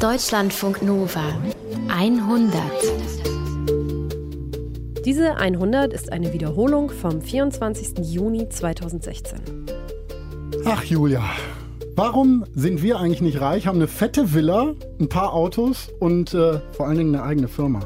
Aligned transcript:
Deutschlandfunk 0.00 0.82
Nova 0.82 1.22
100. 1.88 2.54
Diese 5.04 5.36
100 5.36 5.92
ist 5.92 6.12
eine 6.12 6.32
Wiederholung 6.32 6.90
vom 6.90 7.20
24. 7.20 7.98
Juni 8.12 8.48
2016. 8.48 9.38
Ach 10.64 10.82
Julia, 10.84 11.22
warum 11.96 12.44
sind 12.54 12.82
wir 12.82 12.98
eigentlich 12.98 13.20
nicht 13.20 13.40
reich, 13.40 13.66
haben 13.66 13.76
eine 13.76 13.88
fette 13.88 14.32
Villa, 14.34 14.74
ein 14.98 15.08
paar 15.08 15.32
Autos 15.34 15.88
und 16.00 16.32
äh, 16.34 16.60
vor 16.72 16.86
allen 16.88 16.98
Dingen 16.98 17.14
eine 17.14 17.24
eigene 17.24 17.48
Firma? 17.48 17.80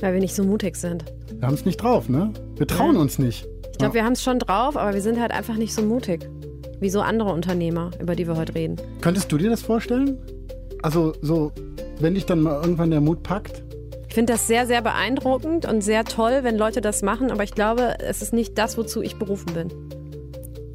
Weil 0.00 0.14
wir 0.14 0.20
nicht 0.20 0.34
so 0.34 0.44
mutig 0.44 0.76
sind. 0.76 1.04
Wir 1.38 1.46
haben 1.46 1.54
es 1.54 1.64
nicht 1.64 1.76
drauf, 1.82 2.08
ne? 2.08 2.32
Wir 2.56 2.66
trauen 2.66 2.94
Ja. 2.96 3.00
uns 3.00 3.18
nicht. 3.18 3.46
Ich 3.72 3.78
glaube, 3.78 3.94
wir 3.94 4.04
haben 4.04 4.12
es 4.12 4.22
schon 4.22 4.38
drauf, 4.38 4.76
aber 4.76 4.94
wir 4.94 5.02
sind 5.02 5.20
halt 5.20 5.32
einfach 5.32 5.56
nicht 5.56 5.74
so 5.74 5.82
mutig. 5.82 6.28
Wie 6.80 6.90
so 6.90 7.00
andere 7.00 7.32
Unternehmer, 7.32 7.90
über 8.00 8.14
die 8.16 8.26
wir 8.26 8.36
heute 8.36 8.54
reden. 8.54 8.76
Könntest 9.00 9.30
du 9.32 9.38
dir 9.38 9.50
das 9.50 9.62
vorstellen? 9.62 10.18
Also 10.84 11.14
so, 11.22 11.50
wenn 11.98 12.12
dich 12.12 12.26
dann 12.26 12.42
mal 12.42 12.60
irgendwann 12.60 12.90
der 12.90 13.00
Mut 13.00 13.22
packt? 13.22 13.62
Ich 14.06 14.14
finde 14.14 14.34
das 14.34 14.46
sehr, 14.46 14.66
sehr 14.66 14.82
beeindruckend 14.82 15.64
und 15.64 15.80
sehr 15.80 16.04
toll, 16.04 16.40
wenn 16.42 16.58
Leute 16.58 16.82
das 16.82 17.00
machen, 17.00 17.30
aber 17.30 17.42
ich 17.42 17.54
glaube, 17.54 17.94
es 18.00 18.20
ist 18.20 18.34
nicht 18.34 18.58
das, 18.58 18.76
wozu 18.76 19.00
ich 19.00 19.18
berufen 19.18 19.54
bin. 19.54 19.72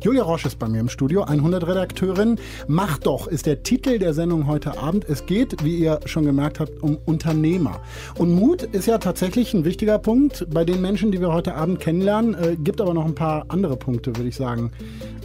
Julia 0.02 0.24
Roche 0.24 0.48
ist 0.48 0.58
bei 0.58 0.68
mir 0.68 0.80
im 0.80 0.90
Studio, 0.90 1.26
100-Redakteurin. 1.26 2.40
Mach 2.68 2.98
doch 2.98 3.28
ist 3.28 3.46
der 3.46 3.62
Titel 3.62 4.00
der 4.00 4.16
Sendung 4.16 4.48
heute 4.48 4.80
Abend. 4.80 5.06
Es 5.08 5.28
geht, 5.28 5.64
wie 5.64 5.78
ihr 5.78 6.00
schon 6.06 6.26
gemerkt 6.26 6.60
habt, 6.60 6.82
um 6.82 6.98
Unternehmer. 7.06 7.80
Und 8.18 8.34
Mut 8.34 8.64
ist 8.64 8.88
ja 8.88 8.98
tatsächlich 8.98 9.54
ein 9.54 9.64
wichtiger 9.64 10.00
Punkt 10.00 10.48
bei 10.50 10.66
den 10.66 10.82
Menschen, 10.82 11.12
die 11.12 11.22
wir 11.22 11.32
heute 11.32 11.54
Abend 11.54 11.80
kennenlernen. 11.82 12.34
Äh, 12.34 12.56
gibt 12.56 12.82
aber 12.82 12.96
noch 12.96 13.06
ein 13.06 13.14
paar 13.14 13.46
andere 13.50 13.78
Punkte, 13.78 14.16
würde 14.16 14.30
ich 14.30 14.36
sagen. 14.36 14.72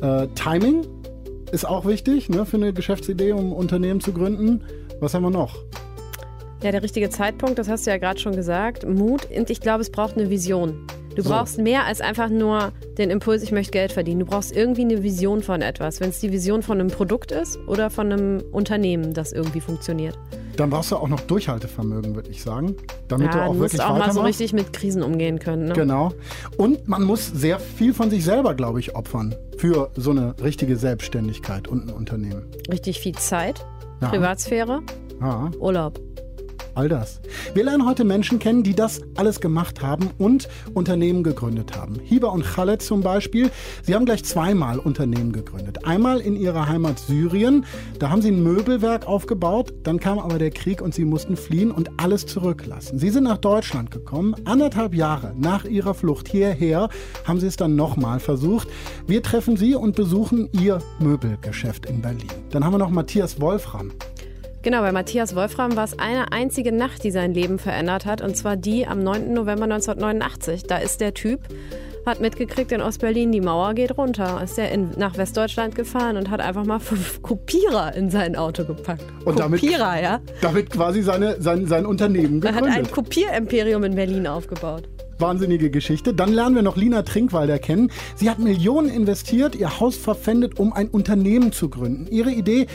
Äh, 0.02 0.26
Timing 0.34 0.84
ist 1.54 1.64
auch 1.64 1.86
wichtig 1.86 2.28
ne, 2.28 2.44
für 2.44 2.56
eine 2.56 2.72
Geschäftsidee, 2.72 3.32
um 3.32 3.46
ein 3.46 3.52
Unternehmen 3.52 4.00
zu 4.00 4.12
gründen. 4.12 4.64
Was 5.04 5.12
haben 5.12 5.22
wir 5.24 5.30
noch? 5.30 5.54
Ja, 6.62 6.72
der 6.72 6.82
richtige 6.82 7.10
Zeitpunkt, 7.10 7.58
das 7.58 7.68
hast 7.68 7.86
du 7.86 7.90
ja 7.90 7.98
gerade 7.98 8.18
schon 8.18 8.34
gesagt. 8.34 8.88
Mut 8.88 9.28
und 9.30 9.50
ich 9.50 9.60
glaube, 9.60 9.82
es 9.82 9.90
braucht 9.90 10.16
eine 10.16 10.30
Vision. 10.30 10.86
Du 11.14 11.20
So. 11.22 11.28
brauchst 11.28 11.58
mehr 11.58 11.84
als 11.84 12.00
einfach 12.00 12.30
nur 12.30 12.72
den 12.96 13.10
Impuls, 13.10 13.42
ich 13.42 13.52
möchte 13.52 13.70
Geld 13.70 13.92
verdienen. 13.92 14.20
Du 14.20 14.26
brauchst 14.26 14.56
irgendwie 14.56 14.80
eine 14.80 15.02
Vision 15.02 15.42
von 15.42 15.60
etwas. 15.60 16.00
Wenn 16.00 16.08
es 16.08 16.20
die 16.20 16.32
Vision 16.32 16.62
von 16.62 16.80
einem 16.80 16.88
Produkt 16.88 17.32
ist 17.32 17.58
oder 17.68 17.90
von 17.90 18.10
einem 18.10 18.42
Unternehmen, 18.50 19.12
das 19.12 19.32
irgendwie 19.32 19.60
funktioniert. 19.60 20.18
Dann 20.56 20.70
brauchst 20.70 20.90
du 20.90 20.96
auch 20.96 21.08
noch 21.08 21.20
Durchhaltevermögen, 21.20 22.14
würde 22.14 22.30
ich 22.30 22.42
sagen. 22.42 22.76
Damit 23.08 23.34
du 23.34 23.38
Ja, 23.38 23.46
auch 23.46 23.52
du 23.52 23.60
wirklich 23.60 23.82
auch 23.82 23.98
mal 23.98 24.10
so 24.12 24.22
richtig 24.22 24.52
mit 24.54 24.72
Krisen 24.72 25.02
umgehen 25.02 25.38
können. 25.38 25.66
Ne? 25.66 25.74
Genau. 25.74 26.12
Und 26.56 26.88
man 26.88 27.02
muss 27.02 27.26
sehr 27.26 27.60
viel 27.60 27.92
von 27.92 28.08
sich 28.08 28.24
selber, 28.24 28.54
glaube 28.54 28.80
ich, 28.80 28.96
opfern 28.96 29.34
für 29.58 29.90
so 29.96 30.10
eine 30.12 30.34
richtige 30.42 30.76
Selbstständigkeit 30.76 31.68
und 31.68 31.88
ein 31.88 31.94
Unternehmen. 31.94 32.46
Richtig 32.70 33.00
viel 33.00 33.14
Zeit. 33.14 33.64
Privatsphäre, 34.10 34.82
Urlaub. 35.60 35.98
All 36.74 36.88
das. 36.88 37.20
Wir 37.54 37.64
lernen 37.64 37.86
heute 37.86 38.04
Menschen 38.04 38.38
kennen, 38.38 38.62
die 38.62 38.74
das 38.74 39.00
alles 39.16 39.40
gemacht 39.40 39.82
haben 39.82 40.10
und 40.18 40.48
Unternehmen 40.74 41.22
gegründet 41.22 41.76
haben. 41.76 41.98
Hiba 42.02 42.28
und 42.28 42.44
Khaled 42.44 42.82
zum 42.82 43.00
Beispiel. 43.00 43.50
Sie 43.82 43.94
haben 43.94 44.04
gleich 44.04 44.24
zweimal 44.24 44.78
Unternehmen 44.78 45.32
gegründet. 45.32 45.86
Einmal 45.86 46.20
in 46.20 46.36
ihrer 46.36 46.68
Heimat 46.68 46.98
Syrien. 46.98 47.64
Da 47.98 48.10
haben 48.10 48.22
sie 48.22 48.30
ein 48.30 48.42
Möbelwerk 48.42 49.06
aufgebaut. 49.06 49.72
Dann 49.82 50.00
kam 50.00 50.18
aber 50.18 50.38
der 50.38 50.50
Krieg 50.50 50.80
und 50.80 50.94
sie 50.94 51.04
mussten 51.04 51.36
fliehen 51.36 51.70
und 51.70 51.90
alles 51.98 52.26
zurücklassen. 52.26 52.98
Sie 52.98 53.10
sind 53.10 53.24
nach 53.24 53.38
Deutschland 53.38 53.90
gekommen. 53.90 54.34
Anderthalb 54.44 54.94
Jahre 54.94 55.32
nach 55.36 55.64
ihrer 55.64 55.94
Flucht 55.94 56.28
hierher 56.28 56.88
haben 57.24 57.40
sie 57.40 57.46
es 57.46 57.56
dann 57.56 57.76
nochmal 57.76 58.20
versucht. 58.20 58.68
Wir 59.06 59.22
treffen 59.22 59.56
sie 59.56 59.74
und 59.74 59.96
besuchen 59.96 60.48
ihr 60.52 60.78
Möbelgeschäft 60.98 61.86
in 61.86 62.00
Berlin. 62.00 62.28
Dann 62.50 62.64
haben 62.64 62.72
wir 62.72 62.78
noch 62.78 62.90
Matthias 62.90 63.40
Wolfram. 63.40 63.92
Genau, 64.64 64.80
bei 64.80 64.92
Matthias 64.92 65.36
Wolfram 65.36 65.76
war 65.76 65.84
es 65.84 65.98
eine 65.98 66.32
einzige 66.32 66.72
Nacht, 66.72 67.04
die 67.04 67.10
sein 67.10 67.34
Leben 67.34 67.58
verändert 67.58 68.06
hat, 68.06 68.22
und 68.22 68.34
zwar 68.34 68.56
die 68.56 68.86
am 68.86 69.02
9. 69.02 69.34
November 69.34 69.64
1989. 69.64 70.62
Da 70.62 70.78
ist 70.78 71.02
der 71.02 71.12
Typ, 71.12 71.40
hat 72.06 72.20
mitgekriegt 72.20 72.72
in 72.72 72.80
Ostberlin, 72.80 73.30
die 73.30 73.42
Mauer 73.42 73.74
geht 73.74 73.98
runter. 73.98 74.40
Ist 74.42 74.58
er 74.58 74.70
in, 74.72 74.90
nach 74.96 75.18
Westdeutschland 75.18 75.74
gefahren 75.74 76.16
und 76.16 76.30
hat 76.30 76.40
einfach 76.40 76.64
mal 76.64 76.80
fünf 76.80 77.20
Kopierer 77.22 77.94
in 77.94 78.10
sein 78.10 78.36
Auto 78.36 78.64
gepackt. 78.64 79.04
Und 79.26 79.38
damit- 79.38 79.60
Kopierer, 79.60 80.00
ja? 80.02 80.20
Damit 80.40 80.70
quasi 80.70 81.02
seine, 81.02 81.40
sein, 81.42 81.66
sein 81.66 81.84
Unternehmen 81.84 82.42
Er 82.42 82.52
gegründet. 82.52 82.70
hat 82.72 82.78
ein 82.78 82.90
Kopierimperium 82.90 83.84
in 83.84 83.94
Berlin 83.94 84.26
aufgebaut. 84.26 84.88
Wahnsinnige 85.24 85.70
Geschichte. 85.70 86.12
Dann 86.12 86.34
lernen 86.34 86.54
wir 86.54 86.60
noch 86.60 86.76
Lina 86.76 87.00
Trinkwalder 87.00 87.58
kennen. 87.58 87.90
Sie 88.14 88.28
hat 88.28 88.38
Millionen 88.38 88.90
investiert, 88.90 89.54
ihr 89.56 89.80
Haus 89.80 89.96
verpfändet, 89.96 90.58
um 90.58 90.74
ein 90.74 90.88
Unternehmen 90.88 91.50
zu 91.50 91.70
gründen. 91.70 92.06
Ihre 92.10 92.30
Idee, 92.30 92.66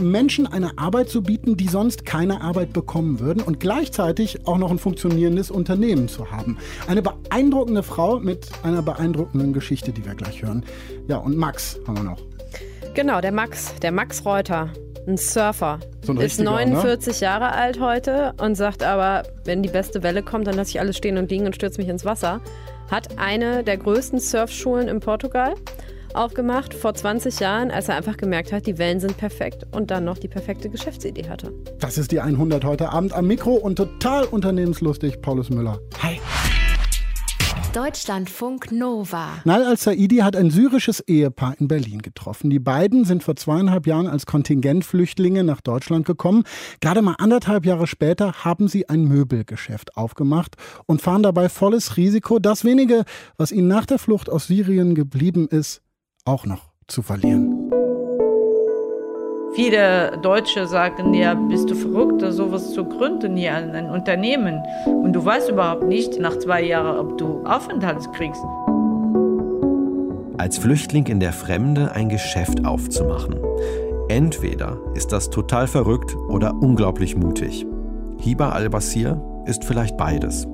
Menschen 0.00 0.46
eine 0.46 0.78
Arbeit 0.78 1.10
zu 1.10 1.22
bieten, 1.22 1.58
die 1.58 1.68
sonst 1.68 2.06
keine 2.06 2.40
Arbeit 2.40 2.72
bekommen 2.72 3.20
würden 3.20 3.42
und 3.42 3.60
gleichzeitig 3.60 4.46
auch 4.46 4.56
noch 4.56 4.70
ein 4.70 4.78
funktionierendes 4.78 5.50
Unternehmen 5.50 6.08
zu 6.08 6.30
haben. 6.30 6.56
Eine 6.86 7.02
beeindruckende 7.02 7.82
Frau 7.82 8.18
mit 8.20 8.48
einer 8.62 8.80
beeindruckenden 8.80 9.52
Geschichte, 9.52 9.92
die 9.92 10.06
wir 10.06 10.14
gleich 10.14 10.40
hören. 10.40 10.64
Ja, 11.08 11.18
und 11.18 11.36
Max 11.36 11.78
haben 11.86 11.98
wir 11.98 12.04
noch. 12.04 12.22
Genau, 12.94 13.20
der 13.20 13.32
Max, 13.32 13.74
der 13.82 13.92
Max 13.92 14.24
Reuter, 14.24 14.70
ein 15.08 15.16
Surfer. 15.16 15.80
So 16.02 16.12
ein 16.12 16.18
ist 16.18 16.38
richtiger, 16.38 16.50
ne? 16.50 16.66
49 16.66 17.20
Jahre 17.20 17.52
alt 17.52 17.80
heute 17.80 18.34
und 18.40 18.54
sagt 18.54 18.82
aber, 18.82 19.24
wenn 19.44 19.62
die 19.62 19.68
beste 19.68 20.02
Welle 20.02 20.22
kommt, 20.22 20.46
dann 20.46 20.54
lasse 20.54 20.70
ich 20.70 20.80
alles 20.80 20.96
stehen 20.96 21.18
und 21.18 21.30
liegen 21.30 21.46
und 21.46 21.54
stürze 21.54 21.80
mich 21.80 21.88
ins 21.88 22.04
Wasser. 22.04 22.40
Hat 22.90 23.18
eine 23.18 23.64
der 23.64 23.76
größten 23.76 24.20
Surfschulen 24.20 24.88
in 24.88 25.00
Portugal 25.00 25.54
aufgemacht 26.14 26.74
vor 26.74 26.94
20 26.94 27.40
Jahren, 27.40 27.70
als 27.70 27.88
er 27.88 27.96
einfach 27.96 28.16
gemerkt 28.16 28.52
hat, 28.52 28.66
die 28.66 28.78
Wellen 28.78 29.00
sind 29.00 29.16
perfekt 29.16 29.66
und 29.72 29.90
dann 29.90 30.04
noch 30.04 30.18
die 30.18 30.28
perfekte 30.28 30.68
Geschäftsidee 30.68 31.28
hatte. 31.28 31.52
Das 31.78 31.98
ist 31.98 32.12
die 32.12 32.20
100 32.20 32.64
heute 32.64 32.90
Abend 32.90 33.12
am 33.12 33.26
Mikro 33.26 33.54
und 33.54 33.76
total 33.76 34.24
unternehmenslustig, 34.24 35.20
Paulus 35.20 35.50
Müller. 35.50 35.78
Hi. 36.02 36.20
Deutschlandfunk 37.74 38.72
Nova. 38.72 39.42
Nal 39.44 39.62
al-Saidi 39.62 40.18
hat 40.18 40.36
ein 40.36 40.50
syrisches 40.50 41.00
Ehepaar 41.00 41.54
in 41.60 41.68
Berlin 41.68 42.00
getroffen. 42.00 42.48
Die 42.48 42.58
beiden 42.58 43.04
sind 43.04 43.22
vor 43.22 43.36
zweieinhalb 43.36 43.86
Jahren 43.86 44.06
als 44.06 44.24
Kontingentflüchtlinge 44.24 45.44
nach 45.44 45.60
Deutschland 45.60 46.06
gekommen. 46.06 46.44
Gerade 46.80 47.02
mal 47.02 47.16
anderthalb 47.18 47.66
Jahre 47.66 47.86
später 47.86 48.44
haben 48.44 48.68
sie 48.68 48.88
ein 48.88 49.04
Möbelgeschäft 49.04 49.96
aufgemacht 49.96 50.56
und 50.86 51.02
fahren 51.02 51.22
dabei 51.22 51.50
volles 51.50 51.98
Risiko, 51.98 52.38
das 52.38 52.64
wenige, 52.64 53.04
was 53.36 53.52
ihnen 53.52 53.68
nach 53.68 53.84
der 53.84 53.98
Flucht 53.98 54.30
aus 54.30 54.46
Syrien 54.46 54.94
geblieben 54.94 55.46
ist, 55.46 55.82
auch 56.24 56.46
noch 56.46 56.70
zu 56.86 57.02
verlieren. 57.02 57.70
Viele 59.54 60.18
Deutsche 60.22 60.66
sagen 60.66 61.14
ja, 61.14 61.34
bist 61.34 61.70
du 61.70 61.74
verrückt, 61.74 62.22
sowas 62.32 62.72
zu 62.72 62.84
gründen 62.84 63.36
hier 63.36 63.54
ein 63.54 63.90
Unternehmen. 63.90 64.62
Und 64.86 65.12
du 65.14 65.24
weißt 65.24 65.50
überhaupt 65.50 65.84
nicht 65.84 66.20
nach 66.20 66.38
zwei 66.38 66.62
Jahren, 66.62 66.98
ob 66.98 67.18
du 67.18 67.42
Aufenthalt 67.44 68.12
kriegst. 68.12 68.44
als 70.38 70.56
Flüchtling 70.56 71.06
in 71.06 71.20
der 71.20 71.32
Fremde 71.32 71.92
ein 71.92 72.08
Geschäft 72.08 72.64
aufzumachen. 72.64 73.36
Entweder 74.08 74.78
ist 74.94 75.12
das 75.12 75.28
total 75.28 75.66
verrückt 75.66 76.16
oder 76.28 76.54
unglaublich 76.54 77.16
mutig. 77.16 77.66
Hiba 78.20 78.50
al-Basir 78.50 79.20
ist 79.48 79.64
vielleicht 79.64 79.96
beides. 79.96 80.46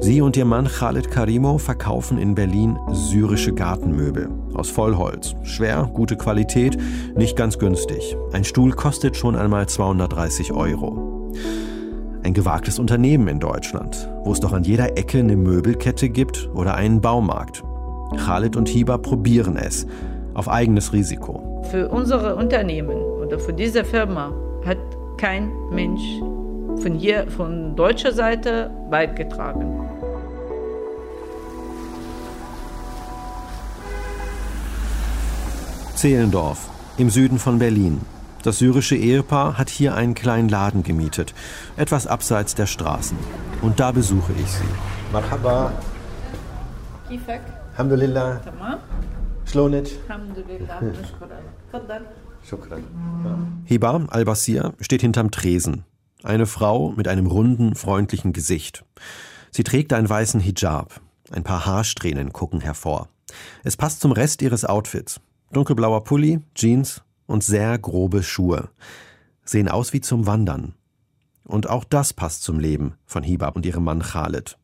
Sie 0.00 0.20
und 0.20 0.36
ihr 0.36 0.44
Mann 0.44 0.68
Khaled 0.68 1.10
Karimo 1.10 1.58
verkaufen 1.58 2.18
in 2.18 2.34
Berlin 2.34 2.78
syrische 2.92 3.52
Gartenmöbel. 3.52 4.28
Aus 4.54 4.70
Vollholz. 4.70 5.34
Schwer, 5.42 5.90
gute 5.92 6.16
Qualität, 6.16 6.78
nicht 7.16 7.36
ganz 7.36 7.58
günstig. 7.58 8.16
Ein 8.32 8.44
Stuhl 8.44 8.72
kostet 8.72 9.16
schon 9.16 9.34
einmal 9.34 9.66
230 9.66 10.52
Euro. 10.52 11.32
Ein 12.22 12.34
gewagtes 12.34 12.78
Unternehmen 12.78 13.28
in 13.28 13.40
Deutschland, 13.40 14.08
wo 14.24 14.32
es 14.32 14.40
doch 14.40 14.52
an 14.52 14.64
jeder 14.64 14.96
Ecke 14.96 15.18
eine 15.18 15.36
Möbelkette 15.36 16.08
gibt 16.08 16.48
oder 16.54 16.74
einen 16.74 17.00
Baumarkt. 17.00 17.64
Khalid 18.16 18.56
und 18.56 18.68
Hiba 18.68 18.98
probieren 18.98 19.56
es, 19.56 19.86
auf 20.34 20.48
eigenes 20.48 20.92
Risiko. 20.92 21.62
Für 21.70 21.88
unsere 21.88 22.36
Unternehmen 22.36 22.96
oder 22.96 23.38
für 23.38 23.52
diese 23.52 23.84
Firma 23.84 24.32
hat 24.64 24.78
kein 25.16 25.50
Mensch 25.70 26.02
von 26.80 26.94
hier, 26.94 27.26
von 27.30 27.76
deutscher 27.76 28.12
Seite 28.12 28.70
beigetragen. 28.90 29.80
Zehlendorf 35.94 36.68
im 36.98 37.08
Süden 37.10 37.38
von 37.38 37.58
Berlin. 37.58 38.00
Das 38.42 38.58
syrische 38.58 38.94
Ehepaar 38.94 39.56
hat 39.56 39.70
hier 39.70 39.94
einen 39.94 40.14
kleinen 40.14 40.50
Laden 40.50 40.82
gemietet, 40.82 41.32
etwas 41.76 42.06
abseits 42.06 42.54
der 42.54 42.66
Straßen. 42.66 43.16
Und 43.62 43.80
da 43.80 43.90
besuche 43.90 44.32
ich 44.34 44.50
sie. 44.50 44.64
Marhaba. 45.12 45.72
Kifak. 47.08 47.40
Alhamdulillah. 47.72 48.40
Tamam. 48.44 48.78
Schlonet. 49.46 49.92
Alhamdulillah. 50.08 50.80
Shukran. 51.70 52.02
Shukran. 52.42 53.62
Hiba 53.64 54.04
al-Basir 54.10 54.74
steht 54.80 55.00
hinterm 55.00 55.30
Tresen. 55.30 55.84
Eine 56.24 56.46
Frau 56.46 56.94
mit 56.96 57.06
einem 57.06 57.26
runden, 57.26 57.74
freundlichen 57.74 58.32
Gesicht. 58.32 58.86
Sie 59.50 59.62
trägt 59.62 59.92
einen 59.92 60.08
weißen 60.08 60.40
Hijab. 60.40 61.02
Ein 61.30 61.44
paar 61.44 61.66
Haarsträhnen 61.66 62.32
gucken 62.32 62.62
hervor. 62.62 63.10
Es 63.62 63.76
passt 63.76 64.00
zum 64.00 64.10
Rest 64.10 64.40
ihres 64.40 64.64
Outfits. 64.64 65.20
Dunkelblauer 65.52 66.02
Pulli, 66.02 66.40
Jeans 66.54 67.02
und 67.26 67.44
sehr 67.44 67.78
grobe 67.78 68.22
Schuhe. 68.22 68.70
Sehen 69.44 69.68
aus 69.68 69.92
wie 69.92 70.00
zum 70.00 70.26
Wandern. 70.26 70.72
Und 71.44 71.68
auch 71.68 71.84
das 71.84 72.14
passt 72.14 72.42
zum 72.42 72.58
Leben 72.58 72.94
von 73.04 73.22
Hiba 73.22 73.48
und 73.48 73.66
ihrem 73.66 73.84
Mann 73.84 74.00
Khaled. 74.00 74.56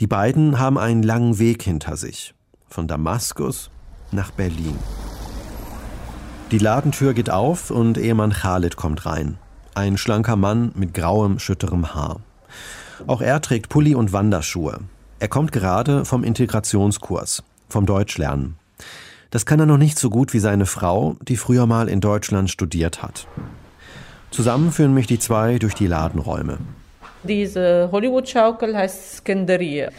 Die 0.00 0.06
beiden 0.06 0.58
haben 0.58 0.78
einen 0.78 1.02
langen 1.02 1.38
Weg 1.38 1.62
hinter 1.62 1.98
sich. 1.98 2.34
Von 2.68 2.88
Damaskus 2.88 3.70
nach 4.12 4.30
Berlin. 4.30 4.78
Die 6.52 6.58
Ladentür 6.58 7.12
geht 7.12 7.28
auf 7.28 7.70
und 7.70 7.98
Ehemann 7.98 8.32
Khaled 8.32 8.76
kommt 8.76 9.04
rein. 9.04 9.36
Ein 9.76 9.98
schlanker 9.98 10.36
Mann 10.36 10.72
mit 10.74 10.94
grauem, 10.94 11.38
schütterem 11.38 11.94
Haar. 11.94 12.20
Auch 13.06 13.20
er 13.20 13.42
trägt 13.42 13.68
Pulli 13.68 13.94
und 13.94 14.10
Wanderschuhe. 14.10 14.78
Er 15.18 15.28
kommt 15.28 15.52
gerade 15.52 16.06
vom 16.06 16.24
Integrationskurs, 16.24 17.42
vom 17.68 17.84
Deutschlernen. 17.84 18.56
Das 19.30 19.44
kann 19.44 19.60
er 19.60 19.66
noch 19.66 19.76
nicht 19.76 19.98
so 19.98 20.08
gut 20.08 20.32
wie 20.32 20.38
seine 20.38 20.64
Frau, 20.64 21.16
die 21.20 21.36
früher 21.36 21.66
mal 21.66 21.90
in 21.90 22.00
Deutschland 22.00 22.48
studiert 22.48 23.02
hat. 23.02 23.26
Zusammen 24.30 24.72
führen 24.72 24.94
mich 24.94 25.08
die 25.08 25.18
zwei 25.18 25.58
durch 25.58 25.74
die 25.74 25.88
Ladenräume. 25.88 26.56
Diese 27.24 27.90
Hollywood-Schaukel 27.92 28.74
heißt 28.74 29.18
Skanderia. 29.18 29.90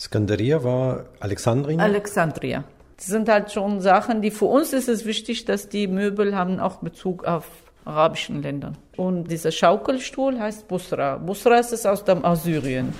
Skanderia 0.00 0.64
war 0.64 1.04
Alexandrien. 1.20 1.78
Alexandria. 1.78 2.64
Das 2.96 3.08
sind 3.08 3.28
halt 3.28 3.52
schon 3.52 3.82
Sachen, 3.82 4.22
die 4.22 4.30
für 4.30 4.46
uns 4.46 4.72
ist 4.72 4.88
es 4.88 5.04
wichtig, 5.04 5.44
dass 5.44 5.68
die 5.68 5.88
Möbel 5.88 6.34
haben 6.34 6.58
auch 6.58 6.76
Bezug 6.76 7.24
auf 7.24 7.44
arabischen 7.85 8.41
Ländern. 8.41 8.77
Und 8.97 9.25
dieser 9.31 9.51
Schaukelstuhl 9.51 10.39
heißt 10.39 10.67
Busra. 10.67 11.17
Busra 11.17 11.59
ist 11.59 11.73
es 11.73 11.85
aus 11.85 12.03
dem 12.03 12.23
aus 12.25 12.43
Syrien. 12.43 12.93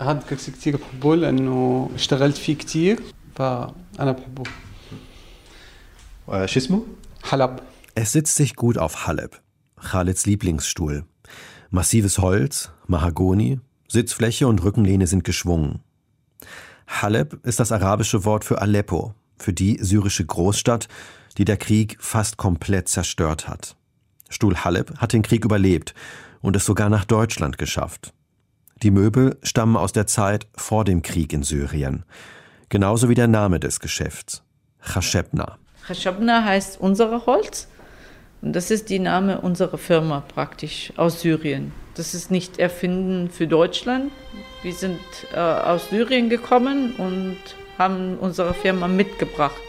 هذا 0.00 0.18
الكرسي 0.18 0.50
كتير 0.50 0.76
بحبه 0.76 1.16
لأنه 1.16 1.90
اشتغلت 1.94 2.36
فيه 2.36 2.54
كتير 2.54 3.00
فأنا 3.34 4.12
بحبه 4.12 4.44
Äh, 6.28 6.46
شو 6.46 6.58
اسمه؟ 6.58 6.82
حلب 7.24 7.60
Es 7.94 8.12
sitzt 8.12 8.34
sich 8.34 8.56
gut 8.56 8.76
auf 8.78 9.06
Haleb, 9.06 9.40
Khaleds 9.80 10.26
Lieblingsstuhl. 10.26 11.04
Massives 11.70 12.18
Holz, 12.18 12.70
Mahagoni, 12.86 13.60
Sitzfläche 13.88 14.46
und 14.46 14.62
Rückenlehne 14.62 15.06
sind 15.06 15.24
geschwungen. 15.24 15.80
Haleb 16.86 17.40
ist 17.46 17.58
das 17.58 17.72
arabische 17.72 18.24
Wort 18.26 18.44
für 18.44 18.60
Aleppo, 18.60 19.14
für 19.41 19.53
die 19.53 19.77
syrische 19.81 20.25
Großstadt, 20.25 20.87
die 21.37 21.45
der 21.45 21.57
Krieg 21.57 21.97
fast 21.99 22.37
komplett 22.37 22.87
zerstört 22.87 23.47
hat. 23.47 23.75
Stuhl 24.29 24.55
Haleb 24.55 24.97
hat 24.97 25.13
den 25.13 25.23
Krieg 25.23 25.45
überlebt 25.45 25.93
und 26.41 26.55
es 26.55 26.65
sogar 26.65 26.89
nach 26.89 27.05
Deutschland 27.05 27.57
geschafft. 27.57 28.13
Die 28.83 28.91
Möbel 28.91 29.37
stammen 29.43 29.77
aus 29.77 29.91
der 29.91 30.07
Zeit 30.07 30.47
vor 30.55 30.85
dem 30.85 31.01
Krieg 31.01 31.33
in 31.33 31.43
Syrien, 31.43 32.03
genauso 32.69 33.09
wie 33.09 33.15
der 33.15 33.27
Name 33.27 33.59
des 33.59 33.79
Geschäfts, 33.79 34.43
Chashebna. 34.81 35.57
Khashabna 35.85 36.43
heißt 36.43 36.79
unsere 36.79 37.25
Holz. 37.25 37.67
Und 38.41 38.53
das 38.53 38.71
ist 38.71 38.89
die 38.89 38.99
Name 38.99 39.41
unserer 39.41 39.77
Firma 39.77 40.21
praktisch 40.21 40.93
aus 40.97 41.21
Syrien. 41.21 41.73
Das 41.93 42.15
ist 42.15 42.31
nicht 42.31 42.57
erfinden 42.57 43.29
für 43.29 43.47
Deutschland. 43.47 44.11
Wir 44.63 44.73
sind 44.73 44.99
äh, 45.33 45.37
aus 45.37 45.89
Syrien 45.89 46.29
gekommen 46.29 46.95
und 46.97 47.37
haben 47.81 48.19
unsere 48.19 48.53
Firma 48.53 48.87
mitgebracht. 48.87 49.59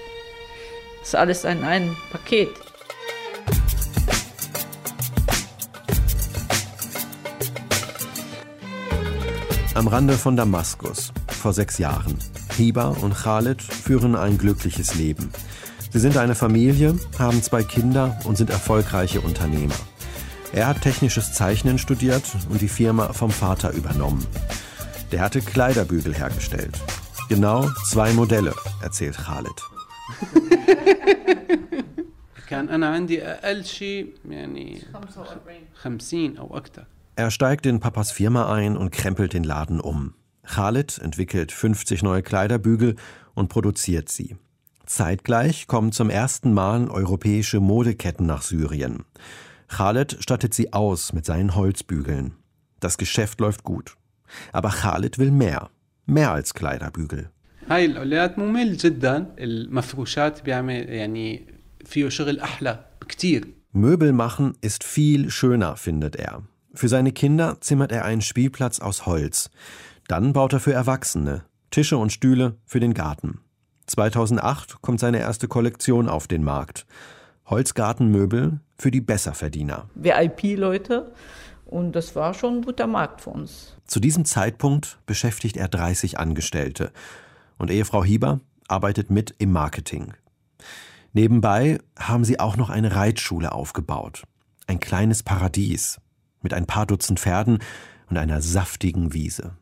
Das 1.01 1.09
ist 1.09 1.15
alles 1.15 1.45
in 1.45 1.65
einem 1.65 1.97
Paket. 2.11 2.51
Am 9.75 9.89
Rande 9.89 10.13
von 10.19 10.37
Damaskus, 10.37 11.11
vor 11.27 11.55
sechs 11.55 11.79
Jahren. 11.79 12.19
Hiba 12.59 12.89
und 12.89 13.15
Khaled 13.15 13.63
führen 13.63 14.15
ein 14.15 14.37
glückliches 14.37 14.95
Leben. 14.95 15.33
Sie 15.91 15.99
sind 15.99 16.19
eine 16.19 16.35
Familie, 16.35 16.99
haben 17.19 17.43
zwei 17.43 17.63
Kinder 17.63 18.19
und 18.25 18.37
sind 18.37 18.51
erfolgreiche 18.51 19.23
Unternehmer. 19.23 19.75
Er 20.53 20.67
hat 20.67 20.83
technisches 20.83 21.33
Zeichnen 21.33 21.79
studiert 21.79 22.25
und 22.51 22.61
die 22.61 22.69
Firma 22.69 23.15
vom 23.15 23.31
Vater 23.31 23.71
übernommen. 23.71 24.27
Der 25.13 25.23
hatte 25.23 25.41
Kleiderbügel 25.41 26.15
hergestellt. 26.15 26.79
Genau 27.30 27.70
zwei 27.86 28.14
Modelle, 28.14 28.54
erzählt 28.82 29.18
Khaled. 29.18 29.62
كان 32.48 32.70
أنا 32.70 32.88
عندي 32.90 33.24
أقل 33.24 33.66
شيء 33.66 34.14
يعني 34.30 34.82
50 35.74 36.38
أو 36.38 36.58
أكثر 36.58 36.86
Er 37.20 37.32
steigt 37.32 37.66
in 37.66 37.80
Papas 37.80 38.12
Firma 38.12 38.54
ein 38.54 38.78
und 38.78 38.92
krempelt 38.92 39.34
den 39.34 39.44
Laden 39.44 39.80
um. 39.82 40.14
Khaled 40.44 41.00
entwickelt 41.00 41.52
50 41.52 42.04
neue 42.04 42.22
Kleiderbügel 42.22 42.96
und 43.34 43.50
produziert 43.50 44.10
sie. 44.10 44.38
Zeitgleich 44.86 45.68
kommen 45.68 45.92
zum 45.92 46.10
ersten 46.10 46.54
Mal 46.54 46.90
europäische 46.90 47.60
Modeketten 47.60 48.26
nach 48.26 48.44
Syrien. 48.44 49.04
Khaled 49.68 50.18
stattet 50.20 50.54
sie 50.54 50.72
aus 50.74 51.12
mit 51.12 51.26
seinen 51.26 51.56
Holzbügeln. 51.56 52.36
Das 52.80 52.98
Geschäft 52.98 53.42
läuft 53.42 53.64
gut. 53.64 53.98
Aber 54.54 54.70
Khaled 54.70 55.18
will 55.18 55.32
mehr. 55.32 55.70
Mehr 56.06 56.32
als 56.32 56.54
Kleiderbügel. 56.54 57.30
هاي 57.70 57.86
العليات 57.86 58.40
ممل 58.40 58.78
جدا 58.78 59.36
المفروشات 59.40 60.42
بيعمل 60.42 60.90
يعني 60.90 61.54
فيه 61.86 62.10
شغل 62.10 62.40
أحلى 62.40 62.86
بكتير 63.02 63.46
Möbel 63.74 64.12
machen 64.12 64.56
ist 64.62 64.84
viel 64.84 65.30
schöner, 65.30 65.76
findet 65.76 66.16
er. 66.16 66.44
Für 66.74 66.88
seine 66.88 67.12
Kinder 67.12 67.58
zimmert 67.62 67.92
er 67.92 68.06
einen 68.06 68.22
Spielplatz 68.22 68.80
aus 68.80 69.06
Holz. 69.06 69.50
Dann 70.08 70.34
baut 70.34 70.54
er 70.54 70.60
für 70.60 70.74
Erwachsene 70.74 71.44
Tische 71.70 71.98
und 71.98 72.12
Stühle 72.12 72.56
für 72.66 72.80
den 72.80 72.94
Garten. 72.94 73.40
2008 73.88 74.82
kommt 74.82 75.00
seine 75.00 75.20
erste 75.20 75.48
Kollektion 75.48 76.10
auf 76.10 76.28
den 76.28 76.44
Markt. 76.44 76.86
Holzgartenmöbel 77.46 78.60
für 78.78 78.92
die 78.92 79.02
Besserverdiener. 79.02 79.90
VIP-Leute. 79.96 81.12
und 81.73 81.93
das 81.93 82.15
war 82.15 82.35
schon 82.35 82.57
ein 82.57 82.63
guter 82.63 82.87
Markt 82.87 83.23
für 83.23 83.31
uns. 83.31 83.79
Zu 83.87 83.99
diesem 83.99 84.27
Zeitpunkt 84.27 84.99
beschäftigt 85.07 85.57
er 85.57 85.69
30 85.69 86.19
Angestellte. 86.19 86.93
Und 87.57 87.71
Ehefrau 87.71 88.05
Hieber 88.05 88.41
arbeitet 88.69 89.09
mit 89.09 89.35
im 89.39 89.53
Marketing. 89.53 90.13
Nebenbei 91.15 91.79
haben 91.99 92.27
sie 92.27 92.39
auch 92.39 92.59
noch 92.59 92.69
eine 92.69 92.95
Reitschule 92.95 93.53
aufgebaut. 93.53 94.25
Ein 94.67 94.81
kleines 94.81 95.23
Paradies 95.23 95.99
mit 96.43 96.53
ein 96.53 96.67
paar 96.67 96.85
Dutzend 96.85 97.21
Pferden 97.21 97.61
und 98.11 98.19
einer 98.19 98.43
saftigen 98.43 99.15
Wiese. 99.15 99.57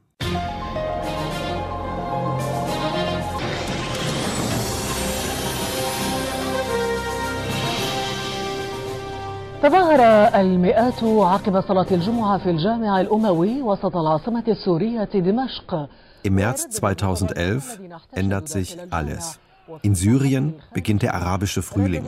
تظاهر 9.64 10.02
المئات 10.42 11.04
عقب 11.04 11.62
صلاة 11.62 11.88
الجمعة 11.92 12.38
في 12.38 12.50
الجامع 12.50 13.02
الأموي 13.02 13.62
وسط 13.62 13.96
العاصمة 13.96 14.44
السورية 14.48 15.10
دمشق 15.14 15.90
Im 16.24 16.36
März 16.36 16.68
2011 16.70 17.80
ändert 18.12 18.50
sich 18.50 18.78
alles. 18.90 19.40
In 19.82 19.96
Syrien 19.96 20.56
beginnt 20.74 21.02
der 21.04 21.14
arabische 21.14 21.62
Frühling. 21.62 22.06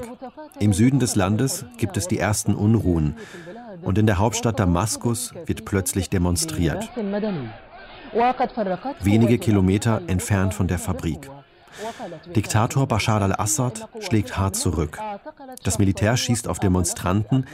Im 0.60 0.74
Süden 0.74 1.00
des 1.00 1.15
Landes 1.15 1.65
gibt 1.77 1.98
es 1.98 2.07
die 2.07 2.19
ersten 2.19 2.55
Unruhen. 2.55 3.15
Und 3.84 3.98
in 3.98 4.05
der 4.05 4.17
Hauptstadt 4.17 4.60
Damaskus 4.60 5.34
wird 5.46 5.65
plötzlich 5.65 6.10
demonstriert. 6.10 6.89
Wenige 9.01 9.38
Kilometer 9.38 10.01
entfernt 10.07 10.53
von 10.53 10.67
der 10.67 10.79
Fabrik. 10.79 11.29
Diktator 12.35 12.87
Bashar 12.87 13.23
al-Assad 13.23 13.88
schlägt 14.00 14.37
hart 14.37 14.57
zurück. 14.57 14.99
Das 15.62 15.79
Militär 15.79 16.17
schießt 16.17 16.49
auf 16.49 16.59
Demonstranten. 16.59 17.47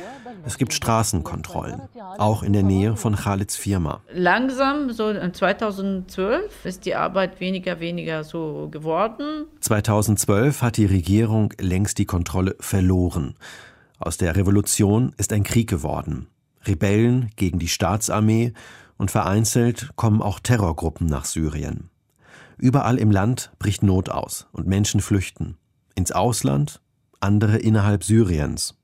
Es 0.46 0.58
gibt 0.58 0.72
Straßenkontrollen, 0.72 1.82
auch 2.18 2.42
in 2.42 2.52
der 2.52 2.62
Nähe 2.62 2.96
von 2.96 3.16
Khaleds 3.16 3.56
Firma. 3.56 4.00
Langsam, 4.12 4.90
so 4.90 5.12
2012, 5.12 6.64
ist 6.64 6.84
die 6.86 6.94
Arbeit 6.94 7.40
weniger, 7.40 7.80
weniger 7.80 8.24
so 8.24 8.68
geworden. 8.70 9.46
2012 9.60 10.62
hat 10.62 10.76
die 10.76 10.86
Regierung 10.86 11.52
längst 11.60 11.98
die 11.98 12.06
Kontrolle 12.06 12.56
verloren. 12.60 13.34
Aus 13.98 14.16
der 14.16 14.36
Revolution 14.36 15.12
ist 15.16 15.32
ein 15.32 15.42
Krieg 15.42 15.68
geworden. 15.68 16.28
Rebellen 16.64 17.30
gegen 17.36 17.58
die 17.58 17.68
Staatsarmee 17.68 18.52
und 18.96 19.10
vereinzelt 19.10 19.90
kommen 19.96 20.22
auch 20.22 20.40
Terrorgruppen 20.40 21.06
nach 21.06 21.24
Syrien. 21.24 21.90
Überall 22.58 22.98
im 22.98 23.10
Land 23.10 23.52
bricht 23.58 23.82
Not 23.82 24.08
aus 24.08 24.46
und 24.52 24.66
Menschen 24.66 25.00
flüchten. 25.00 25.56
Ins 25.94 26.12
Ausland, 26.12 26.80
andere 27.20 27.58
innerhalb 27.58 28.04
Syriens. 28.04 28.74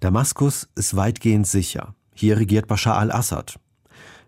Damaskus 0.00 0.68
ist 0.74 0.96
weitgehend 0.96 1.46
sicher. 1.46 1.94
Hier 2.14 2.38
regiert 2.38 2.66
Bashar 2.66 2.96
al-Assad. 2.98 3.58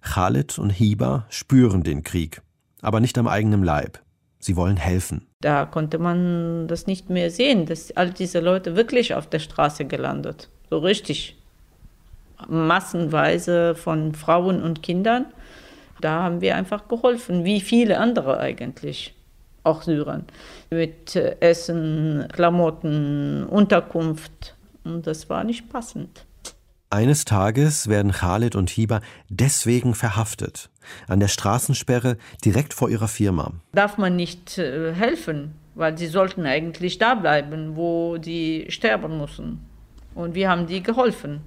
Khalid 0.02 0.58
und 0.58 0.70
Hiba 0.70 1.26
spüren 1.30 1.82
den 1.82 2.02
Krieg, 2.02 2.42
aber 2.82 3.00
nicht 3.00 3.16
am 3.16 3.28
eigenen 3.28 3.64
Leib. 3.64 4.00
Sie 4.38 4.56
wollen 4.56 4.76
helfen. 4.76 5.28
Da 5.40 5.64
konnte 5.64 5.98
man 5.98 6.66
das 6.66 6.86
nicht 6.86 7.08
mehr 7.08 7.30
sehen, 7.30 7.64
dass 7.66 7.96
all 7.96 8.10
diese 8.10 8.40
Leute 8.40 8.76
wirklich 8.76 9.14
auf 9.14 9.28
der 9.28 9.38
Straße 9.38 9.84
gelandet. 9.84 10.50
So 10.68 10.78
richtig. 10.78 11.38
Massenweise 12.48 13.76
von 13.76 14.14
Frauen 14.14 14.62
und 14.62 14.82
Kindern. 14.82 15.26
Da 16.02 16.24
haben 16.24 16.40
wir 16.40 16.56
einfach 16.56 16.88
geholfen, 16.88 17.44
wie 17.44 17.60
viele 17.60 17.98
andere 17.98 18.38
eigentlich, 18.38 19.14
auch 19.62 19.82
Syrern, 19.82 20.24
mit 20.70 21.14
Essen, 21.16 22.26
Klamotten, 22.32 23.44
Unterkunft. 23.44 24.56
Und 24.84 25.06
das 25.06 25.30
war 25.30 25.44
nicht 25.44 25.70
passend. 25.70 26.26
Eines 26.90 27.24
Tages 27.24 27.88
werden 27.88 28.10
Khalid 28.10 28.56
und 28.56 28.68
Hiba 28.68 29.00
deswegen 29.28 29.94
verhaftet. 29.94 30.68
An 31.06 31.20
der 31.20 31.28
Straßensperre 31.28 32.18
direkt 32.44 32.74
vor 32.74 32.90
ihrer 32.90 33.08
Firma. 33.08 33.52
Darf 33.72 33.96
man 33.96 34.16
nicht 34.16 34.58
äh, 34.58 34.92
helfen, 34.92 35.54
weil 35.76 35.96
sie 35.96 36.08
sollten 36.08 36.44
eigentlich 36.44 36.98
da 36.98 37.14
bleiben, 37.14 37.76
wo 37.76 38.18
die 38.18 38.66
sterben 38.70 39.18
müssen. 39.18 39.64
Und 40.16 40.34
wir 40.34 40.50
haben 40.50 40.66
die 40.66 40.82
geholfen. 40.82 41.40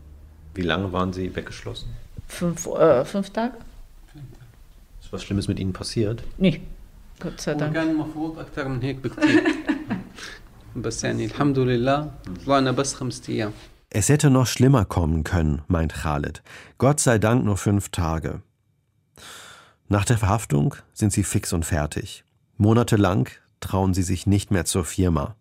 Wie 0.56 0.62
lange 0.62 0.92
waren 0.94 1.12
Sie 1.12 1.36
weggeschlossen? 1.36 1.90
Fünf, 2.28 2.66
äh, 2.68 3.04
fünf 3.04 3.30
Tage? 3.30 3.58
Ist 5.05 5.13
was 5.13 5.23
Schlimmes 5.23 5.49
mit 5.49 5.59
Ihnen 5.59 5.73
passiert? 5.73 6.23
Nee, 6.39 6.61
Gott 7.21 7.41
sei 7.41 7.55
Dank. 7.55 7.71
وكان 7.71 7.91
المفروض 7.91 8.39
اكثر 8.39 8.69
من 8.69 8.83
هيك 8.83 8.97
بكثير 8.97 9.43
بس 10.77 11.05
يعني 11.05 11.25
الحمد 11.25 11.59
لله 11.59 12.11
طلعنا 12.47 12.71
بس 12.71 12.95
خمسة 12.95 13.23
ايام 13.33 13.53
Es 13.93 14.09
hätte 14.09 14.31
noch 14.31 14.47
schlimmer 14.47 14.85
kommen 14.85 15.25
können, 15.25 15.63
meint 15.67 15.93
Khalid. 15.93 16.43
Gott 16.79 17.01
sei 17.01 17.19
Dank 17.19 17.45
nur 17.45 17.57
fünf 17.57 17.89
Tage. 17.89 18.41
Nach 19.89 20.05
der 20.05 20.17
Verhaftung 20.17 20.77
sind 20.93 21.13
sie 21.13 21.25
fix 21.25 21.53
und 21.53 21.65
fertig. 21.65 22.23
Monatelang 22.57 23.29
trauen 23.59 23.93
sie 23.93 24.05
sich 24.05 24.29
nicht 24.29 24.53
mehr 24.53 24.65
zur 24.65 24.85
Firma. 24.85 25.35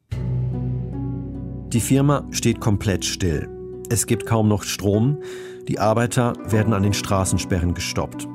Die 1.73 1.79
Firma 1.79 2.27
steht 2.31 2.59
komplett 2.59 3.05
still. 3.05 3.47
Es 3.91 4.07
gibt 4.07 4.25
kaum 4.25 4.47
noch 4.47 4.63
Strom. 4.63 5.21
Die 5.67 5.77
Arbeiter 5.77 6.33
werden 6.45 6.73
an 6.73 6.81
den 6.81 6.93
Straßensperren 6.95 7.75
gestoppt. 7.75 8.27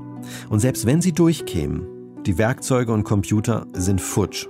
Und 0.49 0.61
selbst 0.61 0.87
wenn 0.87 1.01
sie 1.01 1.13
durchkämen, 1.13 1.87
die 2.27 2.39
Werkzeuge 2.39 2.93
und 2.93 3.05
Computer 3.05 3.67
sind 3.75 4.01
futsch. 4.01 4.47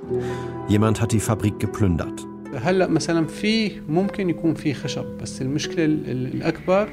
Jemand 0.69 1.01
hat 1.01 1.13
die 1.13 1.21
Fabrik 1.21 1.59
geplündert. 1.59 2.25
هلا 2.63 2.87
مثلا 2.89 3.27
في 3.27 3.81
ممكن 3.89 4.31
يكون 4.31 4.55
في 4.55 4.75
خشب 4.75 5.05
بس 5.23 5.43
المشكله 5.43 5.85
ال- 5.85 6.11
ال- 6.11 6.35
الاكبر 6.35 6.89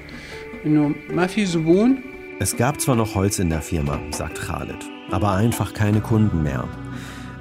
انه 0.66 0.96
ما 1.10 1.28
في 1.28 1.46
زبون 1.46 1.96
Es 2.44 2.56
gab 2.58 2.82
zwar 2.82 2.96
noch 2.96 3.14
Holz 3.14 3.38
in 3.38 3.50
der 3.52 3.62
Firma, 3.62 4.00
sagt 4.10 4.42
Khalid, 4.42 4.80
aber 5.12 5.32
einfach 5.34 5.74
keine 5.76 6.02
Kunden 6.02 6.42
mehr. 6.42 6.64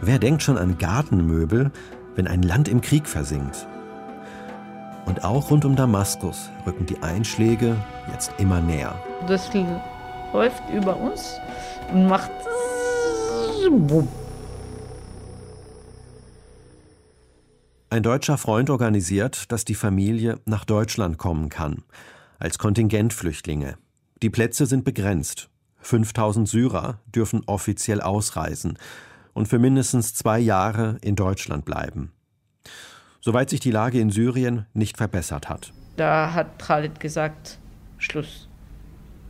Wer 0.02 0.18
denkt 0.18 0.42
schon 0.42 0.58
an 0.58 0.76
Gartenmöbel, 0.76 1.70
wenn 2.16 2.26
ein 2.26 2.42
Land 2.42 2.68
im 2.68 2.82
Krieg 2.82 3.06
versinkt? 3.08 3.66
Und 5.06 5.24
auch 5.24 5.50
rund 5.50 5.64
um 5.64 5.74
Damaskus 5.76 6.50
rücken 6.66 6.84
die 6.84 7.02
Einschläge 7.02 7.76
jetzt 8.12 8.30
immer 8.38 8.60
näher. 8.60 8.94
Das 9.26 9.48
läuft 10.35 10.69
über 10.69 10.97
uns 10.97 11.39
und 11.91 12.07
macht. 12.07 12.31
Ein 17.89 18.03
deutscher 18.03 18.37
Freund 18.37 18.69
organisiert, 18.69 19.49
dass 19.53 19.63
die 19.63 19.75
Familie 19.75 20.39
nach 20.45 20.65
Deutschland 20.65 21.17
kommen 21.17 21.47
kann, 21.47 21.83
als 22.37 22.57
Kontingentflüchtlinge. 22.57 23.77
Die 24.21 24.29
Plätze 24.29 24.65
sind 24.65 24.83
begrenzt. 24.83 25.49
5000 25.79 26.49
Syrer 26.49 26.99
dürfen 27.05 27.43
offiziell 27.45 28.01
ausreisen 28.01 28.77
und 29.33 29.47
für 29.47 29.59
mindestens 29.59 30.13
zwei 30.15 30.39
Jahre 30.39 30.97
in 31.01 31.15
Deutschland 31.15 31.63
bleiben. 31.63 32.11
Soweit 33.21 33.49
sich 33.49 33.61
die 33.61 33.71
Lage 33.71 34.01
in 34.01 34.09
Syrien 34.09 34.65
nicht 34.73 34.97
verbessert 34.97 35.47
hat. 35.47 35.71
Da 35.95 36.33
hat 36.33 36.59
Khalid 36.59 36.99
gesagt, 36.99 37.57
Schluss. 37.97 38.49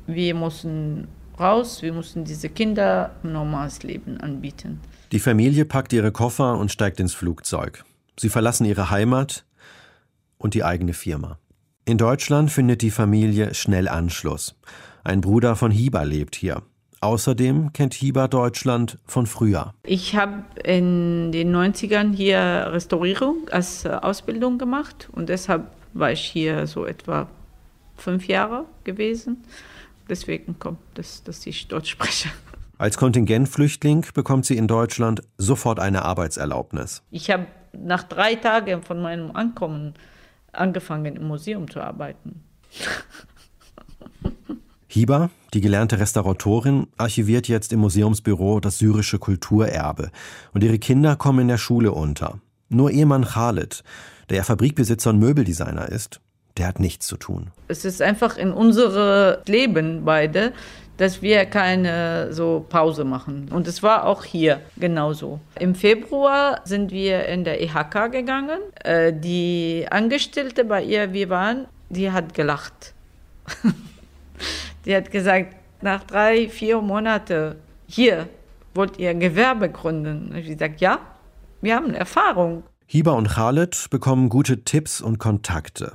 Wir 0.07 0.35
müssen 0.35 1.07
raus, 1.39 1.81
wir 1.81 1.93
müssen 1.93 2.25
diese 2.25 2.49
Kinder 2.49 3.11
ein 3.23 3.33
normales 3.33 3.83
Leben 3.83 4.19
anbieten. 4.19 4.79
Die 5.11 5.19
Familie 5.19 5.65
packt 5.65 5.93
ihre 5.93 6.11
Koffer 6.11 6.57
und 6.57 6.71
steigt 6.71 6.99
ins 6.99 7.13
Flugzeug. 7.13 7.83
Sie 8.19 8.29
verlassen 8.29 8.65
ihre 8.65 8.89
Heimat 8.89 9.45
und 10.37 10.53
die 10.53 10.63
eigene 10.63 10.93
Firma. 10.93 11.37
In 11.85 11.97
Deutschland 11.97 12.51
findet 12.51 12.81
die 12.81 12.91
Familie 12.91 13.53
schnell 13.53 13.87
Anschluss. 13.87 14.55
Ein 15.03 15.21
Bruder 15.21 15.55
von 15.55 15.71
Hiba 15.71 16.03
lebt 16.03 16.35
hier. 16.35 16.63
Außerdem 17.01 17.73
kennt 17.73 17.93
Hiba 17.93 18.27
Deutschland 18.27 18.97
von 19.05 19.27
früher. 19.27 19.75
Ich 19.83 20.15
habe 20.15 20.43
in 20.63 21.31
den 21.31 21.55
90ern 21.55 22.15
hier 22.15 22.39
Restaurierung 22.71 23.47
als 23.51 23.85
äh, 23.85 23.89
Ausbildung 23.89 24.57
gemacht 24.57 25.09
und 25.11 25.29
deshalb 25.29 25.67
war 25.93 26.11
ich 26.11 26.21
hier 26.21 26.65
so 26.65 26.85
etwa 26.85 27.27
fünf 27.97 28.27
Jahre 28.27 28.65
gewesen. 28.83 29.43
Deswegen 30.09 30.59
kommt 30.59 30.79
das, 30.93 31.23
dass 31.23 31.45
ich 31.47 31.67
Deutsch 31.67 31.89
spreche. 31.89 32.29
Als 32.77 32.97
Kontingentflüchtling 32.97 34.05
bekommt 34.13 34.45
sie 34.45 34.57
in 34.57 34.67
Deutschland 34.67 35.21
sofort 35.37 35.79
eine 35.79 36.03
Arbeitserlaubnis. 36.03 37.03
Ich 37.09 37.31
habe 37.31 37.47
nach 37.71 38.03
drei 38.03 38.35
Tagen 38.35 38.83
von 38.83 39.01
meinem 39.01 39.31
Ankommen 39.31 39.93
angefangen, 40.51 41.15
im 41.15 41.27
Museum 41.27 41.69
zu 41.69 41.81
arbeiten. 41.81 42.43
Hiba, 44.87 45.29
die 45.53 45.61
gelernte 45.61 45.99
Restauratorin, 45.99 46.87
archiviert 46.97 47.47
jetzt 47.47 47.73
im 47.73 47.79
Museumsbüro 47.79 48.59
das 48.61 48.77
syrische 48.77 49.19
Kulturerbe 49.19 50.09
und 50.53 50.63
ihre 50.63 50.79
Kinder 50.79 51.15
kommen 51.17 51.39
in 51.39 51.47
der 51.49 51.57
Schule 51.57 51.91
unter. 51.91 52.39
Nur 52.69 52.91
Ehemann 52.91 53.25
Khalid, 53.25 53.83
der 54.29 54.37
ja 54.37 54.43
Fabrikbesitzer 54.43 55.09
und 55.09 55.19
Möbeldesigner 55.19 55.89
ist, 55.89 56.21
der 56.57 56.67
hat 56.67 56.79
nichts 56.79 57.07
zu 57.07 57.17
tun. 57.17 57.51
Es 57.67 57.85
ist 57.85 58.01
einfach 58.01 58.37
in 58.37 58.51
unserem 58.51 59.37
Leben 59.47 60.05
beide, 60.05 60.53
dass 60.97 61.21
wir 61.21 61.45
keine 61.45 62.31
so 62.31 62.65
Pause 62.69 63.03
machen. 63.03 63.49
Und 63.51 63.67
es 63.67 63.83
war 63.83 64.05
auch 64.05 64.23
hier 64.23 64.61
genauso. 64.77 65.39
Im 65.59 65.75
Februar 65.75 66.61
sind 66.63 66.91
wir 66.91 67.25
in 67.25 67.43
der 67.43 67.61
IHK 67.61 68.11
gegangen. 68.11 68.59
Äh, 68.83 69.11
Die 69.13 69.85
Angestellte 69.89 70.63
bei 70.63 70.83
ihr, 70.83 71.11
wir 71.11 71.29
waren, 71.29 71.65
die 71.89 72.11
hat 72.11 72.33
gelacht. 72.33 72.93
die 74.85 74.95
hat 74.95 75.11
gesagt, 75.11 75.55
nach 75.81 76.03
drei, 76.03 76.47
vier 76.47 76.81
Monaten 76.81 77.55
hier 77.87 78.27
wollt 78.73 78.97
ihr 78.97 79.13
Gewerbe 79.13 79.69
gründen. 79.69 80.29
Und 80.29 80.37
ich 80.37 80.47
gesagt, 80.47 80.79
ja, 80.81 80.99
wir 81.61 81.75
haben 81.75 81.93
Erfahrung. 81.93 82.63
Hiba 82.87 83.11
und 83.11 83.29
Khalid 83.29 83.87
bekommen 83.89 84.29
gute 84.29 84.63
Tipps 84.63 85.01
und 85.01 85.17
Kontakte. 85.17 85.93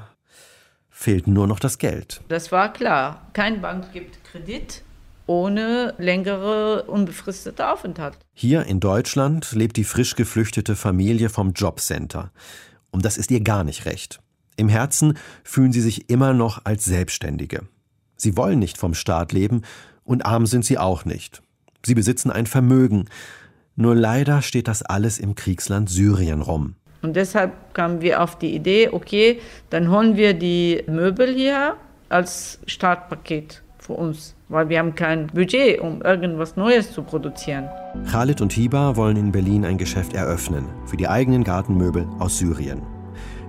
Fehlt 1.03 1.27
nur 1.27 1.47
noch 1.47 1.61
das 1.61 1.79
Geld. 1.79 2.21
Das 2.29 2.53
war 2.53 2.71
klar. 2.75 3.27
Kein 3.33 3.63
Bank 3.63 3.91
gibt 3.95 4.23
Kredit 4.23 4.83
ohne 5.25 5.95
längere 5.97 6.83
unbefristete 6.83 7.73
Aufenthalt. 7.73 8.19
Hier 8.35 8.67
in 8.67 8.81
Deutschland 8.81 9.51
lebt 9.53 9.79
die 9.79 9.85
frisch 9.85 10.15
geflüchtete 10.15 10.77
Familie 10.77 11.31
vom 11.31 11.53
Jobcenter. 11.53 12.33
Und 12.91 13.07
das 13.07 13.17
ist 13.17 13.31
ihr 13.31 13.41
gar 13.41 13.65
nicht 13.65 13.87
recht. 13.87 14.21
Im 14.59 14.69
Herzen 14.69 15.17
fühlen 15.43 15.73
sie 15.73 15.81
sich 15.81 16.11
immer 16.11 16.35
noch 16.35 16.67
als 16.67 16.85
Selbstständige. 16.85 17.63
Sie 18.17 18.37
wollen 18.37 18.59
nicht 18.59 18.77
vom 18.77 18.93
Staat 18.93 19.33
leben 19.33 19.63
und 20.05 20.27
arm 20.27 20.45
sind 20.45 20.67
sie 20.67 20.77
auch 20.77 21.07
nicht. 21.07 21.41
Sie 21.83 21.95
besitzen 21.95 22.31
ein 22.31 22.45
Vermögen. 22.45 23.07
Nur 23.75 23.95
leider 23.95 24.43
steht 24.43 24.69
das 24.69 24.83
alles 24.83 25.19
im 25.19 25.35
Kriegsland 25.35 25.89
Syrien 25.89 26.43
rum. 26.43 26.75
Und 27.03 27.17
deshalb 27.17 27.53
kamen 27.75 28.01
wir 28.03 28.23
auf 28.23 28.39
die 28.39 28.55
Idee, 28.55 28.91
okay, 28.93 29.41
dann 29.71 29.91
holen 29.91 30.17
wir 30.17 30.35
die 30.35 30.83
Möbel 30.87 31.35
hier 31.35 31.77
als 32.09 32.59
Startpaket 32.67 33.63
für 33.79 33.95
uns, 33.95 34.35
weil 34.49 34.69
wir 34.69 34.79
haben 34.79 34.95
kein 34.95 35.29
Budget, 35.29 35.81
um 35.81 36.03
irgendwas 36.03 36.57
Neues 36.57 36.93
zu 36.93 37.03
produzieren. 37.03 37.69
Khalid 38.11 38.41
und 38.41 38.53
Hiba 38.53 38.97
wollen 38.97 39.17
in 39.17 39.33
Berlin 39.33 39.65
ein 39.65 39.79
Geschäft 39.79 40.13
eröffnen 40.13 40.67
für 40.87 40.97
die 40.97 41.09
eigenen 41.09 41.45
Gartenmöbel 41.45 42.07
aus 42.19 42.39
Syrien. 42.39 42.83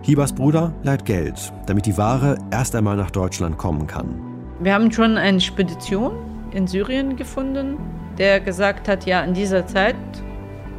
Hibas 0.03 0.33
Bruder 0.33 0.73
leiht 0.81 1.05
Geld, 1.05 1.51
damit 1.67 1.85
die 1.85 1.97
Ware 1.97 2.37
erst 2.49 2.75
einmal 2.75 2.97
nach 2.97 3.11
Deutschland 3.11 3.57
kommen 3.57 3.85
kann. 3.85 4.19
Wir 4.59 4.73
haben 4.73 4.91
schon 4.91 5.17
eine 5.17 5.39
Spedition 5.39 6.13
in 6.53 6.65
Syrien 6.67 7.15
gefunden, 7.15 7.77
der 8.17 8.39
gesagt 8.39 8.87
hat, 8.87 9.05
ja, 9.05 9.21
in 9.23 9.33
dieser 9.33 9.67
Zeit, 9.67 9.95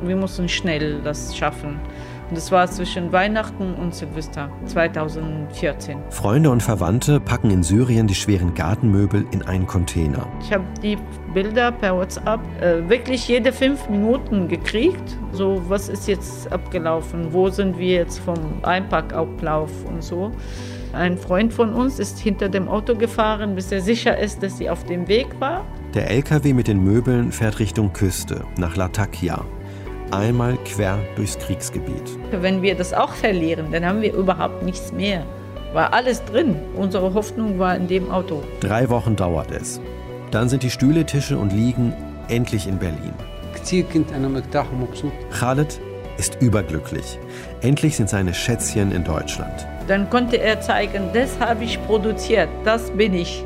wir 0.02 0.16
müssen 0.16 0.48
schnell 0.48 1.00
das 1.02 1.36
schaffen. 1.36 1.78
Und 2.28 2.36
das 2.36 2.50
war 2.50 2.66
zwischen 2.70 3.12
Weihnachten 3.12 3.74
und 3.74 3.94
Silvester 3.94 4.50
2014. 4.66 5.98
Freunde 6.10 6.50
und 6.50 6.62
Verwandte 6.62 7.20
packen 7.20 7.50
in 7.50 7.62
Syrien 7.62 8.06
die 8.06 8.14
schweren 8.14 8.54
Gartenmöbel 8.54 9.26
in 9.32 9.42
einen 9.42 9.66
Container. 9.66 10.26
Ich 10.42 10.52
habe 10.52 10.64
die 10.82 10.96
Bilder 11.34 11.72
per 11.72 11.96
WhatsApp 11.96 12.40
äh, 12.60 12.88
wirklich 12.88 13.28
jede 13.28 13.52
fünf 13.52 13.88
Minuten 13.88 14.48
gekriegt. 14.48 15.16
So, 15.32 15.62
was 15.68 15.88
ist 15.88 16.08
jetzt 16.08 16.50
abgelaufen? 16.52 17.32
Wo 17.32 17.48
sind 17.48 17.78
wir 17.78 17.96
jetzt 17.96 18.18
vom 18.18 18.38
Einpackablauf 18.62 19.70
und 19.86 20.02
so? 20.02 20.32
Ein 20.92 21.16
Freund 21.16 21.54
von 21.54 21.72
uns 21.72 21.98
ist 21.98 22.18
hinter 22.18 22.50
dem 22.50 22.68
Auto 22.68 22.94
gefahren, 22.94 23.54
bis 23.54 23.72
er 23.72 23.80
sicher 23.80 24.18
ist, 24.18 24.42
dass 24.42 24.58
sie 24.58 24.68
auf 24.68 24.84
dem 24.84 25.08
Weg 25.08 25.26
war. 25.40 25.64
Der 25.94 26.10
LKW 26.10 26.52
mit 26.52 26.68
den 26.68 26.84
Möbeln 26.84 27.32
fährt 27.32 27.58
Richtung 27.58 27.92
Küste, 27.92 28.44
nach 28.58 28.76
Latakia 28.76 29.42
einmal 30.12 30.56
quer 30.64 30.98
durchs 31.16 31.38
Kriegsgebiet. 31.38 32.18
Wenn 32.30 32.62
wir 32.62 32.74
das 32.74 32.92
auch 32.92 33.12
verlieren, 33.14 33.72
dann 33.72 33.84
haben 33.84 34.02
wir 34.02 34.14
überhaupt 34.14 34.62
nichts 34.62 34.92
mehr. 34.92 35.24
War 35.72 35.92
alles 35.94 36.22
drin. 36.24 36.56
Unsere 36.76 37.14
Hoffnung 37.14 37.58
war 37.58 37.74
in 37.76 37.88
dem 37.88 38.10
Auto. 38.10 38.42
Drei 38.60 38.88
Wochen 38.90 39.16
dauert 39.16 39.50
es. 39.50 39.80
Dann 40.30 40.48
sind 40.48 40.62
die 40.62 40.70
Stühle, 40.70 41.04
Tische 41.06 41.38
und 41.38 41.52
Liegen 41.52 41.94
endlich 42.28 42.66
in 42.66 42.78
Berlin. 42.78 43.14
Khaled 45.30 45.80
ist 46.18 46.40
überglücklich. 46.40 47.18
Endlich 47.62 47.96
sind 47.96 48.08
seine 48.08 48.34
Schätzchen 48.34 48.92
in 48.92 49.04
Deutschland. 49.04 49.66
Dann 49.88 50.08
konnte 50.10 50.36
er 50.36 50.60
zeigen, 50.60 51.10
das 51.12 51.38
habe 51.40 51.64
ich 51.64 51.84
produziert, 51.86 52.48
das 52.64 52.90
bin 52.90 53.14
ich. 53.14 53.44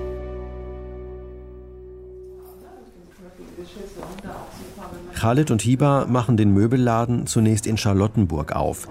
Khalid 5.16 5.50
und 5.50 5.62
Hiba 5.62 6.04
machen 6.06 6.37
den 6.37 6.52
Möbelladen 6.52 7.26
zunächst 7.26 7.66
in 7.66 7.78
Charlottenburg 7.78 8.54
auf, 8.54 8.87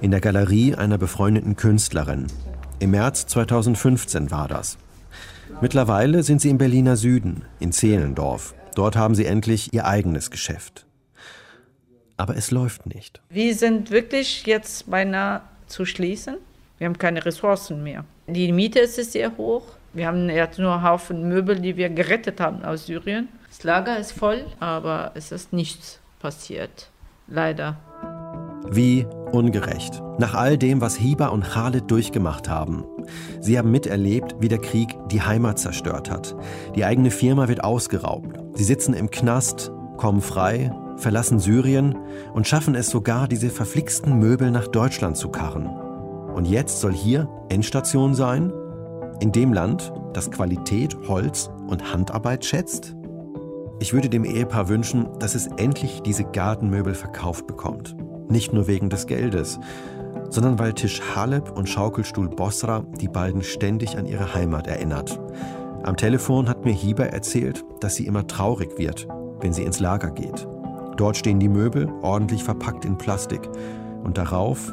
in 0.00 0.10
der 0.10 0.22
Galerie 0.22 0.74
einer 0.74 0.96
befreundeten 0.96 1.54
Künstlerin. 1.54 2.28
Im 2.78 2.92
März 2.92 3.26
2015 3.26 4.30
war 4.30 4.48
das. 4.48 4.78
Mittlerweile 5.60 6.22
sind 6.22 6.40
sie 6.40 6.48
im 6.48 6.56
Berliner 6.56 6.96
Süden, 6.96 7.42
in 7.60 7.72
Zehlendorf. 7.72 8.54
Dort 8.74 8.96
haben 8.96 9.14
sie 9.14 9.26
endlich 9.26 9.74
ihr 9.74 9.86
eigenes 9.86 10.30
Geschäft. 10.30 10.86
Aber 12.16 12.36
es 12.36 12.50
läuft 12.50 12.86
nicht. 12.86 13.20
Wir 13.28 13.54
sind 13.54 13.90
wirklich 13.90 14.46
jetzt 14.46 14.90
beinahe 14.90 15.42
zu 15.66 15.84
schließen. 15.84 16.36
Wir 16.78 16.86
haben 16.86 16.96
keine 16.96 17.26
Ressourcen 17.26 17.82
mehr. 17.82 18.06
Die 18.26 18.50
Miete 18.50 18.80
ist 18.80 18.96
sehr 19.12 19.36
hoch. 19.36 19.64
Wir 19.92 20.06
haben 20.06 20.30
jetzt 20.30 20.58
nur 20.58 20.72
einen 20.72 20.84
Haufen 20.84 21.28
Möbel, 21.28 21.60
die 21.60 21.76
wir 21.76 21.90
gerettet 21.90 22.40
haben 22.40 22.64
aus 22.64 22.86
Syrien. 22.86 23.28
Das 23.56 23.64
Lager 23.64 23.98
ist 23.98 24.12
voll, 24.12 24.44
aber 24.60 25.12
es 25.14 25.32
ist 25.32 25.54
nichts 25.54 25.98
passiert. 26.18 26.90
Leider. 27.26 27.78
Wie 28.70 29.06
ungerecht. 29.32 30.02
Nach 30.18 30.34
all 30.34 30.58
dem, 30.58 30.82
was 30.82 30.96
Hiba 30.96 31.28
und 31.28 31.42
Khalid 31.42 31.90
durchgemacht 31.90 32.50
haben. 32.50 32.84
Sie 33.40 33.58
haben 33.58 33.70
miterlebt, 33.70 34.36
wie 34.40 34.48
der 34.48 34.58
Krieg 34.58 34.94
die 35.10 35.22
Heimat 35.22 35.58
zerstört 35.58 36.10
hat. 36.10 36.36
Die 36.74 36.84
eigene 36.84 37.10
Firma 37.10 37.48
wird 37.48 37.64
ausgeraubt. 37.64 38.36
Sie 38.58 38.64
sitzen 38.64 38.92
im 38.92 39.10
Knast, 39.10 39.72
kommen 39.96 40.20
frei, 40.20 40.70
verlassen 40.98 41.38
Syrien 41.38 41.96
und 42.34 42.46
schaffen 42.46 42.74
es 42.74 42.90
sogar, 42.90 43.26
diese 43.26 43.48
verflixten 43.48 44.18
Möbel 44.18 44.50
nach 44.50 44.68
Deutschland 44.68 45.16
zu 45.16 45.30
karren. 45.30 45.66
Und 45.66 46.44
jetzt 46.44 46.82
soll 46.82 46.92
hier 46.92 47.26
Endstation 47.48 48.14
sein? 48.14 48.52
In 49.20 49.32
dem 49.32 49.54
Land, 49.54 49.94
das 50.12 50.30
Qualität, 50.30 50.94
Holz 51.08 51.48
und 51.68 51.90
Handarbeit 51.90 52.44
schätzt? 52.44 52.94
Ich 53.78 53.92
würde 53.92 54.08
dem 54.08 54.24
Ehepaar 54.24 54.68
wünschen, 54.68 55.06
dass 55.18 55.34
es 55.34 55.48
endlich 55.58 56.00
diese 56.02 56.24
Gartenmöbel 56.24 56.94
verkauft 56.94 57.46
bekommt. 57.46 57.94
Nicht 58.28 58.52
nur 58.52 58.66
wegen 58.66 58.88
des 58.88 59.06
Geldes, 59.06 59.60
sondern 60.30 60.58
weil 60.58 60.72
Tisch 60.72 61.00
Haleb 61.14 61.50
und 61.56 61.68
Schaukelstuhl 61.68 62.28
Bosra 62.28 62.84
die 63.00 63.08
beiden 63.08 63.42
ständig 63.42 63.98
an 63.98 64.06
ihre 64.06 64.34
Heimat 64.34 64.66
erinnert. 64.66 65.20
Am 65.82 65.96
Telefon 65.96 66.48
hat 66.48 66.64
mir 66.64 66.72
Hieber 66.72 67.08
erzählt, 67.08 67.64
dass 67.80 67.94
sie 67.94 68.06
immer 68.06 68.26
traurig 68.26 68.78
wird, 68.78 69.06
wenn 69.40 69.52
sie 69.52 69.62
ins 69.62 69.78
Lager 69.78 70.10
geht. 70.10 70.48
Dort 70.96 71.18
stehen 71.18 71.38
die 71.38 71.48
Möbel 71.48 71.88
ordentlich 72.02 72.42
verpackt 72.42 72.84
in 72.84 72.96
Plastik 72.96 73.48
und 74.02 74.16
darauf 74.16 74.72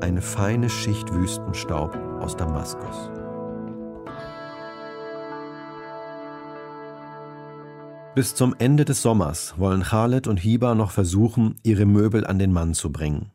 eine 0.00 0.20
feine 0.20 0.70
Schicht 0.70 1.12
Wüstenstaub 1.12 1.96
aus 2.20 2.36
Damaskus. 2.36 3.10
Bis 8.14 8.36
zum 8.36 8.54
Ende 8.60 8.84
des 8.84 9.02
Sommers 9.02 9.54
wollen 9.56 9.82
Khaled 9.82 10.28
und 10.28 10.36
Hiba 10.36 10.76
noch 10.76 10.92
versuchen, 10.92 11.56
ihre 11.64 11.84
Möbel 11.84 12.24
an 12.24 12.38
den 12.38 12.52
Mann 12.52 12.72
zu 12.72 12.92
bringen. 12.92 13.32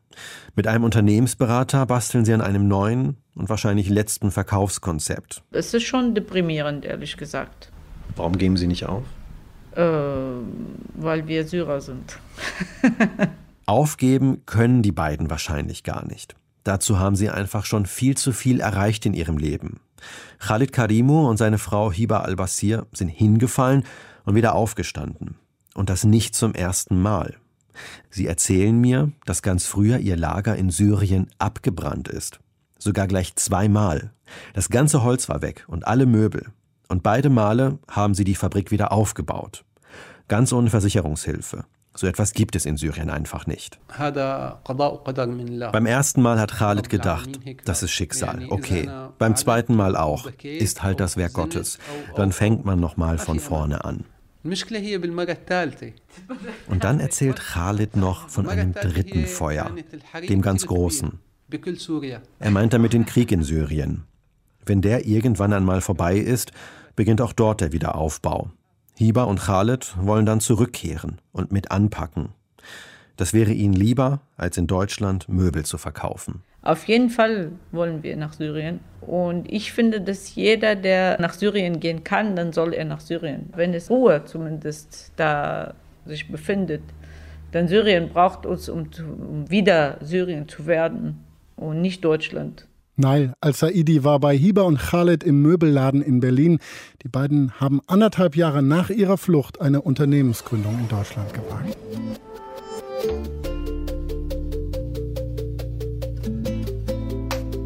Mit 0.56 0.66
einem 0.66 0.84
Unternehmensberater 0.84 1.84
basteln 1.84 2.24
sie 2.24 2.32
an 2.32 2.40
einem 2.40 2.66
neuen 2.66 3.18
und 3.34 3.50
wahrscheinlich 3.50 3.90
letzten 3.90 4.30
Verkaufskonzept. 4.30 5.42
Es 5.50 5.74
ist 5.74 5.82
schon 5.82 6.14
deprimierend, 6.14 6.86
ehrlich 6.86 7.18
gesagt. 7.18 7.70
Warum 8.16 8.38
geben 8.38 8.56
Sie 8.56 8.66
nicht 8.66 8.86
auf? 8.86 9.02
Äh, 9.74 9.82
weil 10.94 11.28
wir 11.28 11.46
Syrer 11.46 11.82
sind. 11.82 12.18
Aufgeben 13.66 14.46
können 14.46 14.80
die 14.80 14.92
beiden 14.92 15.28
wahrscheinlich 15.28 15.84
gar 15.84 16.06
nicht. 16.06 16.36
Dazu 16.64 16.98
haben 16.98 17.16
sie 17.16 17.28
einfach 17.28 17.66
schon 17.66 17.84
viel 17.84 18.16
zu 18.16 18.32
viel 18.32 18.60
erreicht 18.60 19.04
in 19.04 19.12
ihrem 19.12 19.36
Leben. 19.36 19.80
Khalid 20.38 20.72
Karimu 20.72 21.28
und 21.28 21.36
seine 21.36 21.58
Frau 21.58 21.92
Hiba 21.92 22.20
al-Basir 22.20 22.86
sind 22.92 23.08
hingefallen 23.08 23.84
und 24.30 24.36
wieder 24.36 24.54
aufgestanden. 24.54 25.34
Und 25.74 25.90
das 25.90 26.04
nicht 26.04 26.34
zum 26.36 26.54
ersten 26.54 27.02
Mal. 27.02 27.36
Sie 28.10 28.26
erzählen 28.26 28.80
mir, 28.80 29.10
dass 29.24 29.42
ganz 29.42 29.66
früher 29.66 29.98
ihr 29.98 30.16
Lager 30.16 30.56
in 30.56 30.70
Syrien 30.70 31.28
abgebrannt 31.38 32.08
ist. 32.08 32.38
Sogar 32.78 33.06
gleich 33.08 33.34
zweimal. 33.36 34.12
Das 34.54 34.68
ganze 34.68 35.02
Holz 35.02 35.28
war 35.28 35.42
weg 35.42 35.64
und 35.66 35.86
alle 35.86 36.06
Möbel. 36.06 36.46
Und 36.88 37.02
beide 37.02 37.28
Male 37.28 37.78
haben 37.88 38.14
sie 38.14 38.24
die 38.24 38.34
Fabrik 38.34 38.70
wieder 38.70 38.92
aufgebaut. 38.92 39.64
Ganz 40.28 40.52
ohne 40.52 40.70
Versicherungshilfe. 40.70 41.64
So 41.96 42.06
etwas 42.06 42.32
gibt 42.32 42.54
es 42.54 42.66
in 42.66 42.76
Syrien 42.76 43.10
einfach 43.10 43.48
nicht. 43.48 43.80
Beim 43.98 45.86
ersten 45.86 46.22
Mal 46.22 46.38
hat 46.38 46.52
Khalid 46.52 46.88
gedacht, 46.88 47.30
das 47.64 47.82
ist 47.82 47.90
Schicksal. 47.90 48.46
Okay. 48.48 48.88
Beim 49.18 49.34
zweiten 49.34 49.74
Mal 49.74 49.96
auch. 49.96 50.28
Ist 50.42 50.84
halt 50.84 51.00
das 51.00 51.16
Werk 51.16 51.32
Gottes. 51.32 51.80
Dann 52.14 52.30
fängt 52.30 52.64
man 52.64 52.78
nochmal 52.78 53.18
von 53.18 53.40
vorne 53.40 53.84
an. 53.84 54.04
Und 56.68 56.84
dann 56.84 56.98
erzählt 56.98 57.38
Khalid 57.38 57.96
noch 57.96 58.28
von 58.28 58.48
einem 58.48 58.72
dritten 58.72 59.26
Feuer, 59.26 59.70
dem 60.28 60.40
ganz 60.40 60.66
großen. 60.66 61.18
Er 62.38 62.50
meint 62.50 62.72
damit 62.72 62.92
den 62.92 63.04
Krieg 63.06 63.32
in 63.32 63.42
Syrien. 63.42 64.04
Wenn 64.64 64.82
der 64.82 65.06
irgendwann 65.06 65.52
einmal 65.52 65.80
vorbei 65.80 66.16
ist, 66.16 66.52
beginnt 66.96 67.20
auch 67.20 67.32
dort 67.32 67.60
der 67.60 67.72
Wiederaufbau. 67.72 68.50
Hiba 68.96 69.24
und 69.24 69.40
Khalid 69.40 69.94
wollen 70.00 70.26
dann 70.26 70.40
zurückkehren 70.40 71.20
und 71.32 71.52
mit 71.52 71.70
anpacken. 71.70 72.30
Das 73.16 73.32
wäre 73.34 73.52
ihnen 73.52 73.74
lieber, 73.74 74.20
als 74.36 74.56
in 74.56 74.66
Deutschland 74.66 75.28
Möbel 75.28 75.64
zu 75.64 75.76
verkaufen. 75.76 76.42
Auf 76.62 76.86
jeden 76.88 77.08
Fall 77.08 77.52
wollen 77.72 78.02
wir 78.02 78.16
nach 78.16 78.34
Syrien. 78.34 78.80
Und 79.00 79.50
ich 79.50 79.72
finde, 79.72 80.00
dass 80.00 80.34
jeder, 80.34 80.76
der 80.76 81.18
nach 81.20 81.32
Syrien 81.32 81.80
gehen 81.80 82.04
kann, 82.04 82.36
dann 82.36 82.52
soll 82.52 82.74
er 82.74 82.84
nach 82.84 83.00
Syrien. 83.00 83.48
Wenn 83.56 83.72
es 83.72 83.90
Ruhe 83.90 84.22
zumindest 84.26 85.12
da 85.16 85.74
sich 86.04 86.30
befindet. 86.30 86.82
Denn 87.54 87.66
Syrien 87.66 88.10
braucht 88.10 88.46
uns, 88.46 88.68
um, 88.68 88.90
um 88.98 89.50
wieder 89.50 89.96
Syrien 90.00 90.48
zu 90.48 90.66
werden 90.66 91.24
und 91.56 91.80
nicht 91.80 92.04
Deutschland. 92.04 92.66
Nail 92.96 93.32
al-Saidi 93.40 94.04
war 94.04 94.20
bei 94.20 94.36
Hiba 94.36 94.62
und 94.62 94.78
Khaled 94.78 95.24
im 95.24 95.40
Möbelladen 95.40 96.02
in 96.02 96.20
Berlin. 96.20 96.58
Die 97.02 97.08
beiden 97.08 97.58
haben 97.58 97.80
anderthalb 97.86 98.36
Jahre 98.36 98.62
nach 98.62 98.90
ihrer 98.90 99.16
Flucht 99.16 99.60
eine 99.60 99.80
Unternehmensgründung 99.80 100.78
in 100.78 100.88
Deutschland 100.88 101.32
gewagt. 101.32 101.76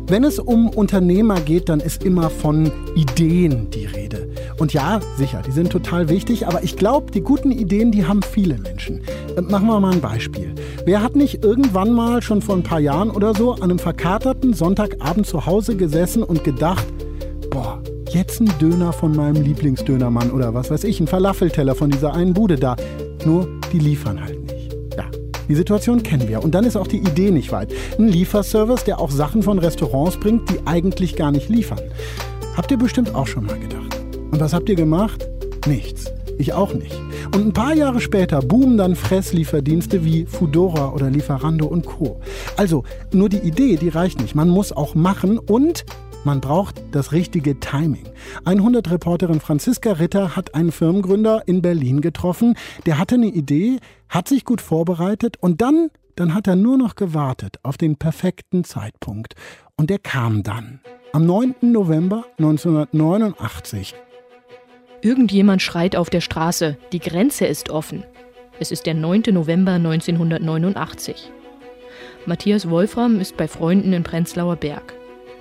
Wenn 0.07 0.23
es 0.23 0.39
um 0.39 0.69
Unternehmer 0.69 1.41
geht, 1.41 1.71
dann 1.71 1.81
ist 1.81 2.05
immer 2.05 2.29
von 2.29 2.71
Ideen 2.95 3.71
die 3.71 3.87
Rede. 3.87 4.29
Und 4.59 4.75
ja, 4.75 5.01
sicher, 5.17 5.41
die 5.47 5.51
sind 5.51 5.71
total 5.71 6.11
wichtig, 6.11 6.47
aber 6.47 6.63
ich 6.63 6.77
glaube, 6.77 7.11
die 7.11 7.23
guten 7.23 7.51
Ideen, 7.51 7.91
die 7.91 8.05
haben 8.05 8.21
viele 8.23 8.59
Menschen. 8.59 9.01
Äh, 9.35 9.41
machen 9.41 9.67
wir 9.67 9.81
mal 9.81 9.95
ein 9.95 10.03
Beispiel. 10.03 10.55
Wer 10.85 11.03
hat 11.03 11.17
nicht 11.17 11.43
irgendwann 11.43 11.93
mal 11.93 12.21
schon 12.21 12.43
vor 12.43 12.55
ein 12.55 12.63
paar 12.63 12.81
Jahren 12.81 13.11
oder 13.11 13.35
so 13.35 13.53
an 13.55 13.63
einem 13.63 13.79
verkaterten 13.79 14.53
Sonntagabend 14.53 15.27
zu 15.27 15.47
Hause 15.47 15.75
gesessen 15.75 16.23
und 16.23 16.45
gedacht, 16.45 16.87
boah, 17.51 17.83
jetzt 18.11 18.43
ein 18.43 18.51
Döner 18.61 18.93
von 18.93 19.17
meinem 19.17 19.43
Lieblingsdönermann 19.43 20.31
oder 20.31 20.53
was 20.53 20.71
weiß 20.71 20.85
ich, 20.85 21.01
ein 21.01 21.07
Falafelteller 21.07 21.75
von 21.75 21.91
dieser 21.91 22.13
einen 22.13 22.35
Bude 22.35 22.57
da. 22.57 22.77
Nur, 23.25 23.49
die 23.73 23.79
liefern 23.79 24.23
halt 24.23 24.44
die 25.49 25.55
Situation 25.55 26.03
kennen 26.03 26.29
wir. 26.29 26.43
Und 26.43 26.55
dann 26.55 26.65
ist 26.65 26.77
auch 26.77 26.87
die 26.87 26.99
Idee 26.99 27.31
nicht 27.31 27.53
weit. 27.53 27.73
Ein 27.99 28.09
Lieferservice, 28.09 28.85
der 28.85 29.01
auch 29.01 29.11
Sachen 29.11 29.43
von 29.43 29.59
Restaurants 29.59 30.17
bringt, 30.17 30.51
die 30.51 30.59
eigentlich 30.67 31.17
gar 31.17 31.31
nicht 31.31 31.49
liefern. 31.49 31.81
Habt 32.57 32.71
ihr 32.71 32.79
bestimmt 32.79 33.15
auch 33.15 33.27
schon 33.27 33.47
mal 33.47 33.59
gedacht. 33.59 33.99
Und 34.31 34.41
was 34.41 34.53
habt 34.53 34.69
ihr 34.69 34.77
gemacht? 34.77 35.29
Nichts. 35.67 36.13
Ich 36.39 36.53
auch 36.53 36.75
nicht. 36.75 36.99
Und 37.35 37.47
ein 37.47 37.53
paar 37.53 37.75
Jahre 37.75 38.01
später 38.01 38.41
boomen 38.41 38.77
dann 38.77 38.97
Fresslieferdienste 38.97 40.05
wie 40.05 40.27
Foodora 40.27 40.93
oder 40.93 41.11
Lieferando 41.11 41.67
und 41.67 41.87
Co. 41.87 42.21
Also, 42.57 42.83
nur 43.13 43.29
die 43.29 43.39
Idee, 43.39 43.77
die 43.77 43.89
reicht 43.89 44.21
nicht. 44.21 44.35
Man 44.35 44.49
muss 44.49 44.73
auch 44.73 44.95
machen 44.95 45.39
und 45.39 45.85
man 46.25 46.41
braucht 46.41 46.83
das 46.93 47.13
richtige 47.13 47.61
Timing. 47.61 48.09
100-Reporterin 48.45 49.41
Franziska 49.41 49.93
Ritter 49.93 50.37
hat 50.37 50.55
einen 50.55 50.73
Firmengründer 50.73 51.43
in 51.47 51.63
Berlin 51.63 52.01
getroffen. 52.01 52.57
Der 52.87 52.99
hatte 52.99 53.17
eine 53.17 53.27
Idee, 53.27 53.79
hat 54.09 54.29
sich 54.29 54.45
gut 54.45 54.61
vorbereitet 54.61 55.37
und 55.41 55.61
dann, 55.61 55.91
dann 56.17 56.35
hat 56.35 56.47
er 56.47 56.57
nur 56.57 56.79
noch 56.79 56.95
gewartet 56.95 57.59
auf 57.63 57.77
den 57.77 57.97
perfekten 57.97 58.65
Zeitpunkt. 58.65 59.35
Und 59.77 59.91
der 59.91 59.99
kam 59.99 60.43
dann. 60.43 60.81
Am 61.13 61.27
9. 61.27 61.55
November 61.61 62.25
1989 62.39 63.95
Irgendjemand 65.03 65.61
schreit 65.61 65.97
auf 65.97 66.09
der 66.09 66.23
Straße, 66.23 66.79
die 66.93 66.99
Grenze 66.99 67.45
ist 67.45 67.69
offen. 67.69 68.05
Es 68.59 68.71
ist 68.71 68.87
der 68.87 68.95
9. 68.95 69.25
November 69.33 69.73
1989. 69.73 71.31
Matthias 72.25 72.71
Wolfram 72.71 73.21
ist 73.21 73.37
bei 73.37 73.47
Freunden 73.47 73.93
in 73.93 74.03
Prenzlauer 74.03 74.57
Berg. 74.57 74.95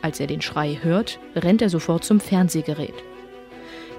Als 0.03 0.19
er 0.19 0.27
den 0.27 0.41
Schrei 0.41 0.79
hört, 0.81 1.17
rennt 1.33 1.61
er 1.61 1.69
sofort 1.69 2.03
zum 2.03 2.19
Fernsehgerät. 2.19 2.93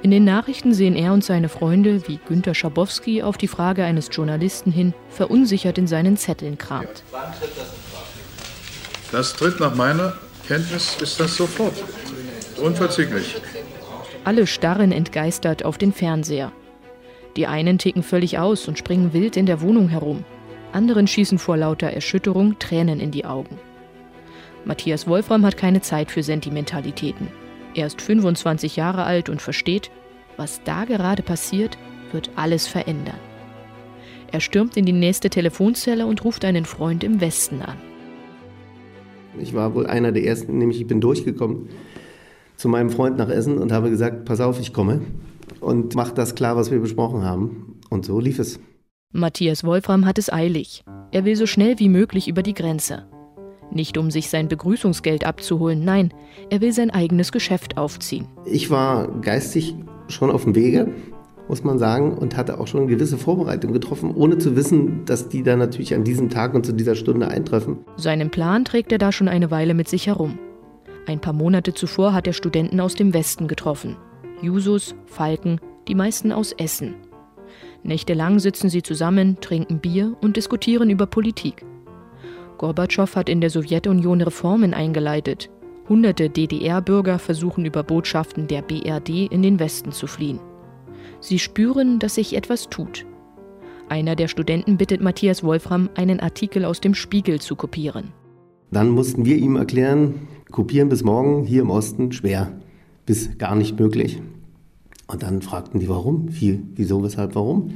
In 0.02 0.10
den 0.10 0.24
Nachrichten 0.24 0.74
sehen 0.74 0.96
er 0.96 1.14
und 1.14 1.24
seine 1.24 1.48
Freunde, 1.48 2.06
wie 2.06 2.18
Günter 2.28 2.54
Schabowski 2.54 3.22
auf 3.22 3.38
die 3.38 3.48
Frage 3.48 3.84
eines 3.84 4.10
Journalisten 4.12 4.70
hin 4.70 4.92
verunsichert 5.08 5.78
in 5.78 5.86
seinen 5.86 6.18
Zetteln 6.18 6.58
kramt. 6.58 7.02
Das 9.12 9.32
tritt 9.32 9.60
nach 9.60 9.74
meiner 9.74 10.12
Kenntnis 10.46 10.98
ist 11.00 11.18
das 11.20 11.36
sofort. 11.36 11.82
Unverzüglich. 12.60 13.36
Alle 14.24 14.46
starren 14.46 14.92
entgeistert 14.92 15.64
auf 15.64 15.78
den 15.78 15.94
Fernseher. 15.94 16.52
Die 17.36 17.46
einen 17.46 17.78
ticken 17.78 18.02
völlig 18.02 18.38
aus 18.38 18.68
und 18.68 18.78
springen 18.78 19.14
wild 19.14 19.38
in 19.38 19.46
der 19.46 19.62
Wohnung 19.62 19.88
herum. 19.88 20.22
Anderen 20.72 21.06
schießen 21.06 21.38
vor 21.38 21.56
lauter 21.56 21.88
Erschütterung 21.88 22.58
Tränen 22.58 23.00
in 23.00 23.10
die 23.10 23.24
Augen. 23.24 23.58
Matthias 24.64 25.06
Wolfram 25.06 25.44
hat 25.44 25.56
keine 25.56 25.80
Zeit 25.80 26.10
für 26.10 26.22
Sentimentalitäten. 26.22 27.28
Er 27.74 27.86
ist 27.86 28.00
25 28.00 28.76
Jahre 28.76 29.04
alt 29.04 29.28
und 29.28 29.42
versteht, 29.42 29.90
was 30.36 30.62
da 30.64 30.84
gerade 30.84 31.22
passiert, 31.22 31.76
wird 32.12 32.30
alles 32.36 32.66
verändern. 32.66 33.18
Er 34.32 34.40
stürmt 34.40 34.76
in 34.76 34.84
die 34.84 34.92
nächste 34.92 35.30
Telefonzelle 35.30 36.06
und 36.06 36.24
ruft 36.24 36.44
einen 36.44 36.64
Freund 36.64 37.04
im 37.04 37.20
Westen 37.20 37.62
an. 37.62 37.76
Ich 39.38 39.54
war 39.54 39.74
wohl 39.74 39.86
einer 39.86 40.12
der 40.12 40.24
ersten, 40.24 40.58
nämlich 40.58 40.80
ich 40.80 40.86
bin 40.86 41.00
durchgekommen 41.00 41.68
zu 42.56 42.68
meinem 42.68 42.90
Freund 42.90 43.16
nach 43.16 43.28
Essen 43.28 43.58
und 43.58 43.72
habe 43.72 43.90
gesagt, 43.90 44.24
pass 44.24 44.40
auf, 44.40 44.60
ich 44.60 44.72
komme 44.72 45.00
und 45.60 45.94
mach 45.94 46.12
das 46.12 46.34
klar, 46.34 46.56
was 46.56 46.70
wir 46.70 46.78
besprochen 46.78 47.24
haben. 47.24 47.80
Und 47.90 48.04
so 48.04 48.20
lief 48.20 48.38
es. 48.38 48.60
Matthias 49.12 49.64
Wolfram 49.64 50.06
hat 50.06 50.18
es 50.18 50.32
eilig. 50.32 50.84
Er 51.12 51.24
will 51.24 51.36
so 51.36 51.46
schnell 51.46 51.78
wie 51.78 51.88
möglich 51.88 52.28
über 52.28 52.42
die 52.42 52.54
Grenze. 52.54 53.06
Nicht 53.70 53.98
um 53.98 54.10
sich 54.10 54.30
sein 54.30 54.48
Begrüßungsgeld 54.48 55.24
abzuholen, 55.24 55.84
nein, 55.84 56.12
er 56.50 56.60
will 56.60 56.72
sein 56.72 56.90
eigenes 56.90 57.32
Geschäft 57.32 57.76
aufziehen. 57.76 58.26
Ich 58.44 58.70
war 58.70 59.08
geistig 59.20 59.74
schon 60.08 60.30
auf 60.30 60.44
dem 60.44 60.54
Wege, 60.54 60.88
muss 61.48 61.64
man 61.64 61.78
sagen, 61.78 62.16
und 62.16 62.36
hatte 62.36 62.58
auch 62.58 62.66
schon 62.66 62.82
eine 62.82 62.90
gewisse 62.90 63.18
Vorbereitung 63.18 63.72
getroffen, 63.72 64.14
ohne 64.14 64.38
zu 64.38 64.56
wissen, 64.56 65.04
dass 65.04 65.28
die 65.28 65.42
dann 65.42 65.58
natürlich 65.58 65.94
an 65.94 66.04
diesem 66.04 66.30
Tag 66.30 66.54
und 66.54 66.64
zu 66.64 66.72
dieser 66.72 66.94
Stunde 66.94 67.28
eintreffen. 67.28 67.78
Seinen 67.96 68.30
Plan 68.30 68.64
trägt 68.64 68.92
er 68.92 68.98
da 68.98 69.12
schon 69.12 69.28
eine 69.28 69.50
Weile 69.50 69.74
mit 69.74 69.88
sich 69.88 70.06
herum. 70.06 70.38
Ein 71.06 71.20
paar 71.20 71.34
Monate 71.34 71.74
zuvor 71.74 72.14
hat 72.14 72.26
er 72.26 72.32
Studenten 72.32 72.80
aus 72.80 72.94
dem 72.94 73.12
Westen 73.12 73.46
getroffen. 73.46 73.96
Jusos, 74.40 74.94
Falken, 75.06 75.60
die 75.86 75.94
meisten 75.94 76.32
aus 76.32 76.52
Essen. 76.52 76.94
Nächtelang 77.82 78.38
sitzen 78.38 78.70
sie 78.70 78.82
zusammen, 78.82 79.36
trinken 79.40 79.78
Bier 79.78 80.16
und 80.22 80.36
diskutieren 80.38 80.88
über 80.88 81.06
Politik. 81.06 81.64
Gorbatschow 82.58 83.14
hat 83.16 83.28
in 83.28 83.40
der 83.40 83.50
Sowjetunion 83.50 84.20
Reformen 84.20 84.74
eingeleitet. 84.74 85.50
Hunderte 85.88 86.30
DDR-Bürger 86.30 87.18
versuchen 87.18 87.64
über 87.64 87.82
Botschaften 87.82 88.46
der 88.46 88.62
BRD 88.62 89.30
in 89.30 89.42
den 89.42 89.58
Westen 89.58 89.92
zu 89.92 90.06
fliehen. 90.06 90.40
Sie 91.20 91.38
spüren, 91.38 91.98
dass 91.98 92.14
sich 92.14 92.36
etwas 92.36 92.68
tut. 92.68 93.06
Einer 93.88 94.16
der 94.16 94.28
Studenten 94.28 94.78
bittet 94.78 95.02
Matthias 95.02 95.44
Wolfram, 95.44 95.90
einen 95.94 96.20
Artikel 96.20 96.64
aus 96.64 96.80
dem 96.80 96.94
Spiegel 96.94 97.40
zu 97.40 97.54
kopieren. 97.54 98.12
Dann 98.70 98.88
mussten 98.88 99.24
wir 99.24 99.36
ihm 99.36 99.56
erklären, 99.56 100.26
kopieren 100.50 100.88
bis 100.88 101.04
morgen 101.04 101.44
hier 101.44 101.62
im 101.62 101.70
Osten 101.70 102.12
schwer, 102.12 102.52
bis 103.06 103.36
gar 103.38 103.54
nicht 103.54 103.78
möglich. 103.78 104.20
Und 105.06 105.22
dann 105.22 105.42
fragten 105.42 105.80
die, 105.80 105.88
warum? 105.88 106.26
Wie, 106.30 106.62
wieso, 106.74 107.02
weshalb, 107.02 107.34
warum? 107.34 107.74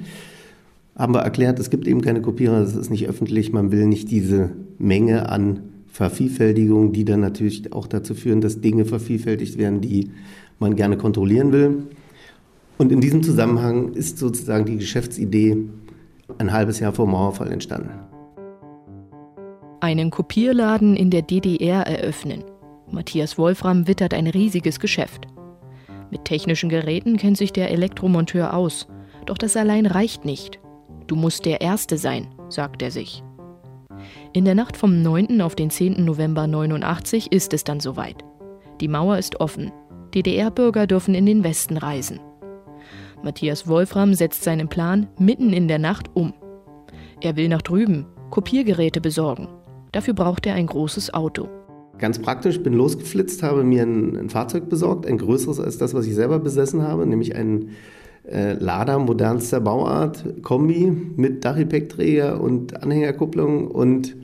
Haben 0.99 1.15
wir 1.15 1.21
erklärt, 1.21 1.61
es 1.61 1.71
gibt 1.71 1.87
eben 1.87 2.01
keine 2.01 2.21
Kopierer, 2.21 2.61
das 2.61 2.75
ist 2.75 2.91
nicht 2.91 3.09
öffentlich, 3.09 3.53
man 3.53 3.71
will 3.71 3.87
nicht 3.87 4.11
diese 4.11 4.51
Menge 4.79 5.29
an 5.29 5.61
Vervielfältigung, 5.87 6.93
die 6.93 7.05
dann 7.05 7.21
natürlich 7.21 7.73
auch 7.73 7.87
dazu 7.87 8.15
führen, 8.15 8.41
dass 8.41 8.61
Dinge 8.61 8.85
vervielfältigt 8.85 9.59
werden, 9.59 9.81
die 9.81 10.11
man 10.59 10.75
gerne 10.75 10.97
kontrollieren 10.97 11.53
will. 11.53 11.85
Und 12.79 12.91
in 12.91 13.01
diesem 13.01 13.23
Zusammenhang 13.23 13.95
ist 13.95 14.19
sozusagen 14.19 14.65
die 14.65 14.77
Geschäftsidee 14.77 15.57
ein 16.39 16.53
halbes 16.53 16.81
Jahr 16.81 16.93
vor 16.93 17.07
Mauerfall 17.07 17.53
entstanden. 17.53 17.91
Einen 19.81 20.11
Kopierladen 20.11 20.97
in 20.97 21.11
der 21.11 21.23
DDR 21.23 21.87
eröffnen. 21.87 22.43
Matthias 22.91 23.39
Wolfram 23.39 23.87
wittert 23.87 24.15
ein 24.15 24.27
riesiges 24.27 24.81
Geschäft. 24.81 25.29
Mit 26.11 26.25
technischen 26.25 26.69
Geräten 26.69 27.17
kennt 27.19 27.37
sich 27.37 27.53
der 27.53 27.71
Elektromonteur 27.71 28.53
aus. 28.53 28.89
Doch 29.27 29.39
das 29.39 29.57
allein 29.57 29.87
reicht 29.87 30.25
nicht. 30.25 30.59
Du 31.09 31.17
musst 31.17 31.47
der 31.47 31.63
Erste 31.63 31.97
sein, 31.97 32.29
sagt 32.51 32.83
er 32.83 32.91
sich. 32.91 33.25
In 34.35 34.45
der 34.45 34.55
Nacht 34.55 34.77
vom 34.77 35.01
9. 35.01 35.41
auf 35.41 35.55
den 35.55 35.71
10. 35.71 36.05
November 36.05 36.47
89 36.47 37.33
ist 37.33 37.55
es 37.55 37.65
dann 37.65 37.81
soweit. 37.81 38.23
Die 38.83 38.89
Mauer 38.89 39.17
ist 39.17 39.41
offen. 39.41 39.73
DDR-Bürger 40.15 40.87
dürfen 40.87 41.15
in 41.15 41.25
den 41.25 41.43
Westen 41.45 41.79
reisen. 41.79 42.21
Matthias 43.23 43.67
Wolfram 43.67 44.13
setzt 44.13 44.45
seinen 44.45 44.69
Plan 44.69 45.09
mitten 45.19 45.55
in 45.55 45.67
der 45.67 45.79
Nacht 45.79 46.11
um. 46.13 46.35
Er 47.23 47.37
will 47.37 47.49
nach 47.49 47.63
drüben 47.63 48.07
Kopiergeräte 48.31 49.01
besorgen. 49.01 49.49
Dafür 49.93 50.13
braucht 50.13 50.45
er 50.45 50.55
ein 50.55 50.67
großes 50.67 51.15
Auto. 51.15 51.49
Ganz 51.97 52.19
praktisch, 52.21 52.63
bin 52.63 52.75
losgeflitzt, 52.75 53.43
habe 53.43 53.65
mir 53.65 53.83
ein, 53.83 54.15
ein 54.15 54.29
Fahrzeug 54.29 54.69
besorgt, 54.69 55.07
ein 55.07 55.17
größeres 55.17 55.59
als 55.59 55.79
das, 55.79 55.95
was 55.95 56.07
ich 56.07 56.15
selber 56.15 56.39
besessen 56.39 56.83
habe, 56.83 57.07
nämlich 57.07 57.35
ein 57.35 57.71
äh, 58.31 58.55
Lada 58.55 58.99
modernster 58.99 59.61
Bauart, 59.61 60.43
Kombi 60.43 60.93
mit 61.17 61.45
Dachgepäckträger 61.45 62.41
und 62.41 62.83
Anhängerkupplung 62.83 63.69
und 63.69 64.17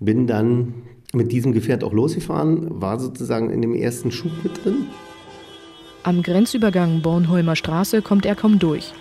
bin 0.00 0.26
dann 0.26 0.74
mit 1.12 1.32
diesem 1.32 1.52
Gefährt 1.52 1.84
auch 1.84 1.92
losgefahren, 1.92 2.80
war 2.82 2.98
sozusagen 2.98 3.50
in 3.50 3.62
dem 3.62 3.74
ersten 3.74 4.10
Schub 4.10 4.32
mit 4.42 4.64
drin 4.64 4.86
am 6.06 6.22
Grenzübergang 6.22 7.00
Bornholmer 7.00 7.56
Straße 7.56 8.02
kommt 8.02 8.26
er 8.26 8.36
kaum 8.36 8.58
durch. 8.58 8.92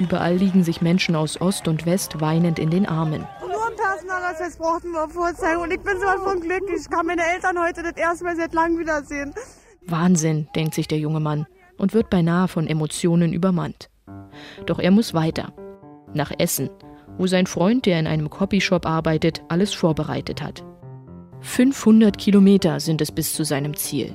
Überall 0.00 0.34
liegen 0.34 0.64
sich 0.64 0.82
Menschen 0.82 1.14
aus 1.14 1.40
Ost 1.40 1.68
und 1.68 1.86
West 1.86 2.20
weinend 2.20 2.58
in 2.58 2.68
den 2.68 2.84
Armen. 2.84 3.24
Nur 3.40 3.66
ein 3.66 3.76
Personalausweis 3.76 4.56
brauchten 4.56 4.90
wir 4.90 5.08
vorzeigen 5.08 5.62
und 5.62 5.70
ich 5.70 5.80
bin 5.80 5.94
so 6.00 6.24
von 6.24 6.40
Glück. 6.40 6.62
Ich 6.76 6.90
kann 6.90 7.06
meine 7.06 7.22
Eltern 7.32 7.60
heute 7.64 7.84
das 7.84 7.96
erste 7.96 8.24
Mal 8.24 8.36
seit 8.36 8.54
langem 8.54 8.80
wiedersehen. 8.80 9.32
Wahnsinn, 9.86 10.48
denkt 10.56 10.74
sich 10.74 10.88
der 10.88 10.98
junge 10.98 11.20
Mann 11.20 11.46
und 11.78 11.94
wird 11.94 12.10
beinahe 12.10 12.48
von 12.48 12.66
Emotionen 12.66 13.32
übermannt. 13.32 13.88
Doch 14.66 14.78
er 14.78 14.90
muss 14.90 15.14
weiter. 15.14 15.52
Nach 16.14 16.32
Essen, 16.38 16.70
wo 17.16 17.26
sein 17.26 17.46
Freund, 17.46 17.86
der 17.86 17.98
in 17.98 18.06
einem 18.06 18.30
Copyshop 18.30 18.86
arbeitet, 18.86 19.42
alles 19.48 19.74
vorbereitet 19.74 20.42
hat. 20.42 20.64
500 21.40 22.18
Kilometer 22.18 22.80
sind 22.80 23.00
es 23.00 23.12
bis 23.12 23.32
zu 23.32 23.44
seinem 23.44 23.76
Ziel. 23.76 24.14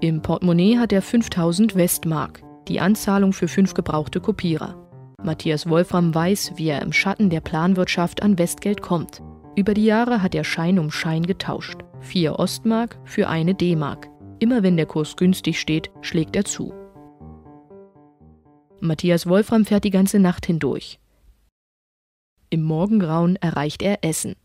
Im 0.00 0.22
Portemonnaie 0.22 0.78
hat 0.78 0.92
er 0.92 1.02
5000 1.02 1.74
Westmark, 1.74 2.42
die 2.68 2.80
Anzahlung 2.80 3.32
für 3.32 3.48
fünf 3.48 3.74
gebrauchte 3.74 4.20
Kopierer. 4.20 4.76
Matthias 5.22 5.68
Wolfram 5.68 6.14
weiß, 6.14 6.52
wie 6.56 6.68
er 6.68 6.82
im 6.82 6.92
Schatten 6.92 7.30
der 7.30 7.40
Planwirtschaft 7.40 8.22
an 8.22 8.38
Westgeld 8.38 8.82
kommt. 8.82 9.22
Über 9.56 9.72
die 9.74 9.86
Jahre 9.86 10.22
hat 10.22 10.34
er 10.34 10.44
Schein 10.44 10.78
um 10.78 10.90
Schein 10.90 11.22
getauscht. 11.22 11.78
Vier 12.00 12.38
Ostmark 12.38 12.98
für 13.04 13.28
eine 13.28 13.54
D-Mark. 13.54 14.08
Immer 14.38 14.62
wenn 14.62 14.76
der 14.76 14.86
Kurs 14.86 15.16
günstig 15.16 15.58
steht, 15.58 15.90
schlägt 16.02 16.36
er 16.36 16.44
zu. 16.44 16.74
Matthias 18.80 19.26
Wolfram 19.26 19.64
fährt 19.64 19.84
die 19.84 19.90
ganze 19.90 20.18
Nacht 20.18 20.46
hindurch. 20.46 20.98
Im 22.50 22.62
Morgengrauen 22.62 23.36
erreicht 23.36 23.82
er 23.82 24.04
Essen. 24.04 24.36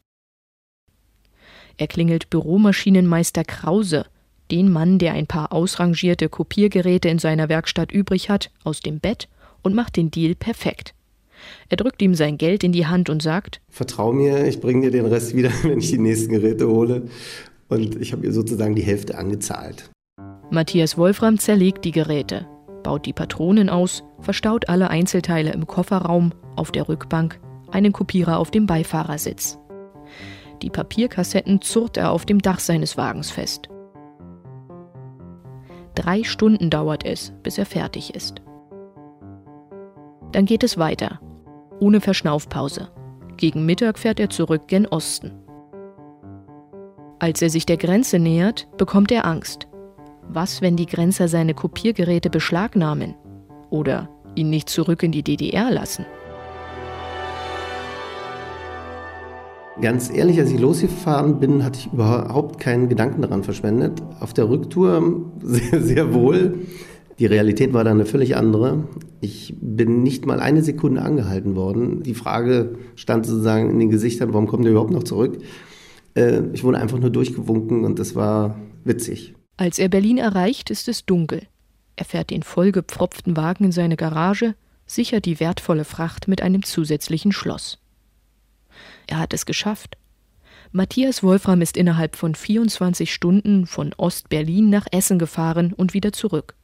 Er 1.78 1.88
klingelt 1.88 2.30
Büromaschinenmeister 2.30 3.44
Krause, 3.44 4.06
den 4.50 4.72
Mann, 4.72 5.00
der 5.00 5.14
ein 5.14 5.28
paar 5.28 5.52
ausrangierte 5.52 6.30
Kopiergeräte 6.30 7.10
in 7.10 7.20
seiner 7.20 7.50
Werkstatt 7.50 7.92
übrig 7.92 8.30
hat, 8.30 8.52
aus 8.64 8.80
dem 8.80 9.00
Bett 9.00 9.28
und 9.62 9.76
macht 9.76 9.98
den 9.98 10.12
Deal 10.12 10.36
perfekt. 10.36 10.94
Er 11.70 11.78
drückt 11.78 12.02
ihm 12.02 12.16
sein 12.16 12.38
Geld 12.38 12.64
in 12.64 12.72
die 12.72 12.88
Hand 12.88 13.10
und 13.10 13.22
sagt: 13.22 13.62
Vertrau 13.70 14.14
mir, 14.14 14.48
ich 14.48 14.60
bringe 14.60 14.82
dir 14.82 14.92
den 14.92 15.06
Rest 15.06 15.36
wieder, 15.36 15.52
wenn 15.64 15.80
ich 15.80 15.90
die 15.90 15.98
nächsten 15.98 16.32
Geräte 16.32 16.68
hole. 16.68 17.04
Und 17.72 17.96
ich 18.02 18.12
habe 18.12 18.26
ihr 18.26 18.34
sozusagen 18.34 18.76
die 18.76 18.82
Hälfte 18.82 19.18
angezahlt. 19.18 19.90
Matthias 20.50 20.98
Wolfram 20.98 21.40
zerlegt 21.40 21.86
die 21.86 21.94
Geräte, 21.94 22.46
baut 22.84 23.06
die 23.06 23.14
Patronen 23.14 23.70
aus, 23.70 24.04
verstaut 24.20 24.68
alle 24.68 24.90
Einzelteile 24.90 25.54
im 25.54 25.66
Kofferraum, 25.66 26.34
auf 26.58 26.74
der 26.74 26.90
Rückbank, 26.90 27.40
einen 27.72 27.94
Kopierer 27.94 28.38
auf 28.38 28.52
dem 28.52 28.66
Beifahrersitz. 28.66 29.58
Die 30.62 30.70
Papierkassetten 30.70 31.62
zurrt 31.62 31.96
er 31.96 32.12
auf 32.12 32.26
dem 32.26 32.40
Dach 32.40 32.60
seines 32.60 32.98
Wagens 32.98 33.32
fest. 33.32 33.70
Drei 35.96 36.24
Stunden 36.24 36.70
dauert 36.70 37.06
es, 37.06 37.32
bis 37.42 37.58
er 37.58 37.66
fertig 37.66 38.14
ist. 38.14 38.42
Dann 40.34 40.46
geht 40.46 40.64
es 40.64 40.78
weiter, 40.78 41.22
ohne 41.80 42.02
Verschnaufpause. 42.02 42.90
Gegen 43.38 43.66
Mittag 43.66 43.98
fährt 43.98 44.20
er 44.20 44.30
zurück 44.30 44.68
gen 44.68 44.86
Osten. 44.88 45.32
Als 47.22 47.40
er 47.44 47.52
sich 47.52 47.68
der 47.68 47.78
Grenze 47.78 48.18
nähert, 48.18 48.68
bekommt 48.80 49.12
er 49.12 49.28
Angst. 49.28 49.68
Was, 50.28 50.64
wenn 50.64 50.76
die 50.76 50.88
Grenzer 50.88 51.28
seine 51.28 51.54
Kopiergeräte 51.54 52.32
beschlagnahmen 52.32 53.14
oder 53.70 54.10
ihn 54.34 54.50
nicht 54.50 54.70
zurück 54.70 55.04
in 55.04 55.12
die 55.12 55.22
DDR 55.22 55.70
lassen? 55.70 56.04
Ganz 59.80 60.12
ehrlich, 60.12 60.40
als 60.40 60.50
ich 60.50 60.60
losgefahren 60.60 61.40
bin, 61.40 61.64
hatte 61.64 61.78
ich 61.82 61.94
überhaupt 61.94 62.60
keinen 62.60 62.90
Gedanken 62.90 63.22
daran 63.22 63.44
verschwendet. 63.44 64.02
Auf 64.20 64.34
der 64.34 64.50
Rücktour 64.50 65.30
sehr, 65.44 65.80
sehr 65.80 66.16
wohl. 66.16 66.66
Die 67.20 67.28
Realität 67.28 67.72
war 67.72 67.84
dann 67.84 67.98
eine 67.98 68.08
völlig 68.08 68.36
andere. 68.36 68.86
Ich 69.20 69.54
bin 69.62 70.02
nicht 70.02 70.26
mal 70.26 70.40
eine 70.40 70.64
Sekunde 70.64 71.04
angehalten 71.04 71.56
worden. 71.56 72.02
Die 72.02 72.16
Frage 72.16 72.80
stand 72.96 73.28
sozusagen 73.28 73.70
in 73.70 73.78
den 73.78 73.92
Gesichtern, 73.92 74.34
warum 74.34 74.48
kommt 74.48 74.66
ihr 74.66 74.72
überhaupt 74.72 74.90
noch 74.90 75.04
zurück? 75.04 75.38
Äh, 76.16 76.42
ich 76.54 76.64
wurde 76.64 76.80
einfach 76.80 77.00
nur 77.00 77.10
durchgewunken 77.10 77.86
und 77.86 78.00
das 78.00 78.16
war 78.16 78.60
witzig. 78.84 79.36
Als 79.58 79.80
er 79.80 79.90
Berlin 79.90 80.18
erreicht, 80.18 80.70
ist 80.70 80.88
es 80.88 81.06
dunkel. 81.06 81.48
Er 81.96 82.06
fährt 82.06 82.32
den 82.32 82.44
vollgepfropften 82.44 83.38
Wagen 83.38 83.66
in 83.66 83.72
seine 83.72 83.96
Garage, 83.96 84.56
sichert 84.86 85.26
die 85.26 85.40
wertvolle 85.40 85.86
Fracht 85.86 86.28
mit 86.28 86.42
einem 86.42 86.64
zusätzlichen 86.64 87.32
Schloss. 87.32 87.80
Er 89.08 89.20
hat 89.20 89.34
es 89.34 89.46
geschafft. 89.46 89.98
Matthias 90.72 91.22
Wolfram 91.22 91.62
ist 91.62 91.76
innerhalb 91.76 92.16
von 92.16 92.34
24 92.34 93.14
Stunden 93.14 93.68
von 93.68 93.94
Ost-Berlin 93.98 94.70
nach 94.70 94.88
Essen 94.92 95.20
gefahren 95.20 95.74
und 95.74 95.94
wieder 95.94 96.14
zurück. 96.14 96.56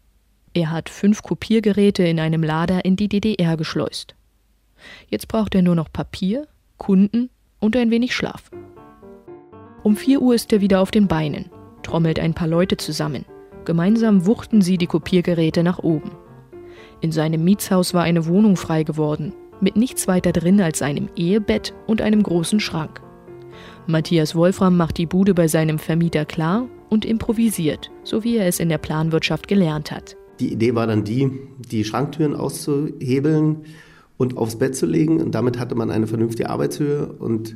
Er 0.54 0.72
hat 0.72 0.90
fünf 0.90 1.22
Kopiergeräte 1.22 2.04
in 2.04 2.20
einem 2.20 2.42
Lader 2.42 2.86
in 2.86 2.96
die 2.96 3.10
DDR 3.10 3.58
geschleust. 3.58 4.16
Jetzt 5.10 5.28
braucht 5.28 5.56
er 5.56 5.62
nur 5.62 5.76
noch 5.76 5.92
Papier, 5.92 6.48
Kunden 6.78 7.30
und 7.60 7.76
ein 7.76 7.92
wenig 7.92 8.16
Schlaf. 8.16 8.50
Um 9.88 9.96
4 9.96 10.22
Uhr 10.22 10.36
ist 10.36 10.52
er 10.52 10.60
wieder 10.60 10.82
auf 10.82 10.92
den 10.92 11.08
Beinen, 11.08 11.46
trommelt 11.82 12.20
ein 12.20 12.34
paar 12.34 12.50
Leute 12.50 12.76
zusammen. 12.76 13.24
Gemeinsam 13.64 14.26
wuchten 14.26 14.62
sie 14.62 14.78
die 14.78 14.86
Kopiergeräte 14.86 15.64
nach 15.64 15.80
oben. 15.80 16.12
In 17.00 17.14
seinem 17.14 17.46
Mietshaus 17.46 17.94
war 17.94 18.04
eine 18.04 18.26
Wohnung 18.26 18.58
frei 18.58 18.84
geworden, 18.84 19.32
mit 19.62 19.78
nichts 19.78 20.06
weiter 20.06 20.34
drin 20.34 20.60
als 20.60 20.82
einem 20.82 21.08
Ehebett 21.16 21.74
und 21.86 22.02
einem 22.02 22.22
großen 22.22 22.60
Schrank. 22.60 23.02
Matthias 23.86 24.36
Wolfram 24.36 24.76
macht 24.76 24.98
die 24.98 25.06
Bude 25.06 25.34
bei 25.34 25.48
seinem 25.48 25.80
Vermieter 25.80 26.26
klar 26.26 26.68
und 26.90 27.06
improvisiert, 27.06 27.90
so 28.04 28.26
wie 28.26 28.36
er 28.36 28.48
es 28.48 28.60
in 28.60 28.68
der 28.68 28.80
Planwirtschaft 28.80 29.48
gelernt 29.48 29.94
hat. 29.94 30.18
Die 30.42 30.52
Idee 30.52 30.76
war 30.76 30.88
dann 30.88 31.06
die, 31.06 31.32
die 31.60 31.86
Schranktüren 31.86 32.36
auszuhebeln 32.36 33.64
und 34.18 34.36
aufs 34.36 34.58
Bett 34.58 34.76
zu 34.76 34.86
legen. 34.86 35.22
Und 35.22 35.34
damit 35.34 35.58
hatte 35.58 35.76
man 35.76 35.92
eine 35.92 36.08
vernünftige 36.08 36.50
Arbeitshöhe 36.50 37.08
und 37.08 37.56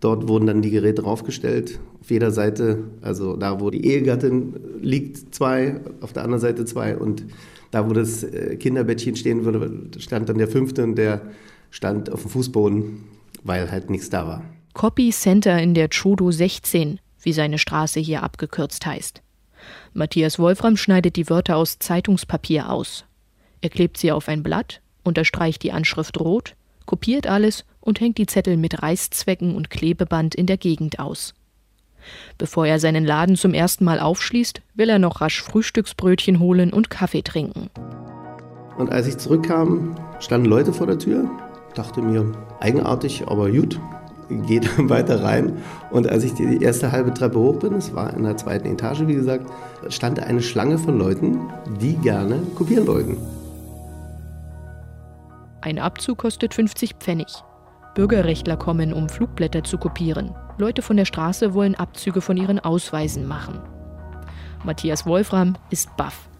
dort 0.00 0.28
wurden 0.28 0.46
dann 0.46 0.62
die 0.62 0.70
Geräte 0.70 1.02
draufgestellt. 1.02 1.78
Auf 2.00 2.10
jeder 2.10 2.30
Seite, 2.30 2.78
also 3.02 3.36
da, 3.36 3.60
wo 3.60 3.70
die 3.70 3.84
Ehegattin 3.86 4.54
liegt, 4.80 5.34
zwei, 5.34 5.80
auf 6.00 6.12
der 6.12 6.24
anderen 6.24 6.40
Seite 6.40 6.64
zwei 6.64 6.96
und 6.96 7.24
da, 7.70 7.88
wo 7.88 7.92
das 7.92 8.24
äh, 8.24 8.56
Kinderbettchen 8.56 9.16
stehen 9.16 9.44
würde, 9.44 10.00
stand 10.00 10.28
dann 10.28 10.38
der 10.38 10.48
fünfte 10.48 10.82
und 10.82 10.96
der 10.96 11.22
stand 11.70 12.10
auf 12.10 12.22
dem 12.22 12.30
Fußboden, 12.30 13.04
weil 13.44 13.70
halt 13.70 13.90
nichts 13.90 14.10
da 14.10 14.26
war. 14.26 14.42
Copy 14.72 15.10
Center 15.10 15.60
in 15.60 15.74
der 15.74 15.88
Chodo 15.88 16.30
16, 16.30 17.00
wie 17.22 17.32
seine 17.32 17.58
Straße 17.58 18.00
hier 18.00 18.22
abgekürzt 18.22 18.86
heißt. 18.86 19.22
Matthias 19.92 20.38
Wolfram 20.38 20.76
schneidet 20.76 21.16
die 21.16 21.28
Wörter 21.28 21.56
aus 21.56 21.78
Zeitungspapier 21.78 22.70
aus. 22.70 23.04
Er 23.60 23.68
klebt 23.68 23.98
sie 23.98 24.10
auf 24.10 24.28
ein 24.28 24.42
Blatt, 24.42 24.80
unterstreicht 25.04 25.62
die 25.62 25.72
Anschrift 25.72 26.18
rot, 26.18 26.56
kopiert 26.86 27.26
alles 27.26 27.64
und 27.80 28.00
hängt 28.00 28.18
die 28.18 28.26
Zettel 28.26 28.56
mit 28.56 28.82
Reißzwecken 28.82 29.54
und 29.54 29.70
Klebeband 29.70 30.34
in 30.34 30.46
der 30.46 30.56
Gegend 30.56 30.98
aus. 30.98 31.34
Bevor 32.38 32.66
er 32.66 32.78
seinen 32.78 33.04
Laden 33.04 33.36
zum 33.36 33.54
ersten 33.54 33.84
Mal 33.84 34.00
aufschließt, 34.00 34.62
will 34.74 34.88
er 34.88 34.98
noch 34.98 35.20
rasch 35.20 35.42
Frühstücksbrötchen 35.42 36.38
holen 36.38 36.72
und 36.72 36.90
Kaffee 36.90 37.22
trinken. 37.22 37.70
Und 38.78 38.90
als 38.90 39.06
ich 39.06 39.18
zurückkam, 39.18 39.96
standen 40.20 40.48
Leute 40.48 40.72
vor 40.72 40.86
der 40.86 40.98
Tür. 40.98 41.30
Dachte 41.74 42.00
mir, 42.00 42.32
eigenartig, 42.60 43.26
aber 43.26 43.50
gut 43.50 43.78
geht 44.46 44.68
weiter 44.88 45.22
rein. 45.22 45.58
Und 45.90 46.08
als 46.08 46.24
ich 46.24 46.34
die 46.34 46.62
erste 46.62 46.92
halbe 46.92 47.12
Treppe 47.12 47.38
hoch 47.38 47.58
bin, 47.58 47.74
es 47.74 47.94
war 47.94 48.14
in 48.14 48.22
der 48.22 48.36
zweiten 48.36 48.68
Etage, 48.72 49.02
wie 49.06 49.14
gesagt, 49.14 49.50
stand 49.88 50.20
eine 50.20 50.42
Schlange 50.42 50.78
von 50.78 50.98
Leuten, 50.98 51.38
die 51.80 51.94
gerne 51.96 52.40
kopieren 52.54 52.86
wollten. 52.86 53.16
Ein 55.62 55.78
Abzug 55.78 56.18
kostet 56.18 56.54
50 56.54 56.94
Pfennig. 56.94 57.28
Bürgerrechtler 58.00 58.56
kommen, 58.56 58.94
um 58.94 59.10
Flugblätter 59.10 59.62
zu 59.62 59.76
kopieren. 59.76 60.34
Leute 60.56 60.80
von 60.80 60.96
der 60.96 61.04
Straße 61.04 61.52
wollen 61.52 61.74
Abzüge 61.74 62.22
von 62.22 62.38
ihren 62.38 62.58
Ausweisen 62.58 63.28
machen. 63.28 63.60
Matthias 64.64 65.04
Wolfram 65.04 65.58
ist 65.68 65.94
baff. 65.98 66.30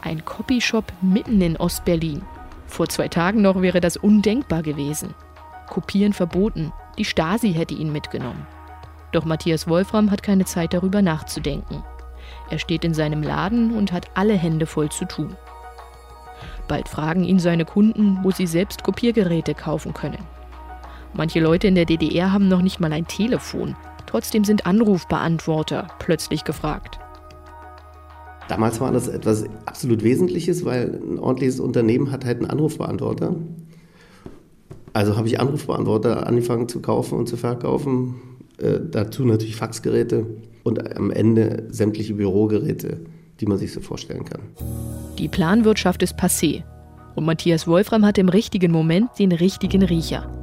Ein 0.00 0.24
Copyshop 0.24 0.84
mitten 1.00 1.40
in 1.40 1.56
Ostberlin. 1.56 2.22
Vor 2.68 2.88
zwei 2.88 3.08
Tagen 3.08 3.42
noch 3.42 3.60
wäre 3.62 3.80
das 3.80 3.96
undenkbar 3.96 4.62
gewesen. 4.62 5.12
Kopieren 5.68 6.12
verboten, 6.12 6.72
die 6.98 7.04
Stasi 7.04 7.52
hätte 7.52 7.74
ihn 7.74 7.90
mitgenommen. 7.90 8.46
Doch 9.10 9.24
Matthias 9.24 9.66
Wolfram 9.66 10.12
hat 10.12 10.22
keine 10.22 10.44
Zeit 10.44 10.72
darüber 10.72 11.02
nachzudenken. 11.02 11.82
Er 12.48 12.60
steht 12.60 12.84
in 12.84 12.94
seinem 12.94 13.24
Laden 13.24 13.76
und 13.76 13.90
hat 13.90 14.06
alle 14.14 14.34
Hände 14.34 14.66
voll 14.66 14.88
zu 14.88 15.04
tun. 15.04 15.36
Bald 16.68 16.88
fragen 16.88 17.24
ihn 17.24 17.40
seine 17.40 17.64
Kunden, 17.64 18.20
wo 18.22 18.30
sie 18.30 18.46
selbst 18.46 18.84
Kopiergeräte 18.84 19.54
kaufen 19.56 19.94
können. 19.94 20.37
Manche 21.14 21.40
Leute 21.40 21.66
in 21.66 21.74
der 21.74 21.84
DDR 21.84 22.32
haben 22.32 22.48
noch 22.48 22.62
nicht 22.62 22.80
mal 22.80 22.92
ein 22.92 23.06
Telefon. 23.06 23.76
Trotzdem 24.06 24.44
sind 24.44 24.66
Anrufbeantworter 24.66 25.88
plötzlich 25.98 26.44
gefragt. 26.44 26.98
Damals 28.48 28.80
war 28.80 28.92
das 28.92 29.08
etwas 29.08 29.44
absolut 29.66 30.02
Wesentliches, 30.02 30.64
weil 30.64 30.98
ein 31.02 31.18
ordentliches 31.18 31.60
Unternehmen 31.60 32.10
hat 32.10 32.24
halt 32.24 32.38
einen 32.38 32.50
Anrufbeantworter. 32.50 33.36
Also 34.94 35.16
habe 35.16 35.28
ich 35.28 35.38
Anrufbeantworter 35.38 36.26
angefangen 36.26 36.68
zu 36.68 36.80
kaufen 36.80 37.18
und 37.18 37.28
zu 37.28 37.36
verkaufen. 37.36 38.14
Äh, 38.56 38.80
dazu 38.90 39.24
natürlich 39.24 39.56
Faxgeräte 39.56 40.26
und 40.64 40.96
am 40.96 41.10
Ende 41.10 41.64
sämtliche 41.68 42.14
Bürogeräte, 42.14 43.00
die 43.40 43.46
man 43.46 43.58
sich 43.58 43.72
so 43.72 43.80
vorstellen 43.80 44.24
kann. 44.24 44.40
Die 45.18 45.28
Planwirtschaft 45.28 46.02
ist 46.02 46.18
passé. 46.18 46.64
Und 47.14 47.26
Matthias 47.26 47.66
Wolfram 47.66 48.06
hat 48.06 48.16
im 48.16 48.28
richtigen 48.28 48.72
Moment 48.72 49.10
den 49.18 49.32
richtigen 49.32 49.82
Riecher. 49.82 50.37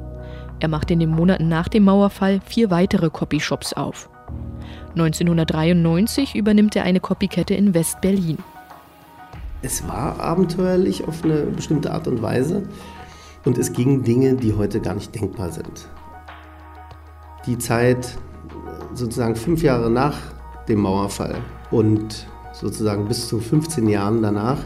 Er 0.58 0.68
macht 0.68 0.90
in 0.90 1.00
den 1.00 1.10
Monaten 1.10 1.48
nach 1.48 1.68
dem 1.68 1.84
Mauerfall 1.84 2.40
vier 2.44 2.70
weitere 2.70 3.10
Copyshops 3.10 3.72
auf. 3.74 4.08
1993 4.94 6.34
übernimmt 6.34 6.74
er 6.76 6.84
eine 6.84 7.00
Copykette 7.00 7.54
in 7.54 7.74
West-Berlin. 7.74 8.38
Es 9.62 9.86
war 9.86 10.18
abenteuerlich 10.20 11.06
auf 11.06 11.24
eine 11.24 11.42
bestimmte 11.42 11.92
Art 11.92 12.08
und 12.08 12.22
Weise. 12.22 12.62
Und 13.44 13.58
es 13.58 13.72
gingen 13.72 14.02
Dinge, 14.02 14.34
die 14.34 14.54
heute 14.54 14.80
gar 14.80 14.94
nicht 14.94 15.14
denkbar 15.14 15.52
sind. 15.52 15.88
Die 17.46 17.58
Zeit 17.58 18.18
sozusagen 18.94 19.36
fünf 19.36 19.62
Jahre 19.62 19.90
nach 19.90 20.16
dem 20.68 20.80
Mauerfall 20.80 21.36
und 21.70 22.26
sozusagen 22.52 23.06
bis 23.06 23.28
zu 23.28 23.38
15 23.38 23.88
Jahren 23.88 24.22
danach, 24.22 24.58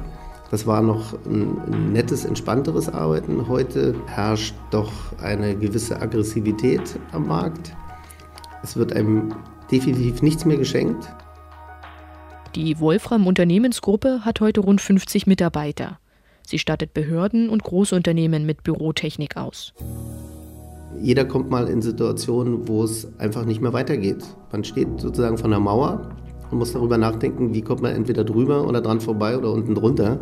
das 0.51 0.67
war 0.67 0.83
noch 0.83 1.15
ein 1.27 1.93
nettes, 1.93 2.25
entspannteres 2.25 2.89
Arbeiten. 2.89 3.49
Heute 3.49 3.95
herrscht 4.07 4.55
doch 4.71 4.93
eine 5.23 5.57
gewisse 5.57 6.01
Aggressivität 6.01 6.99
am 7.13 7.29
Markt. 7.29 7.75
Es 8.63 8.77
wird 8.77 8.93
einem 8.93 9.35
definitiv 9.71 10.23
nichts 10.23 10.45
mehr 10.45 10.57
geschenkt. 10.57 11.09
Die 12.57 12.81
Wolfram 12.81 13.29
Unternehmensgruppe 13.29 14.25
hat 14.25 14.41
heute 14.41 14.61
rund 14.61 14.81
50 14.81 15.29
Mitarbeiter. 15.29 16.01
Sie 16.45 16.59
stattet 16.59 16.95
Behörden 16.95 17.49
und 17.49 17.63
Großunternehmen 17.63 18.45
mit 18.45 18.65
Bürotechnik 18.65 19.37
aus. 19.37 19.73
Jeder 21.01 21.25
kommt 21.25 21.49
mal 21.49 21.69
in 21.69 21.81
Situationen, 21.81 22.67
wo 22.67 22.83
es 22.83 23.07
einfach 23.19 23.45
nicht 23.45 23.61
mehr 23.61 23.73
weitergeht. 23.73 24.25
Man 24.51 24.65
steht 24.65 25.01
sozusagen 25.01 25.39
von 25.39 25.51
der 25.51 25.61
Mauer 25.61 26.11
und 26.51 26.59
muss 26.59 26.73
darüber 26.73 26.99
nachdenken, 26.99 27.55
wie 27.55 27.63
kommt 27.63 27.83
man 27.83 27.95
entweder 27.95 28.25
drüber 28.25 28.67
oder 28.67 28.81
dran 28.81 29.01
vorbei 29.01 29.37
oder 29.37 29.53
unten 29.53 29.75
drunter. 29.75 30.19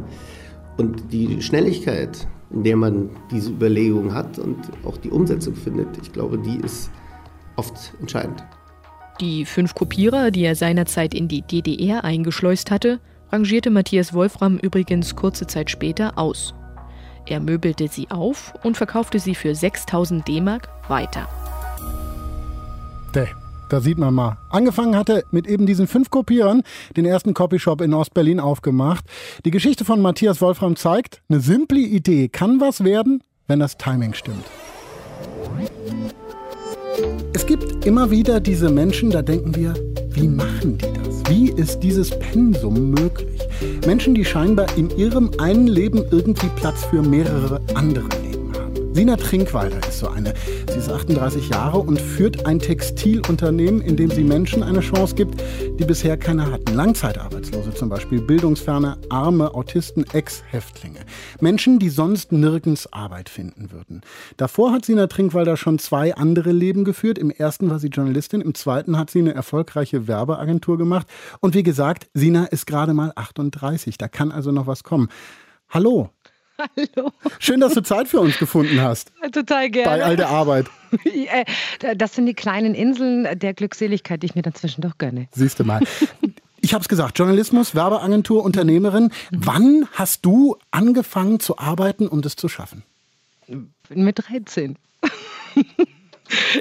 Und 0.77 1.13
die 1.13 1.43
Schnelligkeit, 1.43 2.27
in 2.51 2.63
der 2.63 2.77
man 2.77 3.11
diese 3.31 3.51
Überlegung 3.51 4.15
hat 4.15 4.39
und 4.39 4.57
auch 4.85 4.97
die 4.97 5.11
Umsetzung 5.11 5.55
findet, 5.55 5.89
ich 6.01 6.13
glaube, 6.13 6.39
die 6.39 6.59
ist 6.59 6.91
oft 7.57 7.93
entscheidend. 8.01 8.45
Die 9.21 9.45
fünf 9.45 9.75
Kopierer, 9.75 10.31
die 10.31 10.45
er 10.45 10.55
seinerzeit 10.55 11.13
in 11.13 11.27
die 11.27 11.43
DDR 11.43 12.05
eingeschleust 12.05 12.71
hatte, 12.71 13.01
rangierte 13.33 13.71
Matthias 13.71 14.15
Wolfram 14.15 14.59
übrigens 14.59 15.17
kurze 15.17 15.47
Zeit 15.47 15.71
später 15.71 16.17
aus. 16.17 16.55
Er 17.27 17.41
möbelte 17.41 17.89
sie 17.89 18.11
auf 18.11 18.55
und 18.63 18.77
verkaufte 18.77 19.19
sie 19.19 19.35
für 19.35 19.55
6000 19.55 20.27
D-Mark 20.27 20.69
weiter. 20.89 21.29
Däh, 23.15 23.27
da 23.69 23.81
sieht 23.81 23.99
man 23.99 24.15
mal. 24.15 24.39
Angefangen 24.51 24.97
hatte 24.97 25.25
mit 25.31 25.47
eben 25.47 25.67
diesen 25.67 25.87
fünf 25.87 26.11
Kopierern, 26.11 26.63
den 26.97 27.05
ersten 27.05 27.35
Copyshop 27.35 27.81
in 27.81 27.95
Ostberlin 27.95 28.41
aufgemacht. 28.41 29.05
Die 29.45 29.51
Geschichte 29.51 29.85
von 29.85 30.01
Matthias 30.01 30.41
Wolfram 30.41 30.77
zeigt, 30.77 31.23
eine 31.29 31.41
simple 31.41 31.81
Idee 31.81 32.29
kann 32.29 32.61
was 32.61 32.85
werden, 32.85 33.23
wenn 33.47 33.61
das 33.61 33.77
Timing 33.77 34.15
stimmt. 34.15 34.45
Es 37.33 37.47
gibt 37.47 37.87
immer 37.87 38.11
wieder 38.11 38.41
diese 38.41 38.71
Menschen, 38.71 39.11
da 39.11 39.23
denken 39.23 39.55
wir, 39.55 39.75
wie 40.11 40.27
machen 40.27 40.79
die 40.79 40.93
das? 40.93 41.23
Wie 41.29 41.51
ist 41.51 41.81
dieses 41.81 42.11
Pensum 42.11 42.91
möglich? 42.91 43.41
Menschen, 43.87 44.15
die 44.15 44.25
scheinbar 44.25 44.67
in 44.77 44.91
ihrem 44.97 45.31
einen 45.39 45.67
Leben 45.67 46.05
irgendwie 46.11 46.49
Platz 46.57 46.85
für 46.85 47.03
mehrere 47.03 47.61
andere 47.75 48.09
Leben 48.23 48.28
Sina 48.99 49.15
Trinkwalder 49.15 49.79
ist 49.87 50.01
so 50.01 50.09
eine. 50.09 50.35
Sie 50.69 50.77
ist 50.77 50.91
38 50.91 51.51
Jahre 51.51 51.79
und 51.79 52.01
führt 52.01 52.47
ein 52.47 52.59
Textilunternehmen, 52.59 53.81
in 53.81 53.95
dem 53.97 54.11
sie 54.11 54.25
Menschen 54.25 54.65
eine 54.65 54.81
Chance 54.81 55.15
gibt, 55.15 55.41
die 55.79 55.85
bisher 55.85 56.17
keine 56.17 56.51
hatten. 56.51 56.75
Langzeitarbeitslose 56.75 57.73
zum 57.73 57.91
Beispiel, 57.91 58.21
bildungsferne, 58.21 58.99
arme 59.09 59.55
Autisten, 59.55 60.05
Ex-Häftlinge. 60.13 60.99
Menschen, 61.41 61.79
die 61.79 61.91
sonst 61.91 62.33
nirgends 62.33 62.93
Arbeit 62.93 63.29
finden 63.29 63.71
würden. 63.71 64.01
Davor 64.37 64.73
hat 64.73 64.85
Sina 64.85 65.07
Trinkwalder 65.07 65.57
schon 65.57 65.79
zwei 65.79 66.17
andere 66.17 66.51
Leben 66.51 66.83
geführt. 66.83 67.19
Im 67.19 67.31
ersten 67.31 67.71
war 67.71 67.79
sie 67.79 67.91
Journalistin, 67.91 68.41
im 68.41 68.57
zweiten 68.57 68.99
hat 68.99 69.11
sie 69.11 69.21
eine 69.21 69.33
erfolgreiche 69.33 70.09
Werbeagentur 70.09 70.77
gemacht. 70.77 71.07
Und 71.39 71.55
wie 71.55 71.63
gesagt, 71.63 72.09
Sina 72.15 72.47
ist 72.47 72.67
gerade 72.67 72.95
mal 72.95 73.13
38. 73.15 73.97
Da 73.97 74.09
kann 74.09 74.33
also 74.33 74.51
noch 74.51 74.67
was 74.67 74.83
kommen. 74.83 75.09
Hallo, 75.71 76.09
Hallo. 76.59 77.13
Schön, 77.39 77.61
dass 77.61 77.75
du 77.75 77.83
Zeit 77.83 78.09
für 78.09 78.21
uns 78.21 78.39
gefunden 78.39 78.81
hast. 78.81 79.13
Total 79.33 79.71
gerne. 79.71 79.89
Bei 79.89 80.05
all 80.05 80.17
der 80.17 80.29
Arbeit. 80.29 80.67
Das 81.97 82.15
sind 82.15 82.25
die 82.25 82.35
kleinen 82.35 82.75
Inseln 82.75 83.39
der 83.39 83.53
Glückseligkeit, 83.53 84.23
die 84.23 84.27
ich 84.27 84.35
mir 84.35 84.41
dann 84.41 84.55
zwischendurch 84.55 84.97
gönne. 84.97 85.29
Siehst 85.33 85.61
du 85.61 85.65
mal. 85.65 85.83
Ich 86.61 86.73
habe 86.73 86.81
es 86.83 86.89
gesagt, 86.89 87.19
Journalismus, 87.19 87.75
Werbeagentur, 87.75 88.43
Unternehmerin. 88.43 89.11
Wann 89.31 89.87
hast 89.93 90.25
du 90.25 90.57
angefangen 90.71 91.41
zu 91.41 91.59
arbeiten, 91.59 92.09
um 92.09 92.23
das 92.23 92.37
zu 92.37 92.49
schaffen? 92.49 92.85
Mit 93.91 94.29
13. 94.29 94.77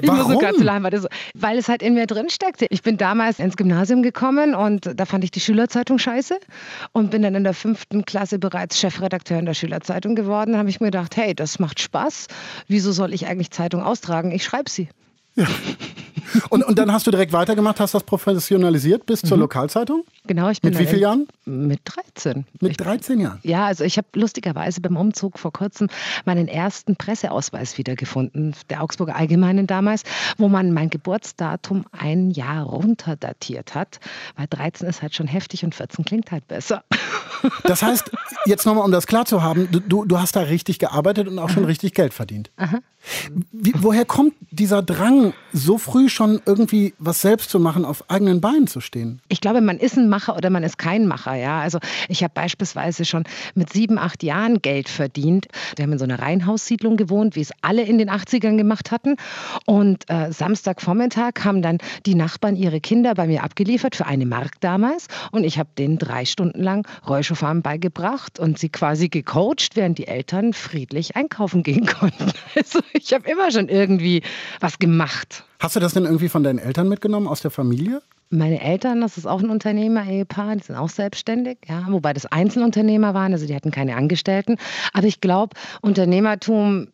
Ich 0.00 0.08
Warum? 0.08 0.18
muss 0.18 0.28
nur 0.28 0.40
ganz 0.40 0.62
lachen, 0.62 0.82
weil, 0.82 0.90
das, 0.90 1.06
weil 1.34 1.58
es 1.58 1.68
halt 1.68 1.82
in 1.82 1.94
mir 1.94 2.06
drin 2.06 2.28
steckte. 2.30 2.66
Ich 2.70 2.82
bin 2.82 2.96
damals 2.96 3.38
ins 3.38 3.56
Gymnasium 3.56 4.02
gekommen 4.02 4.54
und 4.54 4.90
da 4.94 5.04
fand 5.04 5.24
ich 5.24 5.30
die 5.30 5.40
Schülerzeitung 5.40 5.98
scheiße 5.98 6.38
und 6.92 7.10
bin 7.10 7.22
dann 7.22 7.34
in 7.34 7.44
der 7.44 7.54
fünften 7.54 8.04
Klasse 8.04 8.38
bereits 8.38 8.78
Chefredakteur 8.78 9.38
in 9.38 9.46
der 9.46 9.54
Schülerzeitung 9.54 10.14
geworden. 10.14 10.52
Da 10.52 10.58
habe 10.58 10.70
ich 10.70 10.80
mir 10.80 10.86
gedacht, 10.86 11.16
hey, 11.16 11.34
das 11.34 11.58
macht 11.58 11.80
Spaß. 11.80 12.28
Wieso 12.66 12.92
soll 12.92 13.12
ich 13.12 13.26
eigentlich 13.26 13.50
Zeitung 13.50 13.82
austragen? 13.82 14.32
Ich 14.32 14.44
schreibe 14.44 14.70
sie. 14.70 14.88
Ja. 15.34 15.46
Und, 16.50 16.64
und 16.64 16.78
dann 16.78 16.92
hast 16.92 17.06
du 17.06 17.10
direkt 17.10 17.32
weitergemacht, 17.32 17.80
hast 17.80 17.94
das 17.94 18.02
professionalisiert 18.04 19.06
bis 19.06 19.20
zur 19.22 19.36
Mhm. 19.36 19.42
Lokalzeitung? 19.42 20.04
Genau, 20.26 20.48
ich 20.50 20.60
bin 20.60 20.70
Mit 20.72 20.80
wie 20.80 20.86
vielen 20.86 21.00
Jahren? 21.02 21.28
Mit 21.44 21.80
13. 21.84 22.44
Mit 22.60 22.80
13 22.80 23.20
Jahren? 23.20 23.38
Ja, 23.42 23.66
also 23.66 23.84
ich 23.84 23.96
habe 23.96 24.06
lustigerweise 24.14 24.80
beim 24.80 24.96
Umzug 24.96 25.38
vor 25.38 25.52
kurzem 25.52 25.88
meinen 26.24 26.48
ersten 26.48 26.96
Presseausweis 26.96 27.78
wiedergefunden, 27.78 28.54
der 28.70 28.82
Augsburger 28.82 29.16
Allgemeinen 29.16 29.66
damals, 29.66 30.02
wo 30.36 30.48
man 30.48 30.72
mein 30.72 30.90
Geburtsdatum 30.90 31.84
ein 31.92 32.30
Jahr 32.30 32.64
runterdatiert 32.64 33.74
hat, 33.74 34.00
weil 34.36 34.46
13 34.48 34.88
ist 34.88 35.02
halt 35.02 35.14
schon 35.14 35.26
heftig 35.26 35.64
und 35.64 35.74
14 35.74 36.04
klingt 36.04 36.30
halt 36.30 36.46
besser. 36.48 36.82
Das 37.62 37.82
heißt, 37.82 38.10
jetzt 38.46 38.66
nochmal, 38.66 38.84
um 38.84 38.90
das 38.90 39.06
klar 39.06 39.24
zu 39.24 39.42
haben, 39.44 39.68
du- 39.70 39.78
du, 39.78 40.04
du 40.04 40.18
hast 40.18 40.34
da 40.34 40.40
richtig 40.40 40.80
gearbeitet 40.80 41.28
und 41.28 41.38
auch 41.38 41.48
schon 41.50 41.64
richtig 41.64 41.94
Geld 41.94 42.12
verdient. 42.12 42.50
Aha. 42.56 42.80
Wie, 43.52 43.72
woher 43.76 44.04
kommt 44.04 44.34
dieser 44.50 44.82
Drang, 44.82 45.32
so 45.52 45.78
früh 45.78 46.08
schon 46.18 46.42
irgendwie 46.46 46.94
was 46.98 47.20
selbst 47.20 47.48
zu 47.48 47.60
machen, 47.60 47.84
auf 47.84 48.10
eigenen 48.10 48.40
Beinen 48.40 48.66
zu 48.66 48.80
stehen? 48.80 49.22
Ich 49.28 49.40
glaube, 49.40 49.60
man 49.60 49.78
ist 49.78 49.96
ein 49.96 50.08
Macher 50.08 50.36
oder 50.36 50.50
man 50.50 50.64
ist 50.64 50.76
kein 50.76 51.06
Macher. 51.06 51.34
Ja? 51.36 51.60
Also 51.60 51.78
ich 52.08 52.24
habe 52.24 52.34
beispielsweise 52.34 53.04
schon 53.04 53.22
mit 53.54 53.72
sieben, 53.72 53.98
acht 53.98 54.24
Jahren 54.24 54.60
Geld 54.60 54.88
verdient. 54.88 55.46
Wir 55.76 55.84
haben 55.84 55.92
in 55.92 55.98
so 56.00 56.04
einer 56.04 56.18
Reihenhaussiedlung 56.18 56.96
gewohnt, 56.96 57.36
wie 57.36 57.40
es 57.40 57.52
alle 57.62 57.82
in 57.82 57.98
den 57.98 58.10
80ern 58.10 58.56
gemacht 58.56 58.90
hatten. 58.90 59.14
Und 59.64 60.10
äh, 60.10 60.32
Samstagvormittag 60.32 61.44
haben 61.44 61.62
dann 61.62 61.78
die 62.04 62.16
Nachbarn 62.16 62.56
ihre 62.56 62.80
Kinder 62.80 63.14
bei 63.14 63.28
mir 63.28 63.44
abgeliefert 63.44 63.94
für 63.94 64.06
eine 64.06 64.26
Mark 64.26 64.60
damals. 64.60 65.06
Und 65.30 65.44
ich 65.44 65.56
habe 65.56 65.68
denen 65.78 65.98
drei 65.98 66.24
Stunden 66.24 66.60
lang 66.60 66.84
Rollschuhfahren 67.08 67.62
beigebracht 67.62 68.40
und 68.40 68.58
sie 68.58 68.70
quasi 68.70 69.08
gecoacht, 69.08 69.76
während 69.76 69.98
die 69.98 70.08
Eltern 70.08 70.52
friedlich 70.52 71.14
einkaufen 71.14 71.62
gehen 71.62 71.86
konnten. 72.00 72.32
Also 72.56 72.80
ich 72.92 73.12
habe 73.12 73.30
immer 73.30 73.52
schon 73.52 73.68
irgendwie 73.68 74.22
was 74.58 74.80
gemacht. 74.80 75.44
Hast 75.60 75.74
du 75.74 75.80
das 75.80 75.94
denn 75.94 76.04
irgendwie 76.04 76.28
von 76.28 76.44
deinen 76.44 76.60
Eltern 76.60 76.88
mitgenommen, 76.88 77.26
aus 77.26 77.40
der 77.40 77.50
Familie? 77.50 78.00
Meine 78.30 78.60
Eltern, 78.60 79.00
das 79.00 79.18
ist 79.18 79.26
auch 79.26 79.42
ein 79.42 79.50
Unternehmer-Ehepaar, 79.50 80.54
die 80.54 80.62
sind 80.62 80.76
auch 80.76 80.88
selbstständig, 80.88 81.58
ja, 81.66 81.84
wobei 81.88 82.12
das 82.12 82.26
Einzelunternehmer 82.26 83.12
waren, 83.14 83.32
also 83.32 83.46
die 83.46 83.54
hatten 83.54 83.72
keine 83.72 83.96
Angestellten. 83.96 84.56
Aber 84.92 85.06
ich 85.06 85.20
glaube, 85.20 85.56
Unternehmertum, 85.80 86.88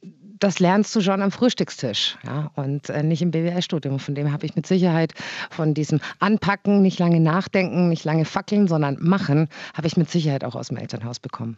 das 0.45 0.61
lernst 0.61 0.95
du 0.95 1.01
schon 1.01 1.23
am 1.23 1.31
Frühstückstisch 1.31 2.19
ja, 2.23 2.51
und 2.55 2.91
äh, 2.91 3.03
nicht 3.03 3.23
im 3.23 3.31
BWL-Studium. 3.31 3.99
Von 3.99 4.15
dem 4.15 4.31
habe 4.31 4.45
ich 4.45 4.55
mit 4.55 4.67
Sicherheit 4.67 5.15
von 5.51 5.73
diesem 5.73 6.01
Anpacken, 6.19 6.83
nicht 6.83 6.99
lange 6.99 7.19
nachdenken, 7.19 7.89
nicht 7.89 8.05
lange 8.05 8.27
fackeln, 8.27 8.69
sondern 8.69 8.99
machen, 9.01 9.49
habe 9.73 9.87
ich 9.87 9.97
mit 9.97 10.11
Sicherheit 10.11 10.45
auch 10.45 10.55
aus 10.55 10.69
dem 10.69 10.77
Elternhaus 10.77 11.19
bekommen. 11.19 11.57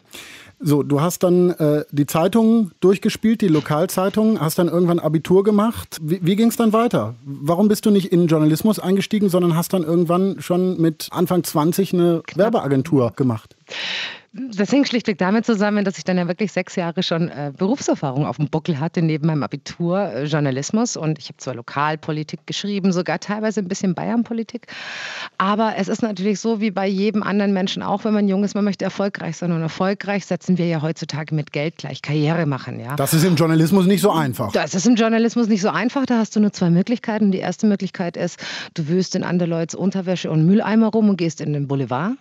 So, 0.61 0.85
du 0.85 1.01
hast 1.01 1.25
dann 1.25 1.51
äh, 1.51 1.85
die 1.90 2.07
Zeitung 2.07 2.70
durchgespielt, 2.79 3.40
die 3.40 3.49
Lokalzeitung, 3.49 4.40
hast 4.40 4.61
dann 4.61 4.68
irgendwann 4.68 5.01
Abitur 5.01 5.42
gemacht. 5.42 5.99
Wie, 6.01 6.20
wie 6.22 6.37
ging 6.37 6.51
es 6.51 6.57
dann 6.57 6.72
weiter? 6.72 7.16
Warum 7.25 7.66
bist 7.66 7.87
du 7.87 7.90
nicht 7.90 8.12
in 8.12 8.29
Journalismus 8.29 8.79
eingestiegen, 8.79 9.29
sondern 9.29 9.57
hast 9.57 9.72
dann 9.72 9.83
irgendwann 9.83 10.40
schon 10.40 10.81
mit 10.81 11.09
Anfang 11.11 11.42
20 11.42 11.92
eine 11.92 12.22
Werbeagentur 12.37 13.11
gemacht? 13.16 13.55
Das 14.33 14.70
hing 14.70 14.85
schlichtweg 14.85 15.16
damit 15.16 15.46
zusammen, 15.46 15.85
dass 15.85 15.96
ich 15.96 16.05
dann 16.05 16.18
ja 16.18 16.29
wirklich 16.29 16.52
sechs 16.52 16.76
Jahre 16.76 17.02
schon 17.02 17.29
äh, 17.29 17.52
Berufserfahrung 17.57 18.26
auf 18.26 18.37
dem 18.37 18.48
Buckel 18.48 18.79
hatte, 18.79 19.00
neben 19.00 19.26
meinem 19.26 19.42
Abitur 19.42 19.98
äh, 19.98 20.24
Journalismus. 20.24 20.96
Und 20.96 21.18
ich 21.18 21.29
habe 21.29 21.38
zwar 21.38 21.55
Lokalpolitik 21.55 22.40
geschrieben, 22.46 22.92
sogar 22.92 23.18
teilweise 23.18 23.61
ein 23.61 23.68
bisschen 23.68 23.94
Bayernpolitik. 23.94 24.66
Aber 25.38 25.74
es 25.79 25.88
ist 25.88 26.02
natürlich 26.02 26.40
so, 26.40 26.61
wie 26.61 26.70
bei 26.70 26.87
jedem 26.87 27.22
anderen 27.22 27.55
Menschen 27.55 27.83
auch, 27.83 28.05
wenn 28.05 28.12
man 28.12 28.29
jung 28.29 28.44
ist, 28.44 28.55
man 28.55 28.64
möchte 28.64 28.85
erfolgreich 28.85 29.38
sein. 29.38 29.52
Und 29.52 29.62
erfolgreich 29.62 30.26
setzen 30.26 30.59
wir 30.59 30.66
ja 30.66 30.83
heutzutage 30.83 31.35
mit 31.35 31.52
Geld 31.52 31.79
gleich 31.79 32.02
Karriere 32.02 32.44
machen. 32.44 32.79
Ja? 32.79 32.94
Das 32.96 33.14
ist 33.14 33.24
im 33.24 33.37
Journalismus 33.37 33.87
nicht 33.87 34.02
so 34.02 34.11
einfach. 34.11 34.52
Das 34.52 34.74
ist 34.74 34.87
im 34.87 34.96
Journalismus 34.96 35.48
nicht 35.48 35.62
so 35.62 35.70
einfach. 35.70 36.05
Da 36.05 36.18
hast 36.18 36.37
du 36.37 36.40
nur 36.40 36.52
zwei 36.52 36.68
Möglichkeiten. 36.68 37.33
Die 37.33 37.38
erste 37.38 37.66
Möglichkeit 37.66 38.18
ist, 38.18 38.38
du 38.74 38.87
wühlst 38.88 39.14
in 39.14 39.24
Anderleuts 39.24 39.74
Unterwäsche 39.74 40.31
und 40.31 40.44
Mülleimer 40.44 40.88
rum 40.88 41.09
und 41.09 41.16
gehst 41.16 41.40
in 41.40 41.55
den 41.55 41.68
Boulevard. 41.68 42.16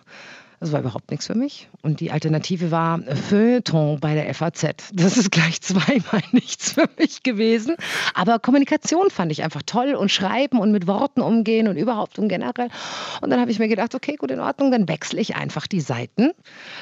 Das 0.60 0.72
war 0.72 0.80
überhaupt 0.80 1.12
nichts 1.12 1.28
für 1.28 1.36
mich. 1.36 1.68
Und 1.82 2.00
die 2.00 2.12
Alternative 2.12 2.72
war 2.72 3.00
Feuilleton 3.00 4.00
bei 4.00 4.16
der 4.16 4.34
FAZ. 4.34 4.92
Das 4.94 5.18
ist 5.18 5.32
gleich 5.32 5.62
zweimal 5.62 6.24
nichts 6.32 6.74
für 6.74 6.90
mich 6.98 7.24
gewesen. 7.24 7.76
Aber 8.14 8.40
Kommunikation 8.40 9.10
fand 9.10 9.32
ich 9.32 9.44
einfach 9.44 9.62
toll 9.66 9.96
und 9.96 10.12
schreiben 10.12 10.60
und 10.60 10.72
mit 10.72 10.88
Worten 10.88 11.22
umgehen 11.22 11.68
und 11.68 11.78
überhaupt 11.78 12.20
und 12.20 12.30
generell. 12.30 12.70
Und 13.22 13.30
dann 13.30 13.40
habe 13.40 13.52
ich 13.52 13.60
mir 13.60 13.68
gedacht, 13.68 13.96
okay, 13.96 14.16
gut, 14.16 14.32
in 14.32 14.40
Ordnung, 14.40 14.72
dann 14.72 14.88
wechsle 14.88 15.20
ich 15.20 15.36
einfach 15.36 15.68
die 15.68 15.82
Seiten. 15.82 16.32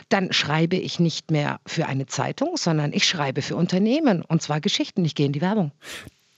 Dann 0.10 0.32
schreibe 0.32 0.76
ich 0.76 1.00
nicht 1.00 1.32
mehr 1.32 1.60
für 1.66 1.88
eine 1.88 2.06
Zeitung, 2.06 2.58
sondern 2.58 2.94
ich 2.94 3.08
schreibe 3.08 3.42
für 3.42 3.56
Unternehmen 3.56 4.22
und 4.22 4.42
zwar 4.42 4.62
Geschichten. 4.62 5.04
Ich 5.06 5.16
gehe 5.16 5.26
in 5.26 5.34
die 5.34 5.42
Werbung. 5.42 5.72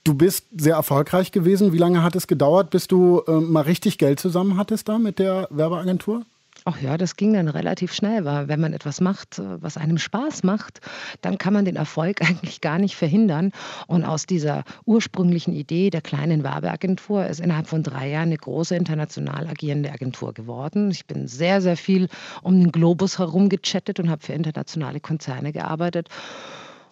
Du 0.04 0.14
bist 0.14 0.46
sehr 0.56 0.76
erfolgreich 0.76 1.32
gewesen. 1.32 1.72
Wie 1.72 1.78
lange 1.78 2.02
hat 2.02 2.14
es 2.14 2.28
gedauert, 2.28 2.70
bis 2.70 2.86
du 2.86 3.22
äh, 3.26 3.32
mal 3.32 3.62
richtig 3.62 3.98
Geld 3.98 4.20
zusammen 4.20 4.56
hattest 4.56 4.88
da 4.88 4.98
mit 4.98 5.18
der 5.18 5.48
Werbeagentur? 5.50 6.24
Ach 6.68 6.80
ja, 6.80 6.98
das 6.98 7.14
ging 7.14 7.32
dann 7.32 7.46
relativ 7.46 7.94
schnell, 7.94 8.24
weil 8.24 8.48
wenn 8.48 8.58
man 8.58 8.72
etwas 8.72 9.00
macht, 9.00 9.38
äh, 9.38 9.62
was 9.62 9.76
einem 9.76 9.98
Spaß 9.98 10.42
macht, 10.42 10.80
dann 11.20 11.38
kann 11.38 11.52
man 11.52 11.64
den 11.64 11.76
Erfolg 11.76 12.20
eigentlich 12.28 12.60
gar 12.60 12.80
nicht 12.80 12.96
verhindern. 12.96 13.52
Und 13.86 14.04
aus 14.04 14.26
dieser 14.26 14.64
ursprünglichen 14.84 15.54
Idee 15.54 15.90
der 15.90 16.00
kleinen 16.00 16.42
Werbeagentur 16.42 17.24
ist 17.24 17.38
innerhalb 17.38 17.68
von 17.68 17.84
drei 17.84 18.10
Jahren 18.10 18.30
eine 18.30 18.36
große 18.36 18.74
international 18.74 19.46
agierende 19.46 19.92
Agentur 19.92 20.34
geworden. 20.34 20.90
Ich 20.90 21.06
bin 21.06 21.28
sehr, 21.28 21.60
sehr 21.60 21.76
viel 21.76 22.08
um 22.42 22.58
den 22.58 22.72
Globus 22.72 23.20
herum 23.20 23.48
gechattet 23.48 24.00
und 24.00 24.10
habe 24.10 24.26
für 24.26 24.32
internationale 24.32 24.98
Konzerne 24.98 25.52
gearbeitet. 25.52 26.08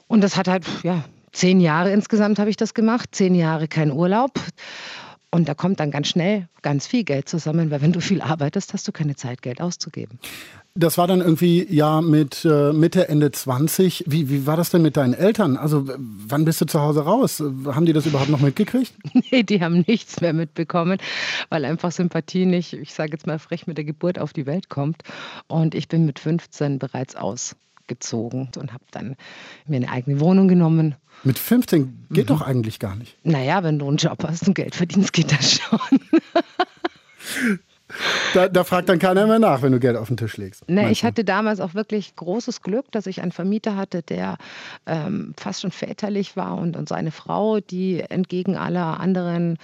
Und 0.06 0.22
das 0.22 0.36
hat 0.36 0.46
halt, 0.46 0.64
ja, 0.84 1.02
zehn 1.32 1.58
Jahre 1.58 1.90
insgesamt 1.90 2.38
habe 2.38 2.48
ich 2.48 2.56
das 2.56 2.74
gemacht, 2.74 3.08
zehn 3.10 3.34
Jahre 3.34 3.66
kein 3.66 3.90
Urlaub. 3.90 4.38
Und 5.34 5.48
da 5.48 5.54
kommt 5.54 5.80
dann 5.80 5.90
ganz 5.90 6.06
schnell 6.06 6.46
ganz 6.62 6.86
viel 6.86 7.02
Geld 7.02 7.28
zusammen, 7.28 7.72
weil 7.72 7.82
wenn 7.82 7.90
du 7.90 7.98
viel 7.98 8.22
arbeitest, 8.22 8.72
hast 8.72 8.86
du 8.86 8.92
keine 8.92 9.16
Zeit, 9.16 9.42
Geld 9.42 9.60
auszugeben. 9.60 10.20
Das 10.76 10.96
war 10.96 11.08
dann 11.08 11.20
irgendwie 11.20 11.66
ja 11.68 12.02
mit 12.02 12.44
äh, 12.44 12.72
Mitte, 12.72 13.08
Ende 13.08 13.32
20. 13.32 14.04
Wie, 14.06 14.30
wie 14.30 14.46
war 14.46 14.56
das 14.56 14.70
denn 14.70 14.82
mit 14.82 14.96
deinen 14.96 15.12
Eltern? 15.12 15.56
Also 15.56 15.88
wann 15.98 16.44
bist 16.44 16.60
du 16.60 16.66
zu 16.66 16.80
Hause 16.80 17.00
raus? 17.00 17.42
Haben 17.66 17.84
die 17.84 17.92
das 17.92 18.06
überhaupt 18.06 18.30
noch 18.30 18.38
mitgekriegt? 18.40 18.92
Nee, 19.32 19.42
die 19.42 19.60
haben 19.60 19.84
nichts 19.88 20.20
mehr 20.20 20.32
mitbekommen, 20.32 20.98
weil 21.48 21.64
einfach 21.64 21.90
Sympathie 21.90 22.46
nicht, 22.46 22.72
ich 22.72 22.94
sage 22.94 23.10
jetzt 23.12 23.26
mal 23.26 23.40
frech, 23.40 23.66
mit 23.66 23.76
der 23.76 23.84
Geburt 23.84 24.20
auf 24.20 24.32
die 24.32 24.46
Welt 24.46 24.68
kommt. 24.68 25.02
Und 25.48 25.74
ich 25.74 25.88
bin 25.88 26.06
mit 26.06 26.20
15 26.20 26.78
bereits 26.78 27.16
ausgezogen 27.84 28.48
und 28.56 28.72
habe 28.72 28.84
dann 28.90 29.16
mir 29.66 29.76
eine 29.76 29.90
eigene 29.90 30.20
Wohnung 30.20 30.48
genommen. 30.48 30.94
Mit 31.22 31.38
15 31.38 32.06
geht 32.10 32.30
doch 32.30 32.42
eigentlich 32.42 32.78
gar 32.78 32.96
nicht. 32.96 33.16
Naja, 33.24 33.62
wenn 33.62 33.78
du 33.78 33.88
einen 33.88 33.96
Job 33.96 34.24
hast 34.26 34.46
und 34.48 34.54
Geld 34.54 34.74
verdienst, 34.74 35.12
geht 35.12 35.32
das 35.32 35.60
schon. 35.60 36.00
Da, 38.32 38.48
da 38.48 38.64
fragt 38.64 38.88
dann 38.88 38.98
keiner 38.98 39.26
mehr 39.26 39.38
nach, 39.38 39.62
wenn 39.62 39.70
du 39.70 39.78
Geld 39.78 39.96
auf 39.96 40.08
den 40.08 40.16
Tisch 40.16 40.36
legst. 40.36 40.68
Meinst 40.68 40.90
ich 40.90 41.04
hatte 41.04 41.24
damals 41.24 41.60
auch 41.60 41.74
wirklich 41.74 42.16
großes 42.16 42.62
Glück, 42.62 42.90
dass 42.90 43.06
ich 43.06 43.22
einen 43.22 43.30
Vermieter 43.30 43.76
hatte, 43.76 44.02
der 44.02 44.36
ähm, 44.86 45.34
fast 45.36 45.60
schon 45.60 45.70
väterlich 45.70 46.36
war 46.36 46.58
und, 46.58 46.76
und 46.76 46.88
seine 46.88 47.12
Frau, 47.12 47.60
die 47.60 48.00
entgegen 48.00 48.56
aller 48.56 48.98
anderen 48.98 49.58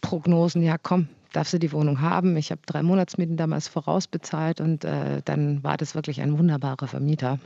Prognosen, 0.00 0.62
ja 0.62 0.76
komm, 0.78 1.08
darfst 1.32 1.52
du 1.52 1.58
die 1.58 1.72
Wohnung 1.72 2.00
haben. 2.00 2.36
Ich 2.36 2.50
habe 2.50 2.60
drei 2.66 2.82
Monatsmieten 2.82 3.36
damals 3.36 3.68
vorausbezahlt 3.68 4.60
und 4.60 4.84
äh, 4.84 5.22
dann 5.24 5.62
war 5.62 5.76
das 5.76 5.94
wirklich 5.94 6.20
ein 6.20 6.38
wunderbarer 6.38 6.86
Vermieter. 6.86 7.38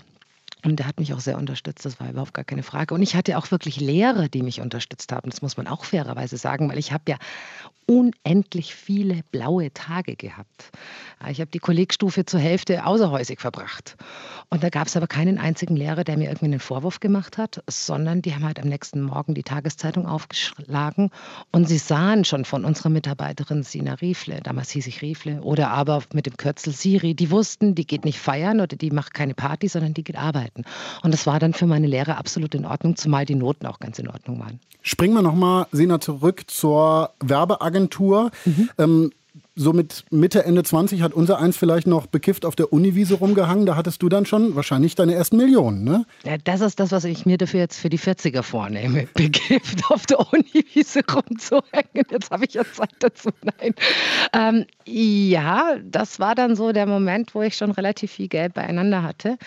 Und 0.65 0.77
der 0.77 0.87
hat 0.87 0.99
mich 0.99 1.13
auch 1.13 1.21
sehr 1.21 1.37
unterstützt, 1.37 1.85
das 1.85 2.01
war 2.01 2.09
überhaupt 2.09 2.33
gar 2.33 2.45
keine 2.45 2.63
Frage. 2.63 2.95
Und 2.95 3.03
ich 3.03 3.15
hatte 3.15 3.37
auch 3.37 3.51
wirklich 3.51 3.81
Lehrer, 3.81 4.29
die 4.29 4.43
mich 4.43 4.61
unterstützt 4.63 5.13
haben, 5.13 5.31
das 5.31 5.43
muss 5.43 5.59
man 5.59 5.67
auch 5.67 5.85
fairerweise 5.85 6.39
sagen, 6.39 6.71
weil 6.71 6.79
ich 6.79 6.93
habe 6.93 7.05
ja 7.09 7.17
unendlich 7.87 8.75
viele 8.75 9.23
blaue 9.31 9.73
Tage 9.73 10.17
gehabt. 10.17 10.71
Ich 11.29 11.41
habe 11.41 11.51
die 11.51 11.59
Kollegstufe 11.59 12.25
zur 12.25 12.41
Hälfte 12.41 12.87
außerhäusig 12.87 13.41
verbracht. 13.41 13.97
Und 14.51 14.63
da 14.63 14.69
gab 14.69 14.87
es 14.87 14.97
aber 14.97 15.07
keinen 15.07 15.39
einzigen 15.39 15.77
Lehrer, 15.77 16.05
der 16.05 16.17
mir 16.17 16.25
irgendwie 16.25 16.47
einen 16.47 16.61
Vorwurf 16.61 17.01
gemacht 17.01 17.39
hat, 17.39 17.63
sondern 17.69 18.23
die 18.23 18.35
haben 18.35 18.45
halt 18.45 18.61
am 18.61 18.69
nächsten 18.69 19.03
Morgen 19.03 19.35
die 19.35 19.43
Tageszeitung 19.43 20.07
aufgeschlagen 20.07 21.11
und 21.53 21.69
sie 21.69 21.79
sahen 21.79 22.25
schon 22.25 22.45
von 22.45 22.65
unserer 22.65 22.91
Mitarbeiterin 22.91 23.63
Sina 23.63 23.95
Riefle, 23.95 24.41
damals 24.43 24.71
hieß 24.71 24.87
ich 24.87 25.03
Riefle, 25.03 25.41
oder 25.43 25.71
aber 25.71 26.03
mit 26.13 26.27
dem 26.27 26.37
Kürzel 26.37 26.73
Siri, 26.73 27.15
die 27.15 27.31
wussten, 27.31 27.75
die 27.75 27.87
geht 27.87 28.05
nicht 28.05 28.19
feiern 28.19 28.61
oder 28.61 28.77
die 28.77 28.91
macht 28.91 29.15
keine 29.15 29.35
Party, 29.35 29.69
sondern 29.69 29.95
die 29.95 30.05
geht 30.05 30.17
arbeiten. 30.17 30.54
Und 31.03 31.13
das 31.13 31.27
war 31.27 31.39
dann 31.39 31.55
für 31.55 31.67
meine 31.67 31.87
Lehrer 31.87 32.19
absolut 32.19 32.55
in 32.55 32.65
Ordnung, 32.65 32.97
zumal 32.97 33.25
die 33.25 33.35
Noten 33.35 33.67
auch 33.67 33.79
ganz 33.79 33.99
in 33.99 34.09
Ordnung 34.09 34.41
waren. 34.41 34.61
Springen 34.83 35.15
wir 35.15 35.23
nochmal, 35.23 35.67
Sina, 35.73 36.01
zurück 36.01 36.45
zur 36.47 37.11
Werbeagentur. 37.21 38.31
Mhm. 38.45 38.71
Ähm, 38.79 39.11
so 39.57 39.73
mit 39.73 40.05
Mitte, 40.11 40.45
Ende 40.45 40.63
20 40.65 41.03
hat 41.03 41.13
unser 41.13 41.39
eins 41.39 41.57
vielleicht 41.57 41.87
noch 41.87 42.07
bekifft 42.07 42.45
auf 42.45 42.57
der 42.57 42.73
Uniwiese 42.73 43.15
rumgehangen. 43.15 43.67
Da 43.67 43.77
hattest 43.77 44.03
du 44.03 44.09
dann 44.09 44.27
schon 44.27 44.57
wahrscheinlich 44.57 44.97
deine 44.97 45.15
ersten 45.15 45.37
Millionen, 45.37 45.85
ne? 45.85 46.05
Ja, 46.25 46.37
das 46.43 46.61
ist 46.61 46.81
das, 46.81 46.91
was 46.91 47.05
ich 47.05 47.25
mir 47.25 47.39
dafür 47.39 47.61
jetzt 47.61 47.79
für 47.79 47.89
die 47.89 47.99
40er 47.99 48.43
vornehme. 48.43 49.07
Bekifft 49.15 49.91
auf 49.91 50.07
der 50.07 50.21
Uniwiese 50.33 51.03
rumzuhängen. 51.09 52.05
Jetzt 52.11 52.31
habe 52.31 52.45
ich 52.47 52.55
ja 52.55 52.65
Zeit 52.65 52.95
dazu. 52.99 53.31
Nein. 53.43 53.75
Ähm, 54.33 54.67
ja, 54.87 55.77
das 55.85 56.19
war 56.19 56.35
dann 56.35 56.57
so 56.57 56.73
der 56.73 56.87
Moment, 56.87 57.35
wo 57.35 57.43
ich 57.43 57.57
schon 57.57 57.71
relativ 57.71 58.11
viel 58.11 58.29
Geld 58.29 58.55
beieinander 58.55 59.03
hatte 59.03 59.39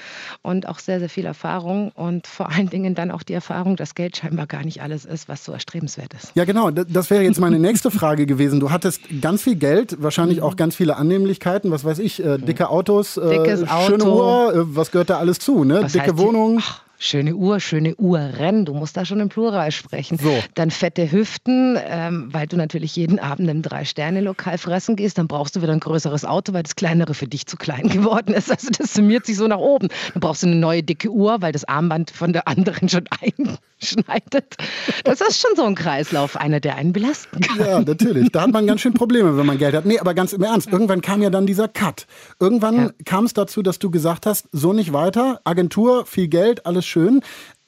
und 0.41 0.69
auch 0.69 0.79
sehr, 0.79 0.99
sehr 0.99 1.09
viel 1.09 1.25
Erfahrung 1.25 1.91
und 1.91 2.27
vor 2.27 2.49
allen 2.49 2.69
Dingen 2.69 2.95
dann 2.95 3.11
auch 3.11 3.23
die 3.23 3.33
Erfahrung, 3.33 3.75
dass 3.75 3.93
Geld 3.93 4.15
scheinbar 4.15 4.47
gar 4.47 4.63
nicht 4.63 4.81
alles 4.81 5.03
ist, 5.03 5.27
was 5.27 5.43
so 5.43 5.51
erstrebenswert 5.51 6.13
ist. 6.13 6.31
Ja, 6.35 6.45
genau. 6.45 6.71
Das 6.71 7.09
wäre 7.09 7.23
jetzt 7.23 7.39
meine 7.39 7.59
nächste 7.67 7.91
Frage 7.91 8.25
gewesen. 8.25 8.61
Du 8.61 8.71
hattest 8.71 9.01
ganz 9.21 9.41
viel 9.41 9.55
Geld 9.55 9.96
wahrscheinlich 9.97 10.41
auch 10.41 10.55
ganz 10.55 10.75
viele 10.75 10.97
Annehmlichkeiten, 10.97 11.71
was 11.71 11.83
weiß 11.83 11.99
ich, 11.99 12.23
äh, 12.23 12.37
dicke 12.37 12.69
Autos, 12.69 13.17
äh, 13.17 13.57
schöne 13.85 14.05
Uhr, 14.05 14.53
äh, 14.53 14.75
was 14.75 14.91
gehört 14.91 15.09
da 15.09 15.17
alles 15.17 15.39
zu, 15.39 15.63
ne? 15.63 15.81
Was 15.83 15.93
Dicke 15.93 16.17
Wohnung. 16.17 16.59
Ach, 16.61 16.81
Schöne 16.99 17.35
Uhr, 17.35 17.59
schöne 17.59 17.95
Uhren, 17.95 18.65
du 18.65 18.73
musst 18.73 18.97
da 18.97 19.05
schon 19.05 19.19
im 19.19 19.29
Plural 19.29 19.71
sprechen. 19.71 20.17
So. 20.17 20.35
Dann 20.55 20.71
fette 20.71 21.11
Hüften, 21.11 21.77
ähm, 21.85 22.29
weil 22.31 22.47
du 22.47 22.57
natürlich 22.57 22.95
jeden 22.95 23.19
Abend 23.19 23.47
im 23.49 23.61
Drei-Sterne-Lokal 23.61 24.57
fressen 24.57 24.95
gehst. 24.95 25.19
Dann 25.19 25.27
brauchst 25.27 25.55
du 25.55 25.61
wieder 25.61 25.73
ein 25.73 25.79
größeres 25.79 26.25
Auto, 26.25 26.53
weil 26.53 26.63
das 26.63 26.75
kleinere 26.75 27.13
für 27.13 27.27
dich 27.27 27.45
zu 27.45 27.55
klein 27.55 27.87
geworden 27.89 28.33
ist. 28.33 28.49
Also 28.49 28.69
das 28.75 28.95
summiert 28.95 29.27
sich 29.27 29.37
so 29.37 29.47
nach 29.47 29.59
oben. 29.59 29.89
Dann 30.13 30.21
brauchst 30.21 30.41
du 30.41 30.47
eine 30.47 30.55
neue 30.55 30.81
dicke 30.81 31.09
Uhr, 31.09 31.39
weil 31.41 31.51
das 31.51 31.65
Armband 31.65 32.09
von 32.09 32.33
der 32.33 32.47
anderen 32.47 32.89
schon 32.89 33.03
einschneidet. 33.21 34.55
Das 35.03 35.21
ist 35.21 35.39
schon 35.39 35.55
so 35.55 35.65
ein 35.65 35.75
Kreislauf, 35.75 36.35
einer, 36.35 36.59
der 36.59 36.77
einen 36.77 36.93
belasten 36.93 37.41
kann. 37.41 37.59
Ja, 37.59 37.79
natürlich. 37.79 38.31
Da 38.31 38.41
hat 38.41 38.51
man 38.51 38.65
ganz 38.65 38.81
schön 38.81 38.95
Probleme, 38.95 39.37
wenn 39.37 39.45
man 39.45 39.59
Geld 39.59 39.75
hat. 39.75 39.85
Nee, 39.85 39.99
aber 39.99 40.15
ganz 40.15 40.33
im 40.33 40.41
Ernst, 40.41 40.69
irgendwann 40.71 41.01
kam 41.01 41.21
ja 41.21 41.29
dann 41.29 41.45
dieser 41.45 41.67
Cut. 41.67 42.07
Irgendwann 42.39 42.75
ja. 42.75 42.89
kam 43.05 43.25
es 43.25 43.33
dazu, 43.33 43.61
dass 43.61 43.77
du 43.77 43.91
gesagt 43.91 44.25
hast, 44.25 44.47
so 44.51 44.73
nicht 44.73 44.93
weiter, 44.93 45.41
Agentur, 45.43 46.07
viel 46.07 46.27
Geld, 46.27 46.65
alles 46.65 46.86
schön. 46.87 47.21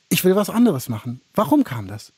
Ich 0.09 0.23
will 0.23 0.35
was 0.35 0.49
anderes 0.49 0.89
machen. 0.89 1.21
Warum 1.33 1.63
kam 1.63 1.87
das? 1.87 2.13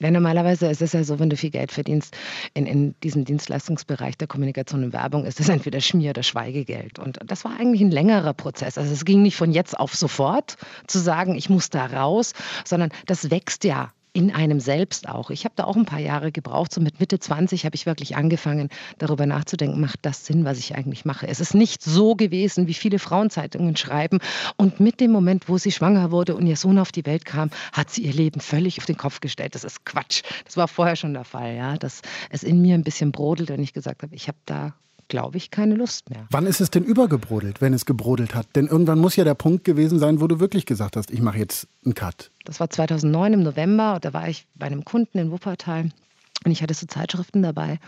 Ja, 0.00 0.10
normalerweise 0.10 0.66
ist 0.68 0.80
es 0.80 0.94
ja 0.94 1.04
so, 1.04 1.18
wenn 1.18 1.28
du 1.28 1.36
viel 1.36 1.50
Geld 1.50 1.72
verdienst 1.72 2.16
in, 2.54 2.64
in 2.64 2.94
diesem 3.02 3.26
Dienstleistungsbereich 3.26 4.16
der 4.16 4.28
Kommunikation 4.28 4.82
und 4.82 4.94
Werbung, 4.94 5.26
ist 5.26 5.40
es 5.40 5.50
entweder 5.50 5.80
Schmier- 5.82 6.10
oder 6.10 6.22
Schweigegeld. 6.22 6.98
Und 6.98 7.18
das 7.24 7.44
war 7.44 7.60
eigentlich 7.60 7.82
ein 7.82 7.90
längerer 7.90 8.32
Prozess. 8.32 8.78
Also 8.78 8.94
es 8.94 9.04
ging 9.04 9.20
nicht 9.20 9.36
von 9.36 9.52
jetzt 9.52 9.78
auf 9.78 9.94
sofort 9.94 10.56
zu 10.86 10.98
sagen, 10.98 11.34
ich 11.34 11.50
muss 11.50 11.68
da 11.68 11.84
raus, 11.84 12.32
sondern 12.64 12.90
das 13.04 13.30
wächst 13.30 13.64
ja 13.64 13.92
in 14.12 14.30
einem 14.32 14.60
selbst 14.60 15.08
auch. 15.08 15.30
Ich 15.30 15.44
habe 15.44 15.54
da 15.56 15.64
auch 15.64 15.76
ein 15.76 15.84
paar 15.84 16.00
Jahre 16.00 16.32
gebraucht. 16.32 16.72
So 16.72 16.80
mit 16.80 17.00
Mitte 17.00 17.18
20 17.18 17.64
habe 17.64 17.76
ich 17.76 17.86
wirklich 17.86 18.16
angefangen, 18.16 18.68
darüber 18.98 19.26
nachzudenken, 19.26 19.80
macht 19.80 20.00
das 20.02 20.26
Sinn, 20.26 20.44
was 20.44 20.58
ich 20.58 20.74
eigentlich 20.74 21.04
mache. 21.04 21.28
Es 21.28 21.40
ist 21.40 21.54
nicht 21.54 21.82
so 21.82 22.14
gewesen, 22.14 22.66
wie 22.66 22.74
viele 22.74 22.98
Frauenzeitungen 22.98 23.76
schreiben. 23.76 24.18
Und 24.56 24.80
mit 24.80 25.00
dem 25.00 25.12
Moment, 25.12 25.48
wo 25.48 25.58
sie 25.58 25.72
schwanger 25.72 26.10
wurde 26.10 26.34
und 26.34 26.46
ihr 26.46 26.56
Sohn 26.56 26.78
auf 26.78 26.92
die 26.92 27.06
Welt 27.06 27.24
kam, 27.24 27.50
hat 27.72 27.90
sie 27.90 28.02
ihr 28.02 28.12
Leben 28.12 28.40
völlig 28.40 28.78
auf 28.78 28.86
den 28.86 28.96
Kopf 28.96 29.20
gestellt. 29.20 29.54
Das 29.54 29.64
ist 29.64 29.84
Quatsch. 29.84 30.22
Das 30.44 30.56
war 30.56 30.68
vorher 30.68 30.96
schon 30.96 31.14
der 31.14 31.24
Fall, 31.24 31.54
ja, 31.54 31.76
dass 31.76 32.02
es 32.30 32.42
in 32.42 32.60
mir 32.60 32.74
ein 32.74 32.84
bisschen 32.84 33.12
brodelt 33.12 33.50
und 33.50 33.60
ich 33.60 33.72
gesagt 33.72 34.02
habe, 34.02 34.14
ich 34.14 34.28
habe 34.28 34.38
da 34.44 34.74
glaube 35.10 35.36
ich, 35.36 35.50
keine 35.50 35.74
Lust 35.74 36.08
mehr. 36.08 36.26
Wann 36.30 36.46
ist 36.46 36.62
es 36.62 36.70
denn 36.70 36.84
übergebrodelt, 36.84 37.60
wenn 37.60 37.74
es 37.74 37.84
gebrodelt 37.84 38.34
hat? 38.34 38.46
Denn 38.56 38.66
irgendwann 38.66 38.98
muss 38.98 39.16
ja 39.16 39.24
der 39.24 39.34
Punkt 39.34 39.64
gewesen 39.64 39.98
sein, 39.98 40.22
wo 40.22 40.26
du 40.26 40.40
wirklich 40.40 40.64
gesagt 40.64 40.96
hast, 40.96 41.10
ich 41.10 41.20
mache 41.20 41.36
jetzt 41.36 41.68
einen 41.84 41.94
Cut. 41.94 42.30
Das 42.44 42.60
war 42.60 42.70
2009 42.70 43.34
im 43.34 43.42
November. 43.42 43.98
Da 44.00 44.14
war 44.14 44.28
ich 44.28 44.46
bei 44.54 44.66
einem 44.66 44.84
Kunden 44.86 45.18
in 45.18 45.30
Wuppertal 45.30 45.90
und 46.44 46.50
ich 46.50 46.62
hatte 46.62 46.72
so 46.72 46.86
Zeitschriften 46.86 47.42
dabei. 47.42 47.78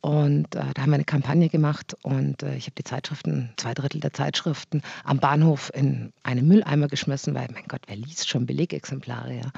Und 0.00 0.54
äh, 0.54 0.62
da 0.74 0.82
haben 0.82 0.90
wir 0.90 0.96
eine 0.96 1.04
Kampagne 1.04 1.48
gemacht 1.48 1.96
und 2.02 2.42
äh, 2.42 2.54
ich 2.56 2.66
habe 2.66 2.74
die 2.78 2.84
Zeitschriften, 2.84 3.50
zwei 3.56 3.74
Drittel 3.74 4.00
der 4.00 4.12
Zeitschriften 4.12 4.82
am 5.02 5.18
Bahnhof 5.18 5.72
in 5.74 6.12
einen 6.22 6.46
Mülleimer 6.46 6.86
geschmissen, 6.86 7.34
weil, 7.34 7.48
mein 7.52 7.64
Gott, 7.66 7.82
wer 7.88 7.96
liest 7.96 8.28
schon 8.28 8.46
Belegexemplare, 8.46 9.34
ja. 9.34 9.50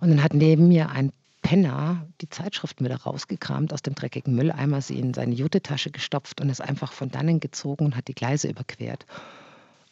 Und 0.00 0.10
dann 0.10 0.22
hat 0.22 0.32
neben 0.32 0.68
mir 0.68 0.90
ein 0.90 1.12
Penner 1.46 2.04
die 2.20 2.28
Zeitschriften 2.28 2.84
wieder 2.84 2.96
rausgekramt 2.96 3.72
aus 3.72 3.80
dem 3.80 3.94
dreckigen 3.94 4.34
Mülleimer, 4.34 4.80
sie 4.80 4.98
in 4.98 5.14
seine 5.14 5.32
Jutetasche 5.32 5.92
gestopft 5.92 6.40
und 6.40 6.48
ist 6.48 6.60
einfach 6.60 6.92
von 6.92 7.08
dannen 7.08 7.38
gezogen 7.38 7.84
und 7.84 7.96
hat 7.96 8.08
die 8.08 8.16
Gleise 8.16 8.48
überquert. 8.48 9.06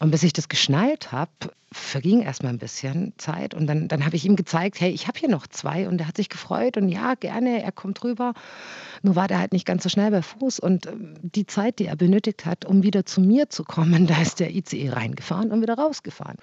Und 0.00 0.10
bis 0.10 0.24
ich 0.24 0.32
das 0.32 0.48
geschnallt 0.48 1.12
habe, 1.12 1.30
verging 1.70 2.22
erstmal 2.22 2.52
ein 2.52 2.58
bisschen 2.58 3.12
Zeit. 3.18 3.54
Und 3.54 3.68
dann, 3.68 3.86
dann 3.86 4.04
habe 4.04 4.16
ich 4.16 4.24
ihm 4.24 4.34
gezeigt, 4.34 4.80
hey, 4.80 4.90
ich 4.90 5.06
habe 5.06 5.16
hier 5.16 5.28
noch 5.28 5.46
zwei. 5.46 5.86
Und 5.86 6.00
er 6.00 6.08
hat 6.08 6.16
sich 6.16 6.28
gefreut 6.28 6.76
und 6.76 6.88
ja, 6.88 7.14
gerne, 7.14 7.62
er 7.62 7.70
kommt 7.70 8.02
rüber. 8.02 8.34
Nur 9.02 9.14
war 9.14 9.28
der 9.28 9.38
halt 9.38 9.52
nicht 9.52 9.64
ganz 9.64 9.84
so 9.84 9.88
schnell 9.88 10.10
bei 10.10 10.22
Fuß. 10.22 10.58
Und 10.58 10.86
ähm, 10.86 11.14
die 11.22 11.46
Zeit, 11.46 11.78
die 11.78 11.86
er 11.86 11.94
benötigt 11.94 12.46
hat, 12.46 12.64
um 12.64 12.82
wieder 12.82 13.06
zu 13.06 13.20
mir 13.20 13.48
zu 13.48 13.62
kommen, 13.62 14.06
da 14.08 14.20
ist 14.20 14.40
der 14.40 14.52
ICE 14.52 14.90
reingefahren 14.90 15.52
und 15.52 15.62
wieder 15.62 15.74
rausgefahren. 15.74 16.38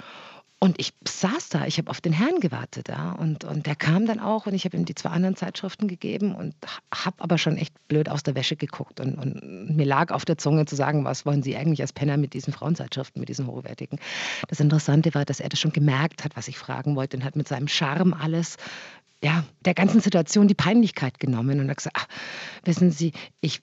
Und 0.64 0.80
ich 0.80 0.94
saß 1.08 1.50
da, 1.50 1.66
ich 1.66 1.80
habe 1.80 1.90
auf 1.90 2.02
den 2.02 2.14
Herrn 2.14 2.40
gewartet. 2.40 2.88
Ja, 2.88 3.14
und, 3.14 3.44
und 3.46 3.66
der 3.66 3.76
kam 3.76 4.06
dann 4.06 4.20
auch 4.20 4.46
und 4.46 4.54
ich 4.54 4.64
habe 4.64 4.78
ihm 4.78 4.86
die 4.86 4.94
zwei 4.94 5.10
anderen 5.10 5.36
Zeitschriften 5.36 5.88
gegeben 5.88 6.36
und 6.36 6.54
habe 6.94 7.16
aber 7.18 7.40
schon 7.40 7.58
echt 7.58 7.74
blöd 7.88 8.08
aus 8.08 8.22
der 8.22 8.36
Wäsche 8.36 8.56
geguckt. 8.56 9.00
Und, 9.00 9.16
und, 9.16 9.76
mir 9.76 9.88
lag 9.88 10.12
auf 10.12 10.24
der 10.24 10.38
Zunge 10.38 10.68
zu 10.68 10.76
sagen, 10.76 11.04
was 11.04 11.26
wollen 11.26 11.42
Sie 11.42 11.58
eigentlich 11.58 11.82
als 11.82 11.94
Penner 11.94 12.16
mit 12.18 12.36
diesen 12.36 12.54
Frauenzeitschriften, 12.54 13.20
mit 13.20 13.30
diesen 13.30 13.48
hochwertigen. 13.48 13.98
Das 14.50 14.60
Interessante 14.60 15.16
war, 15.16 15.26
dass 15.26 15.40
er 15.40 15.50
das 15.50 15.60
schon 15.60 15.72
gemerkt 15.72 16.24
hat, 16.24 16.38
was 16.38 16.48
ich 16.48 16.60
fragen 16.60 16.96
wollte 16.96 17.18
und 17.18 17.24
hat 17.24 17.36
mit 17.36 17.48
seinem 17.48 17.68
Charme 17.68 18.14
alles 18.14 18.58
ja, 19.24 19.44
der 19.66 19.76
ganzen 19.76 20.02
Situation 20.02 20.48
die 20.48 20.56
Peinlichkeit 20.56 21.20
genommen 21.20 21.60
und 21.60 21.70
hat 21.70 21.78
gesagt, 21.78 21.96
ach, 22.00 22.08
wissen 22.64 22.92
Sie, 22.92 23.14
ich, 23.40 23.62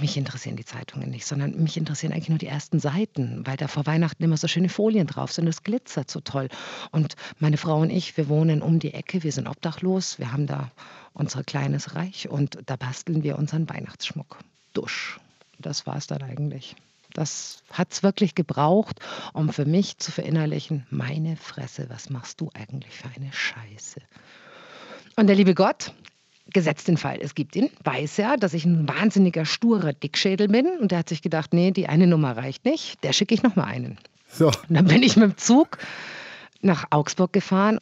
mich 0.00 0.16
interessieren 0.16 0.54
die 0.54 0.64
Zeitungen 0.64 1.10
nicht, 1.10 1.26
sondern 1.26 1.60
mich 1.60 1.76
interessieren 1.76 2.12
eigentlich 2.12 2.28
nur 2.28 2.38
die 2.38 2.46
ersten 2.46 2.78
Seiten, 2.78 3.44
weil 3.44 3.56
da 3.56 3.66
vor 3.66 3.84
Weihnachten 3.86 4.22
immer 4.22 4.36
so 4.36 4.46
schöne 4.46 4.68
Folien 4.68 5.08
drauf 5.08 5.32
sind, 5.32 5.46
das 5.46 5.64
glitzert 5.64 6.08
so 6.08 6.20
toll. 6.20 6.48
Und 6.92 7.16
meine 7.40 7.56
Frau 7.56 7.80
und 7.80 7.90
ich, 7.90 8.16
wir 8.16 8.28
wohnen 8.28 8.62
um 8.62 8.78
die 8.78 8.94
Ecke, 8.94 9.24
wir 9.24 9.32
sind 9.32 9.48
obdachlos, 9.48 10.20
wir 10.20 10.32
haben 10.32 10.46
da 10.46 10.70
unser 11.14 11.42
kleines 11.42 11.96
Reich 11.96 12.28
und 12.28 12.58
da 12.66 12.76
basteln 12.76 13.24
wir 13.24 13.38
unseren 13.38 13.68
Weihnachtsschmuck. 13.68 14.38
Dusch. 14.72 15.18
Das 15.58 15.86
war 15.86 15.96
es 15.96 16.06
dann 16.06 16.22
eigentlich. 16.22 16.76
Das 17.12 17.62
hat 17.70 17.92
es 17.92 18.02
wirklich 18.02 18.34
gebraucht, 18.34 19.00
um 19.32 19.52
für 19.52 19.66
mich 19.66 19.98
zu 19.98 20.12
verinnerlichen, 20.12 20.86
meine 20.90 21.36
Fresse, 21.36 21.90
was 21.90 22.08
machst 22.08 22.40
du 22.40 22.50
eigentlich 22.54 22.94
für 22.94 23.08
eine 23.14 23.32
Scheiße? 23.32 24.00
Und 25.16 25.26
der 25.26 25.36
liebe 25.36 25.54
Gott, 25.54 25.92
gesetzt 26.52 26.88
den 26.88 26.96
Fall, 26.96 27.18
es 27.20 27.34
gibt 27.34 27.56
ihn, 27.56 27.70
weiß 27.84 28.16
ja, 28.18 28.36
dass 28.36 28.54
ich 28.54 28.64
ein 28.64 28.88
wahnsinniger, 28.88 29.44
sturer 29.44 29.92
Dickschädel 29.92 30.48
bin. 30.48 30.66
Und 30.80 30.90
der 30.90 30.98
hat 30.98 31.08
sich 31.08 31.22
gedacht, 31.22 31.52
nee, 31.52 31.70
die 31.70 31.88
eine 31.88 32.06
Nummer 32.06 32.36
reicht 32.36 32.64
nicht, 32.64 33.02
der 33.04 33.12
schicke 33.12 33.34
ich 33.34 33.42
noch 33.42 33.56
mal 33.56 33.64
einen. 33.64 33.98
So. 34.28 34.46
Und 34.46 34.70
dann 34.70 34.86
bin 34.86 35.02
ich 35.02 35.16
mit 35.16 35.24
dem 35.24 35.36
Zug 35.36 35.78
nach 36.60 36.86
Augsburg 36.90 37.32
gefahren 37.32 37.78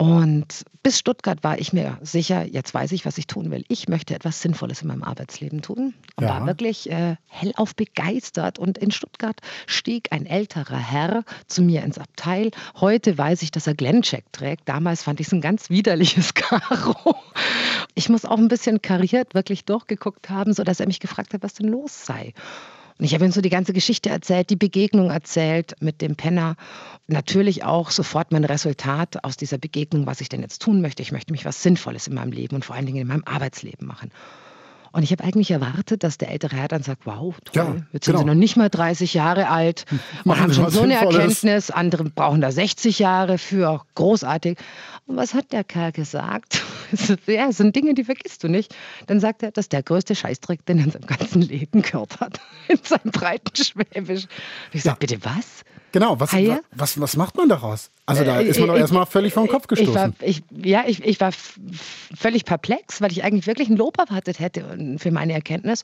und 0.00 0.64
bis 0.84 1.00
Stuttgart 1.00 1.42
war 1.42 1.58
ich 1.58 1.72
mir 1.72 1.98
sicher, 2.02 2.46
jetzt 2.46 2.72
weiß 2.72 2.92
ich, 2.92 3.04
was 3.04 3.18
ich 3.18 3.26
tun 3.26 3.50
will. 3.50 3.64
Ich 3.66 3.88
möchte 3.88 4.14
etwas 4.14 4.40
Sinnvolles 4.40 4.80
in 4.82 4.88
meinem 4.88 5.02
Arbeitsleben 5.02 5.60
tun. 5.60 5.92
Und 6.14 6.24
ja. 6.24 6.30
war 6.30 6.46
wirklich 6.46 6.88
äh, 6.88 7.16
hellauf 7.26 7.74
begeistert. 7.74 8.60
Und 8.60 8.78
in 8.78 8.92
Stuttgart 8.92 9.40
stieg 9.66 10.12
ein 10.12 10.24
älterer 10.24 10.78
Herr 10.78 11.24
zu 11.48 11.62
mir 11.62 11.82
ins 11.82 11.98
Abteil. 11.98 12.52
Heute 12.76 13.18
weiß 13.18 13.42
ich, 13.42 13.50
dass 13.50 13.66
er 13.66 13.74
Glencheck 13.74 14.32
trägt. 14.32 14.68
Damals 14.68 15.02
fand 15.02 15.18
ich 15.18 15.26
es 15.26 15.32
ein 15.32 15.40
ganz 15.40 15.68
widerliches 15.68 16.32
Karo. 16.34 17.16
Ich 17.96 18.08
muss 18.08 18.24
auch 18.24 18.38
ein 18.38 18.48
bisschen 18.48 18.80
kariert 18.80 19.34
wirklich 19.34 19.64
durchgeguckt 19.64 20.30
haben, 20.30 20.52
sodass 20.52 20.78
er 20.78 20.86
mich 20.86 21.00
gefragt 21.00 21.34
hat, 21.34 21.42
was 21.42 21.54
denn 21.54 21.68
los 21.68 22.06
sei. 22.06 22.34
Und 22.98 23.04
ich 23.04 23.14
habe 23.14 23.24
ihm 23.24 23.30
so 23.30 23.40
die 23.40 23.48
ganze 23.48 23.72
Geschichte 23.72 24.10
erzählt, 24.10 24.50
die 24.50 24.56
Begegnung 24.56 25.10
erzählt 25.10 25.76
mit 25.80 26.02
dem 26.02 26.16
Penner. 26.16 26.56
Natürlich 27.06 27.64
auch 27.64 27.90
sofort 27.90 28.32
mein 28.32 28.44
Resultat 28.44 29.22
aus 29.24 29.36
dieser 29.36 29.58
Begegnung, 29.58 30.06
was 30.06 30.20
ich 30.20 30.28
denn 30.28 30.40
jetzt 30.40 30.60
tun 30.60 30.80
möchte. 30.80 31.02
Ich 31.02 31.12
möchte 31.12 31.32
mich 31.32 31.44
was 31.44 31.62
Sinnvolles 31.62 32.08
in 32.08 32.14
meinem 32.14 32.32
Leben 32.32 32.56
und 32.56 32.64
vor 32.64 32.74
allen 32.74 32.86
Dingen 32.86 33.02
in 33.02 33.06
meinem 33.06 33.24
Arbeitsleben 33.24 33.86
machen. 33.86 34.10
Und 34.92 35.02
ich 35.02 35.12
habe 35.12 35.24
eigentlich 35.24 35.50
erwartet, 35.50 36.02
dass 36.02 36.18
der 36.18 36.30
ältere 36.30 36.56
Herr 36.56 36.68
dann 36.68 36.82
sagt, 36.82 37.06
wow, 37.06 37.34
toll, 37.44 37.52
Ja, 37.54 37.76
jetzt 37.92 38.06
sind 38.06 38.14
genau. 38.14 38.18
Sie 38.20 38.24
noch 38.24 38.34
nicht 38.34 38.56
mal 38.56 38.68
30 38.68 39.14
Jahre 39.14 39.48
alt 39.48 39.84
und 39.90 40.26
Machen 40.26 40.42
haben 40.42 40.54
schon 40.54 40.70
so 40.70 40.82
eine. 40.82 40.94
Erkenntnis, 40.94 41.70
andere 41.70 42.04
brauchen 42.04 42.40
da 42.40 42.50
60 42.50 42.98
Jahre 42.98 43.38
für, 43.38 43.82
großartig. 43.94 44.58
Und 45.06 45.16
was 45.16 45.34
hat 45.34 45.52
der 45.52 45.64
Kerl 45.64 45.92
gesagt? 45.92 46.62
ja, 47.26 47.46
das 47.46 47.58
sind 47.58 47.74
Dinge, 47.76 47.94
die 47.94 48.04
vergisst 48.04 48.44
du 48.44 48.48
nicht. 48.48 48.74
Dann 49.06 49.20
sagt 49.20 49.42
er, 49.42 49.50
das 49.50 49.66
ist 49.66 49.72
der 49.72 49.82
größte 49.82 50.14
Scheißdreck, 50.14 50.64
den 50.66 50.78
er 50.78 50.84
in 50.84 50.90
seinem 50.90 51.06
ganzen 51.06 51.42
Leben 51.42 51.82
gehört 51.82 52.20
hat, 52.20 52.40
in 52.68 52.78
seinem 52.82 53.10
breiten 53.12 53.54
Schwäbisch. 53.56 54.24
Und 54.24 54.74
ich 54.74 54.82
sage, 54.82 54.98
bitte 55.00 55.24
was? 55.24 55.64
Genau, 55.92 56.20
was, 56.20 56.32
ja? 56.32 56.60
was, 56.72 57.00
was 57.00 57.16
macht 57.16 57.36
man 57.36 57.48
daraus? 57.48 57.90
Also 58.04 58.24
da 58.24 58.40
Äh, 58.40 58.48
ist 58.48 58.58
man 58.60 58.68
doch 58.68 58.76
erstmal 58.76 59.06
völlig 59.06 59.32
vom 59.32 59.48
Kopf 59.48 59.66
Ich 59.72 59.86
war, 59.94 60.08
gestoßen. 60.10 60.16
ich, 60.20 60.42
ja, 60.64 60.84
ich, 60.86 61.02
ich 61.04 61.20
war 61.20 61.30
völlig 62.14 62.44
perplex, 62.44 63.00
weil 63.00 63.10
ich 63.12 63.24
eigentlich 63.24 63.46
wirklich 63.46 63.68
ein 63.68 63.76
Lob 63.76 63.98
erwartet 63.98 64.38
hätte 64.38 64.96
für 64.98 65.10
meine 65.10 65.32
Erkenntnis. 65.32 65.82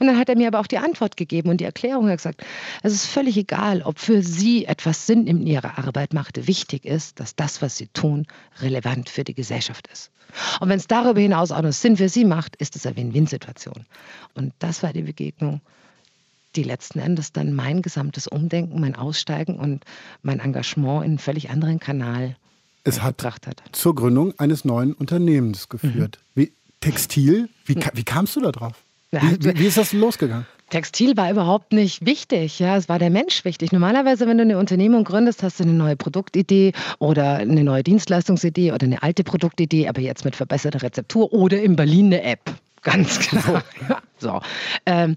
Und 0.00 0.06
dann 0.08 0.18
hat 0.18 0.28
er 0.28 0.36
mir 0.36 0.48
aber 0.48 0.60
auch 0.60 0.66
die 0.66 0.78
Antwort 0.78 1.16
gegeben 1.16 1.48
und 1.50 1.60
die 1.60 1.64
Erklärung. 1.64 2.06
Er 2.06 2.12
hat 2.12 2.18
gesagt, 2.18 2.44
es 2.82 2.92
ist 2.92 3.06
völlig 3.06 3.36
egal, 3.36 3.82
ob 3.82 3.98
für 3.98 4.22
Sie 4.22 4.64
etwas 4.64 5.06
Sinn 5.06 5.26
in 5.26 5.46
Ihrer 5.46 5.78
Arbeit 5.78 6.12
macht. 6.12 6.46
Wichtig 6.46 6.84
ist, 6.84 7.20
dass 7.20 7.36
das, 7.36 7.62
was 7.62 7.76
Sie 7.76 7.86
tun, 7.88 8.26
relevant 8.60 9.08
für 9.08 9.24
die 9.24 9.34
Gesellschaft 9.34 9.86
ist. 9.92 10.10
Und 10.60 10.68
wenn 10.68 10.78
es 10.78 10.86
darüber 10.88 11.20
hinaus 11.20 11.52
auch 11.52 11.62
noch 11.62 11.72
Sinn 11.72 11.96
für 11.96 12.08
Sie 12.08 12.24
macht, 12.24 12.56
ist 12.56 12.74
es 12.76 12.84
eine 12.86 12.96
Win-Win-Situation. 12.96 13.86
Und 14.34 14.52
das 14.58 14.82
war 14.82 14.92
die 14.92 15.02
Begegnung, 15.02 15.60
die 16.54 16.62
letzten 16.62 16.98
Endes 17.00 17.32
dann 17.32 17.52
mein 17.52 17.82
gesamtes 17.82 18.26
Umdenken, 18.28 18.80
mein 18.80 18.94
Aussteigen 18.96 19.58
und 19.58 19.84
mein 20.22 20.40
Engagement 20.40 21.04
in 21.04 21.10
einen 21.10 21.18
völlig 21.18 21.50
anderen 21.50 21.80
Kanal 21.80 22.36
Es 22.84 23.02
hat 23.02 23.22
hat. 23.24 23.44
zur 23.72 23.94
Gründung 23.94 24.32
eines 24.38 24.64
neuen 24.64 24.92
Unternehmens 24.94 25.68
geführt. 25.68 26.18
Wie, 26.34 26.52
Textil, 26.80 27.48
wie, 27.64 27.74
ka- 27.74 27.90
wie 27.94 28.04
kamst 28.04 28.36
du 28.36 28.40
da 28.40 28.52
drauf? 28.52 28.74
Ja, 29.12 29.22
Wie, 29.22 29.44
wie, 29.44 29.58
wie 29.58 29.66
ist 29.66 29.76
das 29.76 29.92
losgegangen? 29.92 30.46
Textil 30.70 31.16
war 31.16 31.30
überhaupt 31.30 31.72
nicht 31.72 32.04
wichtig, 32.04 32.58
ja, 32.58 32.76
es 32.76 32.88
war 32.88 32.98
der 32.98 33.10
Mensch 33.10 33.44
wichtig. 33.44 33.70
Normalerweise, 33.70 34.26
wenn 34.26 34.36
du 34.38 34.42
eine 34.42 34.58
Unternehmung 34.58 35.04
gründest, 35.04 35.44
hast 35.44 35.60
du 35.60 35.64
eine 35.64 35.72
neue 35.74 35.94
Produktidee 35.94 36.72
oder 36.98 37.36
eine 37.36 37.62
neue 37.62 37.84
Dienstleistungsidee 37.84 38.72
oder 38.72 38.84
eine 38.84 39.00
alte 39.02 39.22
Produktidee, 39.22 39.86
aber 39.88 40.00
jetzt 40.00 40.24
mit 40.24 40.34
verbesserter 40.34 40.82
Rezeptur 40.82 41.32
oder 41.32 41.62
in 41.62 41.76
Berlin 41.76 42.06
eine 42.06 42.22
App. 42.22 42.40
Ganz. 42.82 43.18
Ja, 43.88 44.00
so. 44.18 44.40
Ähm, 44.86 45.16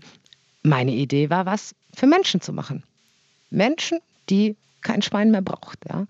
meine 0.63 0.91
Idee 0.91 1.29
war, 1.29 1.45
was 1.45 1.75
für 1.95 2.07
Menschen 2.07 2.41
zu 2.41 2.53
machen. 2.53 2.83
Menschen, 3.49 3.99
die 4.29 4.55
kein 4.81 5.01
Schwein 5.01 5.31
mehr 5.31 5.41
braucht. 5.41 5.79
Ja. 5.87 6.05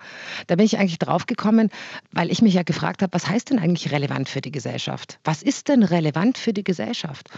Da 0.48 0.56
bin 0.56 0.66
ich 0.66 0.78
eigentlich 0.78 1.00
drauf 1.00 1.26
gekommen, 1.26 1.70
weil 2.12 2.32
ich 2.32 2.42
mich 2.42 2.54
ja 2.54 2.64
gefragt 2.64 3.02
habe, 3.02 3.14
was 3.14 3.28
heißt 3.28 3.50
denn 3.50 3.60
eigentlich 3.60 3.92
relevant 3.92 4.30
für 4.30 4.42
die 4.42 4.52
Gesellschaft? 4.52 5.20
Was 5.24 5.42
ist 5.42 5.70
denn 5.70 5.84
relevant 5.84 6.38
für 6.38 6.54
die 6.54 6.64
Gesellschaft? 6.64 7.30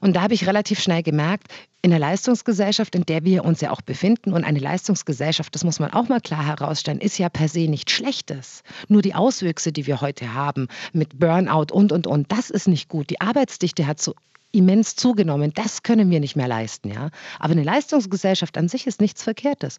Und 0.00 0.16
da 0.16 0.22
habe 0.22 0.34
ich 0.34 0.46
relativ 0.46 0.80
schnell 0.80 1.02
gemerkt, 1.02 1.48
in 1.82 1.90
der 1.90 1.98
Leistungsgesellschaft, 1.98 2.94
in 2.94 3.06
der 3.06 3.24
wir 3.24 3.44
uns 3.44 3.60
ja 3.60 3.70
auch 3.70 3.80
befinden, 3.80 4.32
und 4.32 4.44
eine 4.44 4.58
Leistungsgesellschaft, 4.58 5.54
das 5.54 5.64
muss 5.64 5.78
man 5.78 5.92
auch 5.92 6.08
mal 6.08 6.20
klar 6.20 6.44
herausstellen, 6.44 7.00
ist 7.00 7.18
ja 7.18 7.28
per 7.28 7.48
se 7.48 7.68
nichts 7.68 7.92
Schlechtes. 7.92 8.62
Nur 8.88 9.00
die 9.00 9.14
Auswüchse, 9.14 9.72
die 9.72 9.86
wir 9.86 10.00
heute 10.00 10.34
haben, 10.34 10.68
mit 10.92 11.18
Burnout 11.18 11.72
und, 11.72 11.92
und, 11.92 12.06
und, 12.06 12.30
das 12.30 12.50
ist 12.50 12.68
nicht 12.68 12.88
gut. 12.88 13.08
Die 13.08 13.20
Arbeitsdichte 13.20 13.86
hat 13.86 14.00
so 14.00 14.14
immens 14.52 14.96
zugenommen. 14.96 15.52
Das 15.54 15.82
können 15.82 16.10
wir 16.10 16.20
nicht 16.20 16.36
mehr 16.36 16.48
leisten, 16.48 16.90
ja. 16.90 17.10
Aber 17.38 17.52
eine 17.52 17.62
Leistungsgesellschaft 17.62 18.56
an 18.58 18.68
sich 18.68 18.86
ist 18.86 19.00
nichts 19.00 19.22
Verkehrtes. 19.22 19.78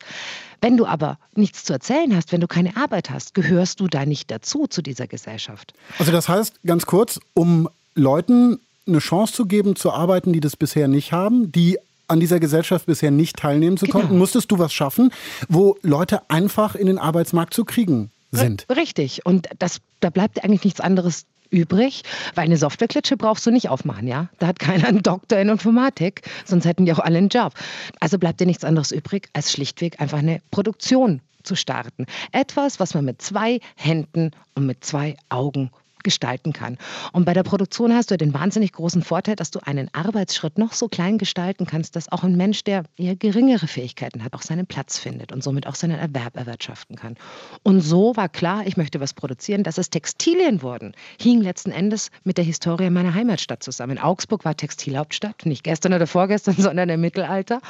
Wenn 0.62 0.78
du 0.78 0.86
aber 0.86 1.18
nichts 1.36 1.64
zu 1.64 1.74
erzählen 1.74 2.16
hast, 2.16 2.32
wenn 2.32 2.42
du 2.42 2.48
keine 2.48 2.76
Arbeit 2.78 3.10
hast, 3.10 3.34
gehörst 3.34 3.80
du 3.80 3.88
da 3.88 4.06
nicht 4.06 4.32
dazu 4.32 4.68
zu 4.68 4.82
dieser 4.82 5.08
Gesellschaft. 5.08 5.74
Also 6.00 6.12
das 6.12 6.30
heißt, 6.30 6.64
ganz 6.64 6.86
kurz, 6.86 7.20
um 7.34 7.70
Leuten 7.96 8.60
eine 8.88 9.00
Chance 9.00 9.34
zu 9.34 9.46
geben, 9.46 9.76
zu 9.76 9.92
arbeiten, 9.92 10.34
die 10.34 10.40
das 10.40 10.56
bisher 10.56 10.88
nicht 10.88 11.12
haben, 11.12 11.52
die 11.52 11.78
an 12.08 12.20
dieser 12.20 12.40
Gesellschaft 12.40 12.86
bisher 12.88 13.12
nicht 13.12 13.38
teilnehmen 13.38 13.78
zu 13.78 13.86
Genau. 13.86 14.00
konnten, 14.00 14.18
musstest 14.18 14.52
du 14.52 14.60
was 14.60 14.74
schaffen, 14.74 15.12
wo 15.48 15.78
Leute 15.82 16.30
einfach 16.30 16.76
in 16.76 16.88
den 16.88 16.98
Arbeitsmarkt 16.98 17.54
zu 17.54 17.64
kriegen 17.64 18.12
sind. 18.32 18.66
Richtig. 18.74 19.26
Und 19.26 19.48
das, 19.60 19.80
da 20.02 20.10
bleibt 20.10 20.44
eigentlich 20.44 20.64
nichts 20.66 20.82
anderes 20.82 21.26
übrig, 21.52 22.04
weil 22.36 22.46
eine 22.46 22.58
Softwareklitsche 22.58 23.18
brauchst 23.18 23.46
du 23.46 23.52
nicht 23.52 23.70
aufmachen, 23.70 24.08
ja? 24.08 24.30
Da 24.40 24.48
hat 24.48 24.60
keiner 24.60 24.88
einen 24.88 25.04
Doktor 25.04 25.38
in 25.38 25.50
Informatik, 25.50 26.22
sonst 26.46 26.66
hätten 26.66 26.86
die 26.86 26.94
auch 26.94 27.00
alle 27.00 27.18
einen 27.18 27.30
Job. 27.30 27.54
Also 28.00 28.18
bleibt 28.18 28.40
dir 28.40 28.48
nichts 28.48 28.64
anderes 28.64 28.92
übrig, 28.92 29.30
als 29.34 29.52
schlichtweg 29.52 30.00
einfach 30.02 30.20
eine 30.20 30.42
Produktion 30.50 31.22
zu 31.44 31.56
starten. 31.56 32.06
Etwas, 32.32 32.80
was 32.80 32.94
man 32.94 33.06
mit 33.06 33.22
zwei 33.22 33.60
Händen 33.76 34.32
und 34.56 34.66
mit 34.66 34.84
zwei 34.84 35.16
Augen 35.30 35.72
gestalten 36.04 36.54
kann. 36.54 36.78
Und 37.12 37.26
bei 37.26 37.34
der 37.34 37.44
Produktion 37.44 37.94
hast 37.94 38.12
du 38.12 38.18
den 38.18 38.34
wahnsinnig 38.34 38.74
großen 38.74 39.02
Vorteil, 39.02 39.36
dass 39.36 39.52
du 39.52 39.60
einen 39.60 39.90
Arbeitsschritt 39.94 40.58
noch 40.58 40.74
so 40.74 40.88
klein 40.88 41.18
gestalten 41.18 41.66
kannst, 41.66 41.96
dass 41.96 42.12
auch 42.12 42.24
ein 42.24 42.36
Mensch, 42.38 42.64
der 42.64 42.84
eher 42.98 43.16
geringere 43.16 43.68
Fähigkeiten 43.68 44.24
hat, 44.24 44.34
auch 44.34 44.42
seinen 44.42 44.68
Platz 44.68 44.98
findet 44.98 45.32
und 45.32 45.44
somit 45.44 45.68
auch 45.68 45.76
seinen 45.76 46.00
Erwerb 46.00 46.38
erwirtschaften 46.38 46.96
kann. 46.96 47.16
Und 47.64 47.82
so 47.82 48.16
war 48.16 48.30
klar, 48.30 48.66
ich 48.66 48.78
möchte 48.78 49.00
was 49.00 49.14
produzieren, 49.14 49.64
dass 49.64 49.78
es 49.78 49.90
Textilien 49.90 50.62
wurden, 50.62 50.94
hing 51.20 51.42
letzten 51.42 51.72
Endes 51.72 52.10
mit 52.24 52.38
der 52.38 52.46
Historie 52.46 52.90
meiner 52.90 53.14
Heimatstadt 53.14 53.64
zusammen. 53.64 53.98
Augsburg 53.98 54.46
war 54.46 54.56
Textilhauptstadt, 54.56 55.46
nicht 55.46 55.64
gestern 55.64 55.94
oder 55.94 56.08
vorgestern, 56.08 56.56
sondern 56.58 56.90
im 56.90 57.02
Mittelalter. 57.02 57.62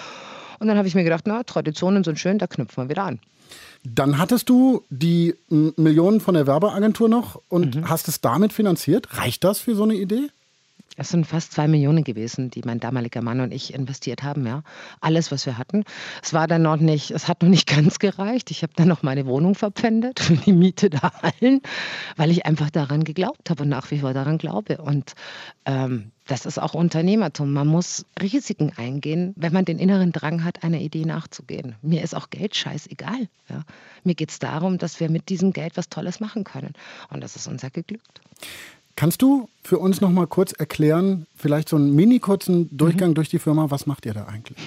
Und 0.59 0.67
dann 0.67 0.77
habe 0.77 0.87
ich 0.87 0.95
mir 0.95 1.03
gedacht, 1.03 1.23
na, 1.25 1.43
Traditionen 1.43 2.03
sind 2.03 2.19
schön, 2.19 2.37
da 2.37 2.47
knüpfen 2.47 2.83
wir 2.83 2.89
wieder 2.89 3.03
an. 3.03 3.19
Dann 3.83 4.17
hattest 4.17 4.49
du 4.49 4.83
die 4.89 5.35
Millionen 5.49 6.19
von 6.21 6.33
der 6.35 6.47
Werbeagentur 6.47 7.09
noch 7.09 7.41
und 7.49 7.75
Mhm. 7.75 7.89
hast 7.89 8.07
es 8.07 8.21
damit 8.21 8.53
finanziert. 8.53 9.17
Reicht 9.17 9.43
das 9.43 9.59
für 9.59 9.75
so 9.75 9.83
eine 9.83 9.95
Idee? 9.95 10.27
Es 10.97 11.09
sind 11.09 11.25
fast 11.25 11.53
zwei 11.53 11.69
Millionen 11.69 12.03
gewesen, 12.03 12.51
die 12.51 12.61
mein 12.65 12.79
damaliger 12.81 13.21
Mann 13.21 13.39
und 13.39 13.53
ich 13.53 13.73
investiert 13.73 14.23
haben, 14.23 14.45
ja. 14.45 14.61
Alles, 14.99 15.31
was 15.31 15.45
wir 15.45 15.57
hatten. 15.57 15.85
Es 16.21 16.33
war 16.33 16.47
dann 16.47 16.63
noch 16.63 16.75
nicht, 16.75 17.11
es 17.11 17.29
hat 17.29 17.41
noch 17.41 17.49
nicht 17.49 17.65
ganz 17.75 17.97
gereicht. 17.97 18.51
Ich 18.51 18.61
habe 18.61 18.73
dann 18.75 18.89
noch 18.89 19.01
meine 19.01 19.25
Wohnung 19.25 19.55
verpfändet 19.55 20.19
für 20.19 20.35
die 20.35 20.51
Miete 20.51 20.89
da 20.89 21.11
allen, 21.21 21.61
weil 22.17 22.29
ich 22.29 22.45
einfach 22.45 22.69
daran 22.69 23.05
geglaubt 23.05 23.49
habe 23.49 23.63
und 23.63 23.69
nach 23.69 23.89
wie 23.89 23.99
vor 23.99 24.13
daran 24.13 24.37
glaube. 24.37 24.77
Und 24.79 25.13
ähm, 25.65 26.11
das 26.31 26.45
ist 26.45 26.57
auch 26.57 26.73
Unternehmertum. 26.73 27.51
Man 27.51 27.67
muss 27.67 28.05
Risiken 28.21 28.71
eingehen, 28.77 29.33
wenn 29.35 29.51
man 29.51 29.65
den 29.65 29.79
inneren 29.79 30.13
Drang 30.13 30.43
hat, 30.43 30.63
einer 30.63 30.79
Idee 30.79 31.05
nachzugehen. 31.05 31.75
Mir 31.81 32.03
ist 32.03 32.15
auch 32.15 32.29
Geld 32.29 32.55
scheißegal. 32.55 33.27
Ja. 33.49 33.63
Mir 34.03 34.15
geht 34.15 34.31
es 34.31 34.39
darum, 34.39 34.77
dass 34.77 34.99
wir 35.01 35.09
mit 35.09 35.27
diesem 35.27 35.51
Geld 35.51 35.75
was 35.75 35.89
Tolles 35.89 36.21
machen 36.21 36.45
können. 36.45 36.73
Und 37.09 37.21
das 37.21 37.35
ist 37.35 37.47
uns 37.47 37.63
ja 37.63 37.69
geglückt. 37.69 38.21
Kannst 38.95 39.21
du 39.21 39.49
für 39.63 39.79
uns 39.79 39.99
noch 39.99 40.09
mal 40.09 40.27
kurz 40.27 40.53
erklären, 40.53 41.27
vielleicht 41.35 41.67
so 41.67 41.75
einen 41.75 41.95
mini 41.95 42.19
kurzen 42.19 42.61
Mhm. 42.61 42.77
Durchgang 42.77 43.13
durch 43.13 43.29
die 43.29 43.39
Firma, 43.39 43.69
was 43.69 43.85
macht 43.85 44.05
ihr 44.05 44.13
da 44.13 44.25
eigentlich? 44.25 44.59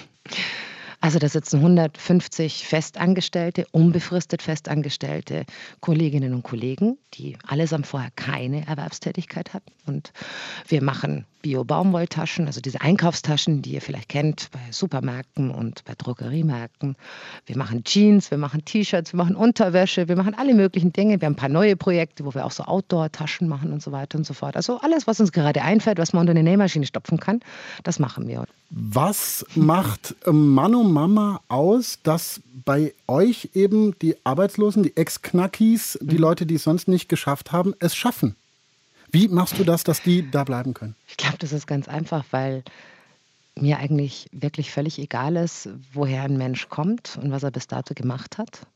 Also 1.01 1.19
da 1.19 1.29
sitzen 1.29 1.59
150 1.59 2.67
Festangestellte, 2.67 3.67
unbefristet 3.73 4.43
Festangestellte 4.43 5.45
Kolleginnen 5.81 6.33
und 6.33 6.43
Kollegen, 6.43 6.99
die 7.15 7.37
allesamt 7.47 7.87
vorher 7.87 8.11
keine 8.17 8.67
Erwerbstätigkeit 8.67 9.53
hatten. 9.53 9.71
Und 9.87 10.13
wir 10.69 10.83
machen 10.83 11.27
Bio-Baumwolltaschen, 11.45 12.47
also 12.47 12.63
diese 12.63 12.81
Einkaufstaschen, 12.81 13.61
die 13.61 13.73
ihr 13.73 13.83
vielleicht 13.83 14.09
kennt 14.09 14.49
bei 14.51 14.61
Supermärkten 14.71 15.51
und 15.51 15.85
bei 15.85 15.95
Drogeriemärkten. 15.95 16.97
Wir 17.45 17.59
machen 17.59 17.85
Jeans, 17.85 18.31
wir 18.31 18.39
machen 18.39 18.65
T-Shirts, 18.65 19.13
wir 19.13 19.19
machen 19.19 19.37
Unterwäsche, 19.37 20.09
wir 20.09 20.17
machen 20.17 20.35
alle 20.35 20.55
möglichen 20.55 20.95
Dinge. 20.95 21.21
Wir 21.21 21.27
haben 21.27 21.35
ein 21.35 21.37
paar 21.37 21.51
neue 21.51 21.77
Projekte, 21.77 22.25
wo 22.25 22.33
wir 22.33 22.47
auch 22.47 22.51
so 22.51 22.65
Outdoor-Taschen 22.65 23.47
machen 23.47 23.75
und 23.75 23.83
so 23.83 23.93
weiter 23.93 24.17
und 24.17 24.25
so 24.25 24.33
fort. 24.33 24.57
Also 24.57 24.81
alles, 24.81 25.07
was 25.07 25.21
uns 25.21 25.33
gerade 25.33 25.61
einfällt, 25.61 25.99
was 25.99 26.15
man 26.15 26.23
unter 26.23 26.31
eine 26.31 26.43
Nähmaschine 26.43 26.87
stopfen 26.87 27.21
kann, 27.21 27.41
das 27.83 27.99
machen 27.99 28.27
wir. 28.27 28.47
Was 28.71 29.45
macht 29.55 30.17
ähm, 30.27 30.57
und 30.57 30.93
Mama 30.93 31.43
aus, 31.49 31.99
dass 32.03 32.41
bei 32.65 32.95
euch 33.07 33.51
eben 33.53 33.99
die 33.99 34.17
Arbeitslosen, 34.25 34.83
die 34.83 34.97
Ex-Knackis, 34.97 35.99
die 36.01 36.17
Leute, 36.17 36.47
die 36.47 36.55
es 36.55 36.63
sonst 36.63 36.89
nicht 36.89 37.11
geschafft 37.11 37.53
haben, 37.53 37.75
es 37.81 37.95
schaffen? 37.95 38.35
Wie 39.15 39.29
machst 39.29 39.57
du 39.61 39.63
das, 39.63 39.85
dass 39.85 40.03
die 40.03 40.29
da 40.29 40.43
bleiben 40.43 40.75
können? 40.75 40.97
Ich 41.07 41.17
glaube, 41.17 41.39
das 41.39 41.53
ist 41.53 41.69
ganz 41.69 41.87
einfach, 41.87 42.25
weil 42.33 42.65
mir 43.55 43.79
eigentlich 43.79 44.29
wirklich 44.33 44.73
völlig 44.73 44.99
egal 44.99 45.37
ist, 45.37 45.69
woher 45.93 46.25
ein 46.25 46.37
Mensch 46.37 46.69
kommt 46.69 47.17
und 47.23 47.31
was 47.31 47.45
er 47.45 47.53
bis 47.53 47.69
dato 47.69 47.95
gemacht 47.95 48.39
hat. 48.39 48.67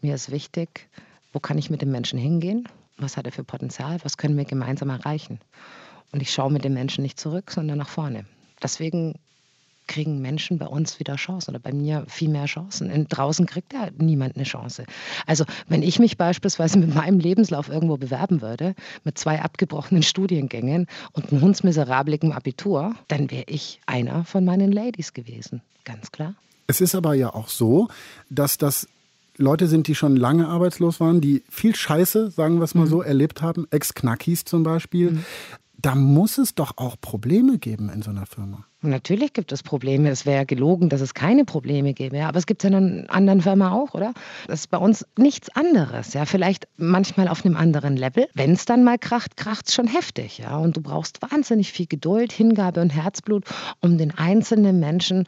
Mir 0.00 0.14
ist 0.14 0.30
wichtig, 0.30 0.88
wo 1.32 1.40
kann 1.40 1.58
ich 1.58 1.70
mit 1.70 1.82
dem 1.82 1.90
Menschen 1.90 2.20
hingehen? 2.20 2.68
Was 2.98 3.16
hat 3.16 3.26
er 3.26 3.32
für 3.32 3.42
Potenzial? 3.42 3.98
Was 4.04 4.16
können 4.16 4.36
wir 4.36 4.44
gemeinsam 4.44 4.90
erreichen? 4.90 5.40
Und 6.12 6.22
ich 6.22 6.32
schaue 6.32 6.52
mit 6.52 6.62
dem 6.64 6.74
Menschen 6.74 7.02
nicht 7.02 7.18
zurück, 7.18 7.50
sondern 7.50 7.78
nach 7.78 7.88
vorne. 7.88 8.26
Deswegen 8.62 9.16
kriegen 9.90 10.22
Menschen 10.22 10.58
bei 10.58 10.66
uns 10.66 10.98
wieder 11.00 11.16
Chancen 11.16 11.50
oder 11.50 11.58
bei 11.58 11.72
mir 11.72 12.04
viel 12.08 12.28
mehr 12.28 12.46
Chancen. 12.46 12.90
Und 12.90 13.08
draußen 13.08 13.44
kriegt 13.44 13.72
ja 13.72 13.88
niemand 13.98 14.36
eine 14.36 14.44
Chance. 14.44 14.84
Also 15.26 15.44
wenn 15.68 15.82
ich 15.82 15.98
mich 15.98 16.16
beispielsweise 16.16 16.78
mit 16.78 16.94
meinem 16.94 17.18
Lebenslauf 17.18 17.68
irgendwo 17.68 17.96
bewerben 17.96 18.40
würde, 18.40 18.74
mit 19.04 19.18
zwei 19.18 19.42
abgebrochenen 19.42 20.02
Studiengängen 20.02 20.86
und 21.12 21.30
einem 21.30 21.42
hundsmiserablen 21.42 22.32
Abitur, 22.32 22.94
dann 23.08 23.30
wäre 23.30 23.44
ich 23.48 23.80
einer 23.86 24.24
von 24.24 24.44
meinen 24.44 24.70
Ladies 24.70 25.12
gewesen. 25.12 25.60
Ganz 25.84 26.12
klar. 26.12 26.34
Es 26.68 26.80
ist 26.80 26.94
aber 26.94 27.14
ja 27.14 27.34
auch 27.34 27.48
so, 27.48 27.88
dass 28.30 28.56
das 28.56 28.86
Leute 29.40 29.66
sind, 29.66 29.88
die 29.88 29.94
schon 29.94 30.16
lange 30.16 30.46
arbeitslos 30.46 31.00
waren, 31.00 31.20
die 31.20 31.42
viel 31.48 31.74
Scheiße, 31.74 32.30
sagen 32.30 32.58
wir 32.58 32.64
es 32.64 32.74
mal 32.74 32.86
so, 32.86 33.02
erlebt 33.02 33.42
haben, 33.42 33.66
Ex-Knackis 33.70 34.44
zum 34.44 34.62
Beispiel. 34.62 35.18
Da 35.82 35.94
muss 35.94 36.38
es 36.38 36.54
doch 36.54 36.72
auch 36.76 36.96
Probleme 37.00 37.58
geben 37.58 37.90
in 37.90 38.02
so 38.02 38.10
einer 38.10 38.26
Firma. 38.26 38.64
Natürlich 38.82 39.32
gibt 39.32 39.52
es 39.52 39.62
Probleme. 39.62 40.08
Es 40.08 40.24
wäre 40.24 40.46
gelogen, 40.46 40.88
dass 40.88 41.00
es 41.00 41.12
keine 41.14 41.44
Probleme 41.44 41.92
gäbe. 41.92 42.16
Ja. 42.16 42.28
Aber 42.28 42.38
es 42.38 42.46
gibt 42.46 42.64
es 42.64 42.70
in 42.70 42.74
einer 42.74 43.10
anderen 43.10 43.42
Firma 43.42 43.72
auch, 43.72 43.94
oder? 43.94 44.14
Das 44.46 44.60
ist 44.60 44.70
bei 44.70 44.78
uns 44.78 45.06
nichts 45.16 45.54
anderes. 45.54 46.14
Ja. 46.14 46.24
Vielleicht 46.24 46.66
manchmal 46.76 47.28
auf 47.28 47.44
einem 47.44 47.56
anderen 47.56 47.96
Level. 47.96 48.28
Wenn 48.34 48.52
es 48.52 48.64
dann 48.64 48.84
mal 48.84 48.98
kracht, 48.98 49.36
kracht 49.36 49.68
es 49.68 49.74
schon 49.74 49.86
heftig. 49.86 50.38
Ja. 50.38 50.56
Und 50.56 50.76
du 50.76 50.80
brauchst 50.80 51.20
wahnsinnig 51.22 51.72
viel 51.72 51.86
Geduld, 51.86 52.32
Hingabe 52.32 52.80
und 52.80 52.90
Herzblut, 52.90 53.44
um 53.80 53.98
den 53.98 54.16
einzelnen 54.16 54.80
Menschen 54.80 55.26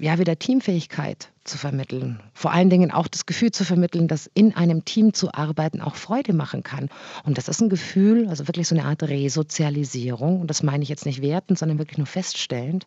ja, 0.00 0.18
wieder 0.18 0.38
Teamfähigkeit 0.38 1.30
zu 1.44 1.58
vermitteln. 1.58 2.20
Vor 2.34 2.52
allen 2.52 2.70
Dingen 2.70 2.90
auch 2.90 3.08
das 3.08 3.26
Gefühl 3.26 3.50
zu 3.50 3.64
vermitteln, 3.64 4.08
dass 4.08 4.30
in 4.34 4.54
einem 4.54 4.84
Team 4.84 5.14
zu 5.14 5.32
arbeiten 5.32 5.80
auch 5.80 5.96
Freude 5.96 6.32
machen 6.32 6.62
kann. 6.62 6.88
Und 7.24 7.38
das 7.38 7.48
ist 7.48 7.60
ein 7.60 7.68
Gefühl, 7.68 8.28
also 8.28 8.46
wirklich 8.48 8.68
so 8.68 8.74
eine 8.74 8.84
Art 8.84 9.02
Resozialisierung. 9.02 10.40
Und 10.40 10.48
das 10.48 10.62
meine 10.62 10.82
ich 10.82 10.88
jetzt 10.88 11.06
nicht 11.06 11.22
wertend, 11.22 11.58
sondern 11.58 11.78
wirklich 11.78 11.98
nur 11.98 12.06
feststellend. 12.06 12.86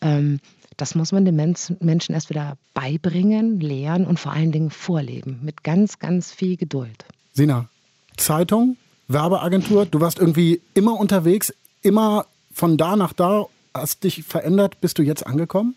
Ähm, 0.00 0.40
das 0.76 0.94
muss 0.94 1.12
man 1.12 1.24
den 1.24 1.36
Menschen 1.36 2.14
erst 2.14 2.30
wieder 2.30 2.56
beibringen, 2.74 3.60
lehren 3.60 4.06
und 4.06 4.20
vor 4.20 4.32
allen 4.32 4.52
Dingen 4.52 4.70
vorleben. 4.70 5.40
Mit 5.42 5.64
ganz, 5.64 5.98
ganz 5.98 6.32
viel 6.32 6.56
Geduld. 6.56 7.04
Sina, 7.32 7.68
Zeitung, 8.16 8.76
Werbeagentur, 9.08 9.86
du 9.86 10.00
warst 10.00 10.18
irgendwie 10.18 10.60
immer 10.74 10.98
unterwegs, 10.98 11.52
immer 11.82 12.26
von 12.52 12.76
da 12.76 12.96
nach 12.96 13.12
da, 13.12 13.46
hast 13.72 14.04
dich 14.04 14.24
verändert, 14.24 14.80
bist 14.80 14.98
du 14.98 15.02
jetzt 15.02 15.26
angekommen? 15.26 15.74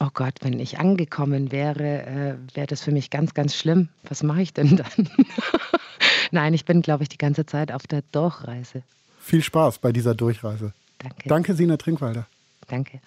Oh 0.00 0.08
Gott, 0.12 0.34
wenn 0.40 0.58
ich 0.58 0.78
angekommen 0.78 1.52
wäre, 1.52 2.06
äh, 2.06 2.56
wäre 2.56 2.66
das 2.66 2.82
für 2.82 2.90
mich 2.90 3.10
ganz, 3.10 3.34
ganz 3.34 3.54
schlimm. 3.54 3.88
Was 4.08 4.22
mache 4.22 4.42
ich 4.42 4.52
denn 4.52 4.76
dann? 4.76 5.08
Nein, 6.30 6.54
ich 6.54 6.64
bin, 6.64 6.82
glaube 6.82 7.02
ich, 7.02 7.08
die 7.08 7.18
ganze 7.18 7.46
Zeit 7.46 7.70
auf 7.70 7.86
der 7.86 8.02
Durchreise. 8.10 8.82
Viel 9.20 9.42
Spaß 9.42 9.78
bei 9.78 9.92
dieser 9.92 10.14
Durchreise. 10.14 10.72
Danke. 10.98 11.28
Danke, 11.28 11.54
Sina 11.54 11.76
Trinkwalder. 11.76 12.26
Danke. 12.68 13.00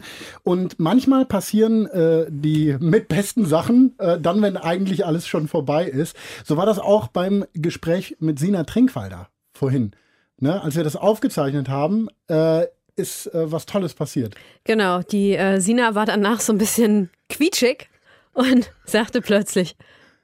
Und 0.44 0.78
manchmal 0.80 1.26
passieren 1.26 1.86
äh, 1.88 2.26
die 2.30 2.76
mit 2.80 3.08
besten 3.08 3.46
Sachen, 3.46 3.98
äh, 3.98 4.20
dann, 4.20 4.42
wenn 4.42 4.58
eigentlich 4.58 5.06
alles 5.06 5.26
schon 5.26 5.48
vorbei 5.48 5.86
ist. 5.86 6.16
So 6.44 6.58
war 6.58 6.66
das 6.66 6.80
auch 6.80 7.08
beim 7.08 7.46
Gespräch 7.54 8.18
mit 8.20 8.40
Sina 8.40 8.66
Trinkwalder 8.66 9.30
vorhin. 9.54 9.92
Ne? 10.38 10.62
Als 10.62 10.76
wir 10.76 10.84
das 10.84 10.98
aufgezeichnet 10.98 11.70
haben, 11.70 12.10
äh, 12.28 12.66
ist 12.96 13.28
äh, 13.28 13.52
was 13.52 13.66
Tolles 13.66 13.94
passiert. 13.94 14.36
Genau, 14.64 15.02
die 15.02 15.36
äh, 15.36 15.60
Sina 15.60 15.96
war 15.96 16.06
danach 16.06 16.40
so 16.40 16.54
ein 16.54 16.58
bisschen 16.58 17.10
quietschig 17.30 17.90
und 18.34 18.72
sagte 18.86 19.22
plötzlich, 19.22 19.76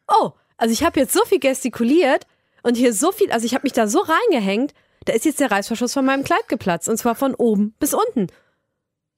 oh, 0.07 0.31
also 0.57 0.73
ich 0.73 0.83
habe 0.83 0.99
jetzt 0.99 1.13
so 1.13 1.23
viel 1.25 1.39
gestikuliert 1.39 2.25
und 2.63 2.75
hier 2.75 2.93
so 2.93 3.11
viel, 3.11 3.31
also 3.31 3.45
ich 3.45 3.53
habe 3.53 3.63
mich 3.63 3.73
da 3.73 3.87
so 3.87 3.99
reingehängt, 3.99 4.73
da 5.05 5.13
ist 5.13 5.25
jetzt 5.25 5.39
der 5.39 5.51
Reißverschluss 5.51 5.93
von 5.93 6.05
meinem 6.05 6.23
Kleid 6.23 6.47
geplatzt 6.47 6.89
und 6.89 6.97
zwar 6.97 7.15
von 7.15 7.33
oben 7.33 7.73
bis 7.79 7.93
unten. 7.93 8.27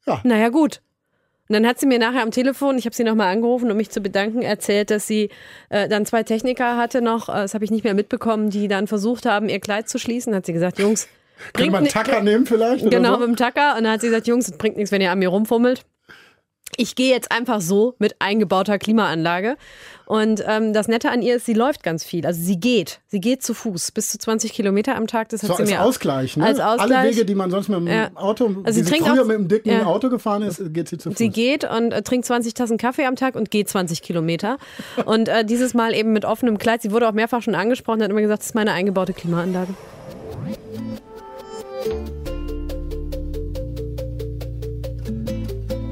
Ja. 0.06 0.22
Naja, 0.24 0.50
gut. 0.50 0.82
Und 1.50 1.56
dann 1.56 1.68
hat 1.68 1.80
sie 1.80 1.86
mir 1.86 2.00
nachher 2.00 2.22
am 2.22 2.32
Telefon, 2.32 2.78
ich 2.78 2.86
habe 2.86 2.96
sie 2.96 3.04
nochmal 3.04 3.34
angerufen, 3.34 3.70
um 3.70 3.76
mich 3.76 3.90
zu 3.90 4.00
bedanken, 4.00 4.42
erzählt, 4.42 4.90
dass 4.90 5.06
sie 5.06 5.30
äh, 5.68 5.90
dann 5.90 6.06
zwei 6.06 6.24
Techniker 6.24 6.78
hatte 6.78 7.02
noch, 7.02 7.28
äh, 7.28 7.34
das 7.34 7.54
habe 7.54 7.66
ich 7.66 7.72
nicht 7.72 7.84
mehr 7.84 7.94
mitbekommen, 7.94 8.52
die 8.52 8.70
dann 8.70 8.88
versucht 8.88 9.26
haben, 9.26 9.50
ihr 9.50 9.60
Kleid 9.60 9.90
zu 9.90 10.00
schließen. 10.00 10.34
Hat 10.34 10.46
sie 10.46 10.54
gesagt, 10.54 10.80
Jungs, 10.80 11.10
kann 11.54 11.68
man 11.68 11.76
einen 11.76 11.88
Tacker 11.88 12.22
nehmen 12.22 12.46
vielleicht? 12.46 12.90
Genau, 12.90 13.14
so? 13.14 13.20
mit 13.20 13.28
dem 13.30 13.36
Tacker. 13.36 13.76
Und 13.78 13.84
dann 13.84 13.94
hat 13.94 14.02
sie 14.02 14.08
gesagt, 14.08 14.28
Jungs, 14.28 14.48
es 14.48 14.58
bringt 14.58 14.78
nichts, 14.78 14.92
wenn 14.92 15.02
ihr 15.02 15.12
an 15.12 15.20
mir 15.20 15.30
rumfummelt. 15.30 15.84
Ich 16.78 16.96
gehe 16.96 17.12
jetzt 17.14 17.34
einfach 17.34 17.60
so 17.60 17.96
mit 18.00 18.16
eingebauter 18.20 18.80
Klimaanlage. 18.80 19.58
Und 20.06 20.42
ähm, 20.48 20.72
das 20.72 20.88
Nette 20.88 21.10
an 21.10 21.22
ihr 21.22 21.36
ist, 21.36 21.46
sie 21.46 21.54
läuft 21.54 21.84
ganz 21.84 22.06
viel. 22.06 22.26
Also 22.26 22.42
sie 22.42 22.62
geht. 22.62 23.02
Sie 23.08 23.20
geht 23.20 23.44
zu 23.44 23.54
Fuß 23.54 23.92
bis 23.92 24.10
zu 24.10 24.18
20 24.18 24.54
Kilometer 24.54 24.96
am 24.96 25.06
Tag. 25.06 25.28
Das 25.30 25.44
hat 25.44 25.50
so 25.50 25.56
sie 25.58 25.62
als 25.64 25.70
mir 25.72 25.82
Ausgleich, 25.84 26.38
ne? 26.38 26.46
Als 26.46 26.62
Ausgleich. 26.62 26.98
Alle 26.98 27.10
Wege, 27.10 27.26
die 27.26 27.36
man 27.36 27.52
sonst 27.52 27.68
mit 27.68 27.78
dem 27.78 27.88
Ja. 27.88 28.10
Auto, 28.16 28.56
Also 28.64 28.82
sie 28.82 28.90
trinkt 28.90 29.06
früher 29.06 29.22
auch- 29.22 29.26
mit 29.28 29.36
dem 29.38 29.48
dicken 29.50 29.70
ja. 29.70 29.86
Auto 29.86 30.10
gefahren 30.10 30.44
ist, 30.44 30.62
geht 30.74 30.88
sie 30.88 30.98
zu 30.98 31.10
Fuß. 31.10 31.18
Sie 31.18 31.30
geht 31.30 31.66
und 31.70 31.92
äh, 31.92 32.04
trinkt 32.04 32.26
20 32.26 32.54
Tassen 32.54 32.78
Kaffee 32.78 33.06
am 33.06 33.18
Tag 33.18 33.36
und 33.36 33.52
geht 33.52 33.68
20 33.68 34.02
Kilometer. 34.02 34.58
Und 35.06 35.28
äh, 35.28 35.44
dieses 35.44 35.74
Mal 35.74 35.94
eben 35.94 36.14
mit 36.14 36.24
offenem 36.24 36.58
Kleid. 36.58 36.82
Sie 36.82 36.92
wurde 36.92 37.10
auch 37.10 37.14
mehrfach 37.14 37.42
schon 37.42 37.56
angesprochen, 37.56 38.02
hat 38.02 38.10
immer 38.10 38.22
gesagt, 38.22 38.40
das 38.44 38.48
ist 38.48 38.56
meine 38.56 38.72
eingebaute 38.72 39.12
Klimaanlage. 39.14 39.74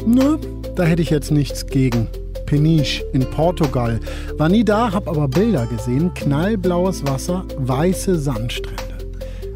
Nö, 0.06 0.38
da 0.76 0.84
hätte 0.84 1.02
ich 1.02 1.10
jetzt 1.10 1.32
nichts 1.32 1.66
gegen. 1.68 2.08
Peniche 2.46 3.04
in 3.14 3.22
Portugal. 3.30 4.00
War 4.38 4.50
nie 4.50 4.66
da, 4.66 4.92
hab 4.92 5.08
aber 5.08 5.28
Bilder 5.28 5.68
gesehen. 5.68 6.12
Knallblaues 6.16 7.06
Wasser, 7.06 7.46
weiße 7.58 8.18
Sandstrände. 8.18 8.89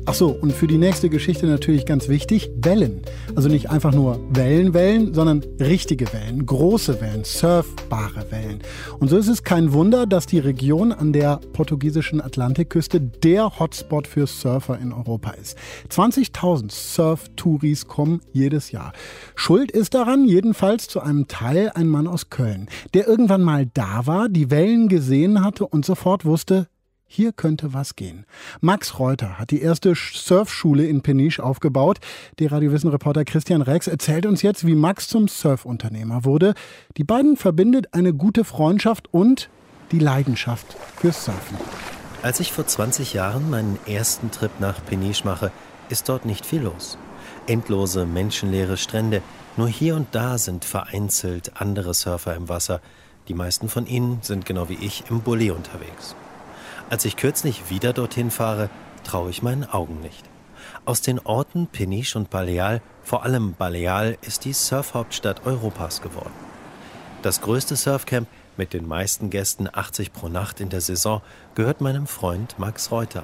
Ach 0.06 0.14
so, 0.14 0.28
und 0.32 0.52
für 0.52 0.68
die 0.68 0.78
nächste 0.78 1.10
Geschichte 1.10 1.46
natürlich 1.46 1.86
ganz 1.86 2.10
wichtig, 2.10 2.52
Wellen. 2.58 3.04
Also 3.36 3.48
nicht 3.48 3.70
einfach 3.70 3.94
nur 3.94 4.20
Wellen, 4.32 4.74
Wellen, 4.74 5.14
sondern 5.14 5.42
richtige 5.62 6.12
Wellen, 6.12 6.46
große 6.46 7.00
Wellen, 7.00 7.24
surfbare 7.24 8.30
Wellen. 8.30 8.60
Und 9.00 9.08
so 9.10 9.18
ist 9.18 9.30
es 9.30 9.44
kein 9.44 9.72
Wunder, 9.72 10.06
dass 10.06 10.26
die 10.26 10.40
Region 10.40 10.92
an 10.92 11.14
der 11.14 11.40
portugiesischen 11.54 12.20
Atlantikküste 12.20 13.00
der 13.00 13.58
Hotspot 13.60 14.06
für 14.06 14.28
Surfer 14.28 14.78
in 14.78 14.92
Europa 14.92 15.32
ist. 15.32 15.58
20.000 15.90 16.70
Surf-Touris 16.70 17.88
kommen 17.88 18.20
jedes 18.34 18.72
Jahr. 18.72 18.92
Schuld 19.36 19.72
ist 19.72 19.94
daran 19.94 20.26
jedenfalls 20.26 20.90
zu 20.90 21.00
einem 21.00 21.30
Teil 21.30 21.72
ein 21.76 21.88
Mann 21.88 22.08
aus 22.08 22.30
Köln, 22.30 22.68
der 22.94 23.08
irgendwann 23.08 23.42
mal 23.42 23.68
da 23.74 24.06
war, 24.06 24.28
die 24.28 24.52
Wellen 24.52 24.90
gesehen 24.90 25.46
hatte 25.46 25.66
und 25.66 25.86
sofort 25.86 26.26
wusste, 26.26 26.68
hier 27.14 27.32
könnte 27.32 27.74
was 27.74 27.96
gehen. 27.96 28.26
Max 28.60 28.98
Reuter 28.98 29.38
hat 29.38 29.52
die 29.52 29.62
erste 29.62 29.94
Surfschule 29.96 30.88
in 30.88 31.02
Peniche 31.02 31.44
aufgebaut. 31.44 32.00
Der 32.40 32.52
Radiowissen-Reporter 32.52 33.24
Christian 33.24 33.62
Rex 33.62 33.88
erzählt 33.88 34.26
uns 34.26 34.42
jetzt, 34.42 34.66
wie 34.66 34.74
Max 34.74 35.08
zum 35.08 35.28
Surfunternehmer 35.28 36.26
wurde. 36.26 36.56
Die 36.98 37.04
beiden 37.04 37.38
verbindet 37.38 37.94
eine 37.94 38.14
gute 38.14 38.44
Freundschaft 38.44 39.14
und 39.14 39.50
die 39.92 40.00
Leidenschaft 40.00 40.66
fürs 40.98 41.26
Surfen. 41.26 41.58
Als 42.24 42.40
ich 42.40 42.52
vor 42.52 42.66
20 42.66 43.14
Jahren 43.14 43.48
meinen 43.52 43.78
ersten 43.86 44.32
Trip 44.32 44.52
nach 44.60 44.84
Peniche 44.84 45.24
mache, 45.24 45.52
ist 45.90 46.10
dort 46.10 46.26
nicht 46.26 46.48
viel 46.48 46.62
los. 46.62 46.98
Endlose, 47.46 48.08
menschenleere 48.08 48.78
Strände. 48.78 49.22
Nur 49.56 49.68
hier 49.68 49.96
und 49.96 50.08
da 50.14 50.40
sind 50.40 50.66
vereinzelt 50.66 51.62
andere 51.62 51.94
Surfer 51.94 52.36
im 52.36 52.50
Wasser. 52.50 52.82
Die 53.28 53.36
meisten 53.36 53.70
von 53.70 53.86
ihnen 53.86 54.18
sind 54.24 54.48
genau 54.48 54.68
wie 54.68 54.80
ich 54.82 55.04
im 55.12 55.22
Bulli 55.22 55.52
unterwegs. 55.52 56.16
Als 56.94 57.06
ich 57.06 57.16
kürzlich 57.16 57.72
wieder 57.72 57.92
dorthin 57.92 58.30
fahre, 58.30 58.70
traue 59.04 59.32
ich 59.32 59.42
meinen 59.42 59.68
Augen 59.68 60.00
nicht. 60.02 60.24
Aus 60.86 61.02
den 61.02 61.18
Orten 61.18 61.66
Peniche 61.66 62.20
und 62.20 62.30
Baleal, 62.30 62.84
vor 63.02 63.24
allem 63.24 63.56
Baleal, 63.56 64.16
ist 64.22 64.46
die 64.46 64.54
Surfhauptstadt 64.54 65.44
Europas 65.48 66.04
geworden. 66.04 66.36
Das 67.24 67.42
größte 67.42 67.78
Surfcamp 67.78 68.28
mit 68.58 68.74
den 68.74 68.88
meisten 68.88 69.32
Gästen 69.32 69.68
80 69.74 70.14
pro 70.14 70.28
Nacht 70.28 70.60
in 70.60 70.70
der 70.70 70.82
Saison 70.82 71.24
gehört 71.56 71.82
meinem 71.82 72.06
Freund 72.06 72.60
Max 72.60 72.92
Reuter. 72.92 73.24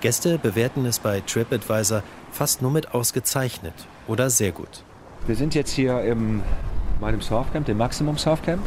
Gäste 0.00 0.38
bewerten 0.38 0.86
es 0.86 1.00
bei 1.00 1.22
TripAdvisor 1.22 2.04
fast 2.30 2.62
nur 2.62 2.70
mit 2.70 2.94
ausgezeichnet 2.94 3.74
oder 4.06 4.30
sehr 4.30 4.52
gut. 4.52 4.84
Wir 5.26 5.34
sind 5.34 5.56
jetzt 5.56 5.72
hier 5.72 6.02
in 6.02 6.44
meinem 7.00 7.20
Surfcamp, 7.20 7.66
dem 7.66 7.78
Maximum 7.78 8.16
Surfcamp. 8.16 8.62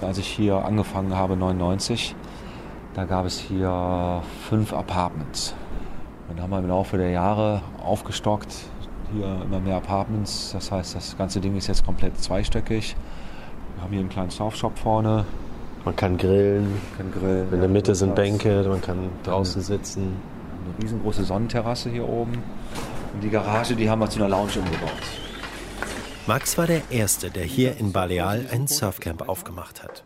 Als 0.00 0.18
ich 0.18 0.26
hier 0.26 0.56
angefangen 0.56 1.14
habe, 1.14 1.36
99, 1.36 2.16
da 2.96 3.04
gab 3.04 3.26
es 3.26 3.38
hier 3.38 4.22
fünf 4.48 4.72
Apartments. 4.72 5.54
Dann 6.28 6.40
haben 6.40 6.50
wir 6.50 6.58
im 6.60 6.68
Laufe 6.68 6.96
der 6.96 7.10
Jahre 7.10 7.60
aufgestockt, 7.84 8.48
hier 9.12 9.42
immer 9.44 9.60
mehr 9.60 9.76
Apartments. 9.76 10.52
Das 10.52 10.72
heißt, 10.72 10.96
das 10.96 11.16
ganze 11.18 11.40
Ding 11.40 11.56
ist 11.56 11.66
jetzt 11.66 11.84
komplett 11.84 12.18
zweistöckig. 12.18 12.96
Wir 13.74 13.84
haben 13.84 13.90
hier 13.90 14.00
einen 14.00 14.08
kleinen 14.08 14.30
Surfshop 14.30 14.78
vorne. 14.78 15.26
Man 15.84 15.94
kann 15.94 16.16
grillen. 16.16 16.80
Kann 16.96 17.12
grillen. 17.12 17.52
In 17.52 17.60
der 17.60 17.68
Mitte 17.68 17.94
sind. 17.94 18.14
Bänke, 18.14 18.64
man 18.66 18.80
kann 18.80 19.10
draußen 19.24 19.60
sitzen. 19.60 20.16
Eine 20.64 20.82
riesengroße 20.82 21.24
Sonnenterrasse 21.24 21.90
hier 21.90 22.08
oben. 22.08 22.32
Und 23.12 23.22
die 23.22 23.30
Garage, 23.30 23.76
die 23.76 23.90
haben 23.90 24.00
wir 24.00 24.08
zu 24.08 24.20
einer 24.20 24.30
Lounge 24.30 24.52
umgebaut. 24.56 25.25
Max 26.26 26.58
war 26.58 26.66
der 26.66 26.82
Erste, 26.90 27.30
der 27.30 27.44
hier 27.44 27.76
in 27.76 27.92
Baleal 27.92 28.46
ein 28.50 28.66
Surfcamp 28.66 29.28
aufgemacht 29.28 29.84
hat. 29.84 30.02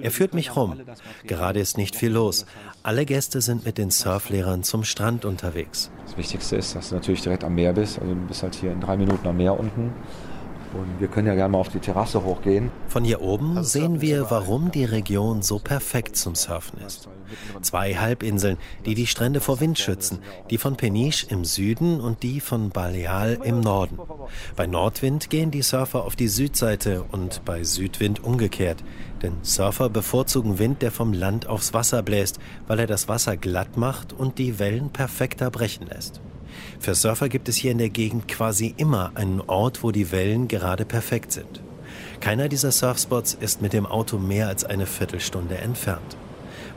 Er 0.00 0.10
führt 0.10 0.32
mich 0.32 0.56
rum. 0.56 0.80
Gerade 1.26 1.60
ist 1.60 1.76
nicht 1.76 1.96
viel 1.96 2.12
los. 2.12 2.46
Alle 2.82 3.04
Gäste 3.04 3.42
sind 3.42 3.66
mit 3.66 3.76
den 3.76 3.90
Surflehrern 3.90 4.62
zum 4.62 4.84
Strand 4.84 5.26
unterwegs. 5.26 5.90
Das 6.06 6.16
Wichtigste 6.16 6.56
ist, 6.56 6.74
dass 6.74 6.88
du 6.88 6.94
natürlich 6.94 7.20
direkt 7.20 7.44
am 7.44 7.54
Meer 7.54 7.74
bist. 7.74 7.98
Also 7.98 8.14
du 8.14 8.20
bist 8.26 8.42
halt 8.42 8.54
hier 8.54 8.72
in 8.72 8.80
drei 8.80 8.96
Minuten 8.96 9.26
am 9.28 9.36
Meer 9.36 9.58
unten. 9.60 9.92
Und 10.72 11.00
wir 11.00 11.08
können 11.08 11.26
ja 11.26 11.34
gerne 11.34 11.52
mal 11.52 11.58
auf 11.58 11.68
die 11.68 11.80
Terrasse 11.80 12.22
hochgehen. 12.22 12.70
Von 12.86 13.04
hier 13.04 13.20
oben 13.22 13.64
sehen 13.64 14.00
wir, 14.00 14.30
warum 14.30 14.70
die 14.70 14.84
Region 14.84 15.42
so 15.42 15.58
perfekt 15.58 16.16
zum 16.16 16.34
Surfen 16.34 16.80
ist. 16.86 17.08
Zwei 17.60 17.94
Halbinseln, 17.94 18.56
die 18.86 18.94
die 18.94 19.06
Strände 19.06 19.40
vor 19.40 19.60
Wind 19.60 19.78
schützen, 19.78 20.20
die 20.50 20.58
von 20.58 20.76
Peniche 20.76 21.26
im 21.28 21.44
Süden 21.44 22.00
und 22.00 22.22
die 22.22 22.40
von 22.40 22.70
Baleal 22.70 23.38
im 23.42 23.60
Norden. 23.60 23.98
Bei 24.56 24.66
Nordwind 24.66 25.28
gehen 25.28 25.50
die 25.50 25.62
Surfer 25.62 26.04
auf 26.04 26.14
die 26.14 26.28
Südseite 26.28 27.04
und 27.10 27.44
bei 27.44 27.64
Südwind 27.64 28.22
umgekehrt. 28.22 28.84
Denn 29.22 29.34
Surfer 29.42 29.88
bevorzugen 29.88 30.58
Wind, 30.58 30.82
der 30.82 30.92
vom 30.92 31.12
Land 31.12 31.48
aufs 31.48 31.74
Wasser 31.74 32.02
bläst, 32.02 32.38
weil 32.68 32.78
er 32.78 32.86
das 32.86 33.08
Wasser 33.08 33.36
glatt 33.36 33.76
macht 33.76 34.12
und 34.12 34.38
die 34.38 34.58
Wellen 34.58 34.90
perfekter 34.90 35.50
brechen 35.50 35.86
lässt. 35.86 36.20
Für 36.78 36.94
Surfer 36.94 37.28
gibt 37.28 37.48
es 37.48 37.56
hier 37.56 37.72
in 37.72 37.78
der 37.78 37.90
Gegend 37.90 38.28
quasi 38.28 38.74
immer 38.76 39.12
einen 39.14 39.40
Ort, 39.40 39.82
wo 39.82 39.90
die 39.90 40.12
Wellen 40.12 40.48
gerade 40.48 40.84
perfekt 40.84 41.32
sind. 41.32 41.60
Keiner 42.20 42.48
dieser 42.48 42.72
Surfspots 42.72 43.34
ist 43.34 43.62
mit 43.62 43.72
dem 43.72 43.86
Auto 43.86 44.18
mehr 44.18 44.48
als 44.48 44.64
eine 44.64 44.86
Viertelstunde 44.86 45.58
entfernt. 45.58 46.16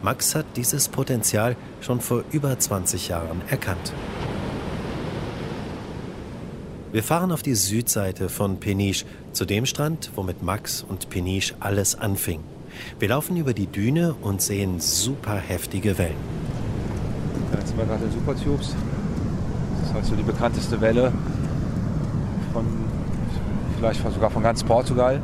Max 0.02 0.36
hat 0.36 0.46
dieses 0.56 0.90
Potenzial 0.90 1.56
schon 1.82 2.02
vor 2.02 2.24
über 2.32 2.58
20 2.58 3.08
Jahren 3.10 3.42
erkannt. 3.50 3.94
Wir 6.92 7.04
fahren 7.04 7.32
auf 7.32 7.42
die 7.42 7.56
Südseite 7.56 8.30
von 8.30 8.60
Peniche, 8.60 9.06
zu 9.32 9.46
dem 9.46 9.66
Strand, 9.66 10.12
wo 10.16 10.24
mit 10.24 10.44
Max 10.44 10.86
und 10.88 11.10
Peniche 11.10 11.56
alles 11.60 11.96
anfing. 11.96 12.42
Wir 13.00 13.10
laufen 13.10 13.36
über 13.36 13.54
die 13.54 13.68
Düne 13.68 14.14
und 14.22 14.42
sehen 14.42 14.80
super 14.80 15.38
heftige 15.38 15.98
Wellen. 15.98 16.16
Jetzt 17.52 17.70
sind 17.70 17.78
wir 17.78 17.86
gerade 17.86 18.06
in 18.06 18.12
Supertubes. 18.12 18.76
Das 19.84 19.90
ist 19.90 19.96
halt 19.96 20.06
so 20.06 20.16
die 20.16 20.24
bekannteste 20.24 20.80
Welle 20.80 21.12
von 22.54 22.66
vielleicht 23.78 24.02
sogar 24.14 24.30
von 24.30 24.42
ganz 24.42 24.64
Portugal. 24.64 25.22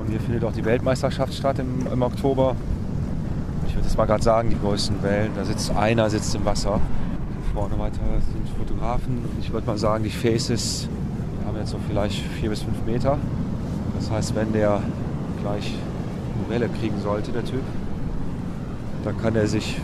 Und 0.00 0.08
hier 0.08 0.18
findet 0.18 0.44
auch 0.44 0.52
die 0.52 0.64
Weltmeisterschaft 0.64 1.34
statt 1.34 1.58
im, 1.58 1.86
im 1.92 2.00
Oktober. 2.00 2.56
Ich 3.68 3.74
würde 3.74 3.86
jetzt 3.86 3.98
mal 3.98 4.06
gerade 4.06 4.22
sagen, 4.22 4.48
die 4.48 4.58
größten 4.58 5.02
Wellen. 5.02 5.32
Da 5.36 5.44
sitzt 5.44 5.76
einer 5.76 6.08
sitzt 6.08 6.34
im 6.34 6.46
Wasser. 6.46 6.80
Vorne 7.52 7.78
weiter 7.78 8.00
sind 8.32 8.48
Fotografen. 8.56 9.18
Ich 9.42 9.52
würde 9.52 9.66
mal 9.66 9.76
sagen, 9.76 10.04
die 10.04 10.10
Faces 10.10 10.88
die 10.88 11.46
haben 11.46 11.58
jetzt 11.58 11.70
so 11.70 11.78
vielleicht 11.86 12.22
vier 12.40 12.48
bis 12.48 12.62
fünf 12.62 12.82
Meter. 12.86 13.18
Das 13.96 14.10
heißt, 14.10 14.34
wenn 14.34 14.54
der 14.54 14.80
gleich 15.42 15.74
eine 16.38 16.48
Welle 16.48 16.70
kriegen 16.80 16.98
sollte, 17.02 17.30
der 17.30 17.44
Typ, 17.44 17.62
dann 19.04 19.20
kann 19.20 19.36
er 19.36 19.46
sich 19.46 19.78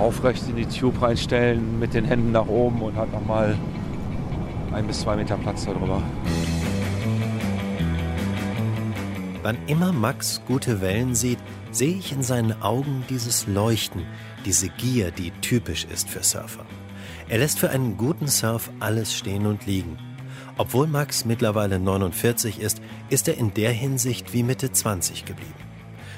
aufrecht 0.00 0.48
in 0.48 0.56
die 0.56 0.66
Tube 0.66 1.00
reinstellen 1.00 1.78
mit 1.78 1.94
den 1.94 2.04
Händen 2.04 2.32
nach 2.32 2.46
oben 2.46 2.82
und 2.82 2.96
hat 2.96 3.12
nochmal 3.12 3.56
ein 4.72 4.86
bis 4.86 5.00
zwei 5.00 5.16
Meter 5.16 5.36
Platz 5.36 5.66
darüber. 5.66 6.02
Wann 9.42 9.56
immer 9.66 9.92
Max 9.92 10.42
gute 10.46 10.80
Wellen 10.80 11.14
sieht, 11.14 11.38
sehe 11.70 11.96
ich 11.96 12.12
in 12.12 12.22
seinen 12.22 12.60
Augen 12.62 13.04
dieses 13.08 13.46
Leuchten, 13.46 14.02
diese 14.44 14.68
Gier, 14.68 15.10
die 15.10 15.30
typisch 15.40 15.84
ist 15.84 16.08
für 16.08 16.22
Surfer. 16.22 16.64
Er 17.28 17.38
lässt 17.38 17.58
für 17.58 17.70
einen 17.70 17.96
guten 17.96 18.26
Surf 18.26 18.70
alles 18.80 19.14
stehen 19.14 19.46
und 19.46 19.66
liegen. 19.66 19.96
Obwohl 20.58 20.86
Max 20.86 21.24
mittlerweile 21.24 21.78
49 21.78 22.60
ist, 22.60 22.82
ist 23.08 23.28
er 23.28 23.38
in 23.38 23.54
der 23.54 23.72
Hinsicht 23.72 24.34
wie 24.34 24.42
Mitte 24.42 24.72
20 24.72 25.24
geblieben. 25.24 25.69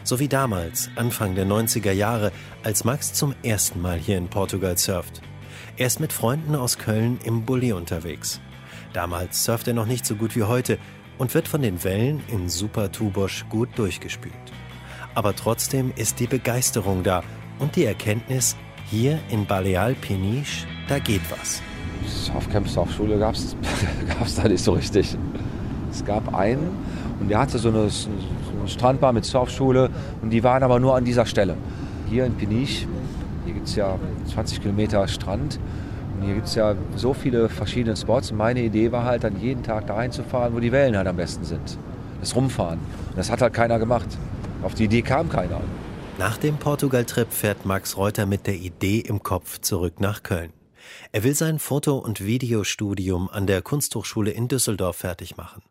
So 0.04 0.18
wie 0.18 0.28
damals, 0.28 0.90
Anfang 0.96 1.36
der 1.36 1.46
90er 1.46 1.92
Jahre, 1.92 2.32
als 2.64 2.84
Max 2.84 3.12
zum 3.12 3.34
ersten 3.44 3.80
Mal 3.80 3.98
hier 3.98 4.18
in 4.18 4.28
Portugal 4.28 4.76
surft. 4.76 5.22
Er 5.76 5.86
ist 5.86 6.00
mit 6.00 6.12
Freunden 6.12 6.56
aus 6.56 6.78
Köln 6.78 7.18
im 7.24 7.44
Bulli 7.44 7.72
unterwegs. 7.72 8.40
Damals 8.92 9.44
surft 9.44 9.68
er 9.68 9.74
noch 9.74 9.86
nicht 9.86 10.04
so 10.04 10.16
gut 10.16 10.34
wie 10.34 10.42
heute 10.42 10.78
und 11.18 11.34
wird 11.34 11.46
von 11.46 11.62
den 11.62 11.84
Wellen 11.84 12.20
in 12.28 12.48
Super 12.48 12.90
Tubosch 12.90 13.44
gut 13.48 13.68
durchgespült. 13.76 14.34
Aber 15.14 15.36
trotzdem 15.36 15.92
ist 15.94 16.18
die 16.18 16.26
Begeisterung 16.26 17.04
da 17.04 17.22
und 17.60 17.76
die 17.76 17.84
Erkenntnis, 17.84 18.56
hier 18.90 19.20
in 19.30 19.46
Baleal 19.46 19.94
Peniche, 19.94 20.66
da 20.88 20.98
geht 20.98 21.22
was. 21.30 21.62
Surfcamp, 22.06 22.68
Surfschule 22.68 23.18
gab 23.18 23.34
es 23.34 23.54
da 24.36 24.48
nicht 24.48 24.64
so 24.64 24.72
richtig. 24.72 25.16
Es 25.90 26.04
gab 26.04 26.34
einen 26.34 26.70
und 27.20 27.28
der 27.28 27.38
hatte 27.38 27.58
so 27.58 27.68
eine, 27.68 27.88
Strandbar 28.68 29.12
mit 29.12 29.24
Surfschule 29.24 29.90
und 30.22 30.30
die 30.30 30.42
waren 30.42 30.62
aber 30.62 30.80
nur 30.80 30.96
an 30.96 31.04
dieser 31.04 31.26
Stelle. 31.26 31.56
Hier 32.08 32.26
in 32.26 32.34
Peniche, 32.34 32.86
hier 33.44 33.54
gibt 33.54 33.68
es 33.68 33.76
ja 33.76 33.98
20 34.32 34.60
Kilometer 34.60 35.06
Strand 35.08 35.58
und 36.16 36.26
hier 36.26 36.34
gibt 36.34 36.46
es 36.46 36.54
ja 36.54 36.74
so 36.96 37.14
viele 37.14 37.48
verschiedene 37.48 37.96
Spots. 37.96 38.30
Und 38.30 38.36
meine 38.36 38.62
Idee 38.62 38.92
war 38.92 39.04
halt 39.04 39.24
dann 39.24 39.40
jeden 39.40 39.62
Tag 39.62 39.86
da 39.86 39.94
reinzufahren, 39.94 40.54
wo 40.54 40.60
die 40.60 40.70
Wellen 40.72 40.96
halt 40.96 41.08
am 41.08 41.16
besten 41.16 41.44
sind. 41.44 41.78
Das 42.20 42.36
Rumfahren. 42.36 42.78
Und 43.08 43.18
das 43.18 43.30
hat 43.30 43.42
halt 43.42 43.52
keiner 43.52 43.78
gemacht. 43.78 44.06
Auf 44.62 44.74
die 44.74 44.84
Idee 44.84 45.02
kam 45.02 45.28
keiner. 45.28 45.60
Nach 46.18 46.36
dem 46.36 46.56
Portugal-Trip 46.56 47.32
fährt 47.32 47.66
Max 47.66 47.96
Reuter 47.96 48.26
mit 48.26 48.46
der 48.46 48.54
Idee 48.54 49.00
im 49.00 49.22
Kopf 49.22 49.60
zurück 49.60 49.98
nach 49.98 50.22
Köln. 50.22 50.52
Er 51.10 51.24
will 51.24 51.34
sein 51.34 51.58
Foto- 51.58 51.98
und 51.98 52.24
Videostudium 52.24 53.28
an 53.28 53.46
der 53.46 53.62
Kunsthochschule 53.62 54.30
in 54.30 54.46
Düsseldorf 54.46 54.96
fertig 54.96 55.36
machen. 55.36 55.62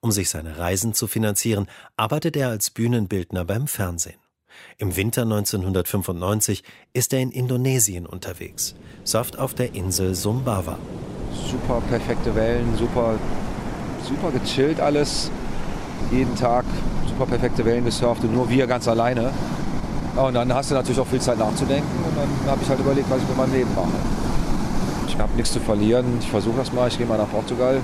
Um 0.00 0.12
sich 0.12 0.30
seine 0.30 0.58
Reisen 0.58 0.94
zu 0.94 1.08
finanzieren, 1.08 1.66
arbeitet 1.96 2.36
er 2.36 2.50
als 2.50 2.70
Bühnenbildner 2.70 3.44
beim 3.44 3.66
Fernsehen. 3.66 4.18
Im 4.76 4.94
Winter 4.94 5.22
1995 5.22 6.62
ist 6.92 7.12
er 7.12 7.18
in 7.18 7.32
Indonesien 7.32 8.06
unterwegs, 8.06 8.76
surft 9.02 9.38
auf 9.38 9.54
der 9.54 9.74
Insel 9.74 10.14
Sumbawa. 10.14 10.78
Super 11.50 11.82
perfekte 11.88 12.32
Wellen, 12.36 12.76
super, 12.76 13.18
super 14.08 14.30
gechillt 14.30 14.80
alles. 14.80 15.32
Jeden 16.12 16.36
Tag 16.36 16.64
super 17.08 17.26
perfekte 17.26 17.64
Wellen 17.64 17.84
gesurft 17.84 18.22
und 18.22 18.32
nur 18.32 18.48
wir 18.48 18.68
ganz 18.68 18.86
alleine. 18.86 19.32
Und 20.14 20.34
dann 20.34 20.52
hast 20.54 20.70
du 20.70 20.74
natürlich 20.76 21.00
auch 21.00 21.06
viel 21.06 21.20
Zeit 21.20 21.38
nachzudenken 21.38 22.04
und 22.04 22.16
dann 22.16 22.50
habe 22.52 22.62
ich 22.62 22.68
halt 22.68 22.78
überlegt, 22.78 23.10
was 23.10 23.20
ich 23.20 23.28
mit 23.28 23.36
meinem 23.36 23.52
Leben 23.52 23.74
mache. 23.74 23.88
Ich 25.08 25.18
habe 25.18 25.34
nichts 25.34 25.52
zu 25.52 25.58
verlieren, 25.58 26.04
ich 26.20 26.28
versuche 26.28 26.58
das 26.58 26.72
mal, 26.72 26.86
ich 26.86 26.96
gehe 26.98 27.06
mal 27.06 27.18
nach 27.18 27.30
Portugal. 27.30 27.80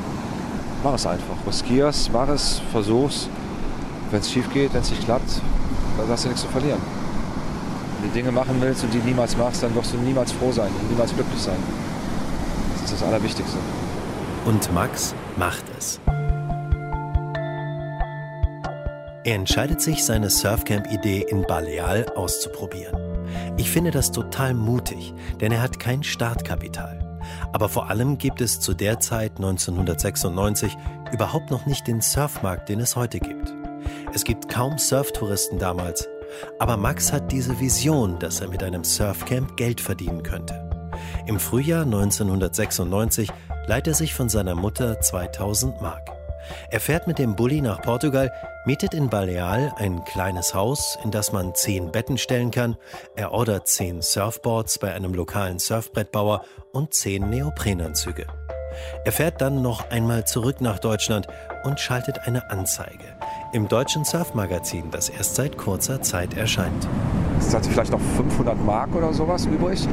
Mach 0.84 0.94
es 0.94 1.06
einfach, 1.06 1.36
riskier's, 1.46 2.10
mach 2.12 2.28
es, 2.28 2.60
versuch's. 2.70 3.30
Wenn 4.10 4.20
es 4.20 4.30
schief 4.30 4.52
geht, 4.52 4.74
wenn 4.74 4.82
es 4.82 4.90
nicht 4.90 5.02
klappt, 5.02 5.40
dann 5.96 6.08
hast 6.10 6.24
du 6.24 6.28
nichts 6.28 6.42
zu 6.42 6.48
verlieren. 6.48 6.80
Wenn 8.00 8.10
du 8.10 8.14
Dinge 8.14 8.30
machen 8.30 8.56
willst 8.60 8.84
und 8.84 8.92
die 8.92 8.98
niemals 8.98 9.34
machst, 9.34 9.62
dann 9.62 9.74
wirst 9.74 9.94
du 9.94 9.96
niemals 9.96 10.32
froh 10.32 10.52
sein 10.52 10.68
und 10.78 10.90
niemals 10.90 11.14
glücklich 11.14 11.40
sein. 11.40 11.56
Das 12.74 12.90
ist 12.90 13.00
das 13.00 13.08
Allerwichtigste. 13.08 13.56
Und 14.44 14.74
Max 14.74 15.14
macht 15.38 15.64
es. 15.78 16.00
Er 19.24 19.36
entscheidet 19.36 19.80
sich, 19.80 20.04
seine 20.04 20.28
Surfcamp-Idee 20.28 21.24
in 21.30 21.46
Baleal 21.46 22.04
auszuprobieren. 22.14 22.94
Ich 23.56 23.70
finde 23.70 23.90
das 23.90 24.12
total 24.12 24.52
mutig, 24.52 25.14
denn 25.40 25.50
er 25.50 25.62
hat 25.62 25.80
kein 25.80 26.02
Startkapital. 26.02 27.03
Aber 27.52 27.68
vor 27.68 27.90
allem 27.90 28.18
gibt 28.18 28.40
es 28.40 28.60
zu 28.60 28.74
der 28.74 29.00
Zeit 29.00 29.36
1996 29.36 30.76
überhaupt 31.12 31.50
noch 31.50 31.66
nicht 31.66 31.86
den 31.86 32.00
Surfmarkt, 32.00 32.68
den 32.68 32.80
es 32.80 32.96
heute 32.96 33.20
gibt. 33.20 33.54
Es 34.12 34.24
gibt 34.24 34.48
kaum 34.48 34.78
Surftouristen 34.78 35.58
damals. 35.58 36.08
Aber 36.58 36.76
Max 36.76 37.12
hat 37.12 37.30
diese 37.32 37.60
Vision, 37.60 38.18
dass 38.18 38.40
er 38.40 38.48
mit 38.48 38.62
einem 38.62 38.84
Surfcamp 38.84 39.56
Geld 39.56 39.80
verdienen 39.80 40.22
könnte. 40.22 40.68
Im 41.26 41.38
Frühjahr 41.38 41.82
1996 41.82 43.30
leiht 43.66 43.86
er 43.86 43.94
sich 43.94 44.14
von 44.14 44.28
seiner 44.28 44.54
Mutter 44.54 45.00
2000 45.00 45.80
Mark. 45.80 46.13
Er 46.70 46.80
fährt 46.80 47.06
mit 47.06 47.18
dem 47.18 47.36
Bulli 47.36 47.60
nach 47.60 47.82
Portugal, 47.82 48.32
mietet 48.64 48.94
in 48.94 49.10
Baleal 49.10 49.72
ein 49.76 50.04
kleines 50.04 50.54
Haus, 50.54 50.98
in 51.04 51.10
das 51.10 51.32
man 51.32 51.54
zehn 51.54 51.92
Betten 51.92 52.18
stellen 52.18 52.50
kann. 52.50 52.76
Er 53.16 53.32
ordert 53.32 53.68
zehn 53.68 54.02
Surfboards 54.02 54.78
bei 54.78 54.92
einem 54.94 55.14
lokalen 55.14 55.58
Surfbrettbauer 55.58 56.44
und 56.72 56.94
zehn 56.94 57.28
Neoprenanzüge. 57.28 58.26
Er 59.04 59.12
fährt 59.12 59.40
dann 59.40 59.62
noch 59.62 59.90
einmal 59.90 60.26
zurück 60.26 60.60
nach 60.60 60.78
Deutschland 60.78 61.28
und 61.64 61.78
schaltet 61.78 62.26
eine 62.26 62.50
Anzeige 62.50 63.04
im 63.54 63.68
deutschen 63.68 64.04
Surfmagazin, 64.04 64.90
das 64.90 65.08
erst 65.08 65.36
seit 65.36 65.56
kurzer 65.56 66.02
Zeit 66.02 66.36
erscheint. 66.36 66.88
Es 67.38 67.54
hatte 67.54 67.70
vielleicht 67.70 67.92
noch 67.92 68.00
500 68.00 68.60
Mark 68.64 68.92
oder 68.96 69.12
sowas 69.12 69.46
übrig. 69.46 69.86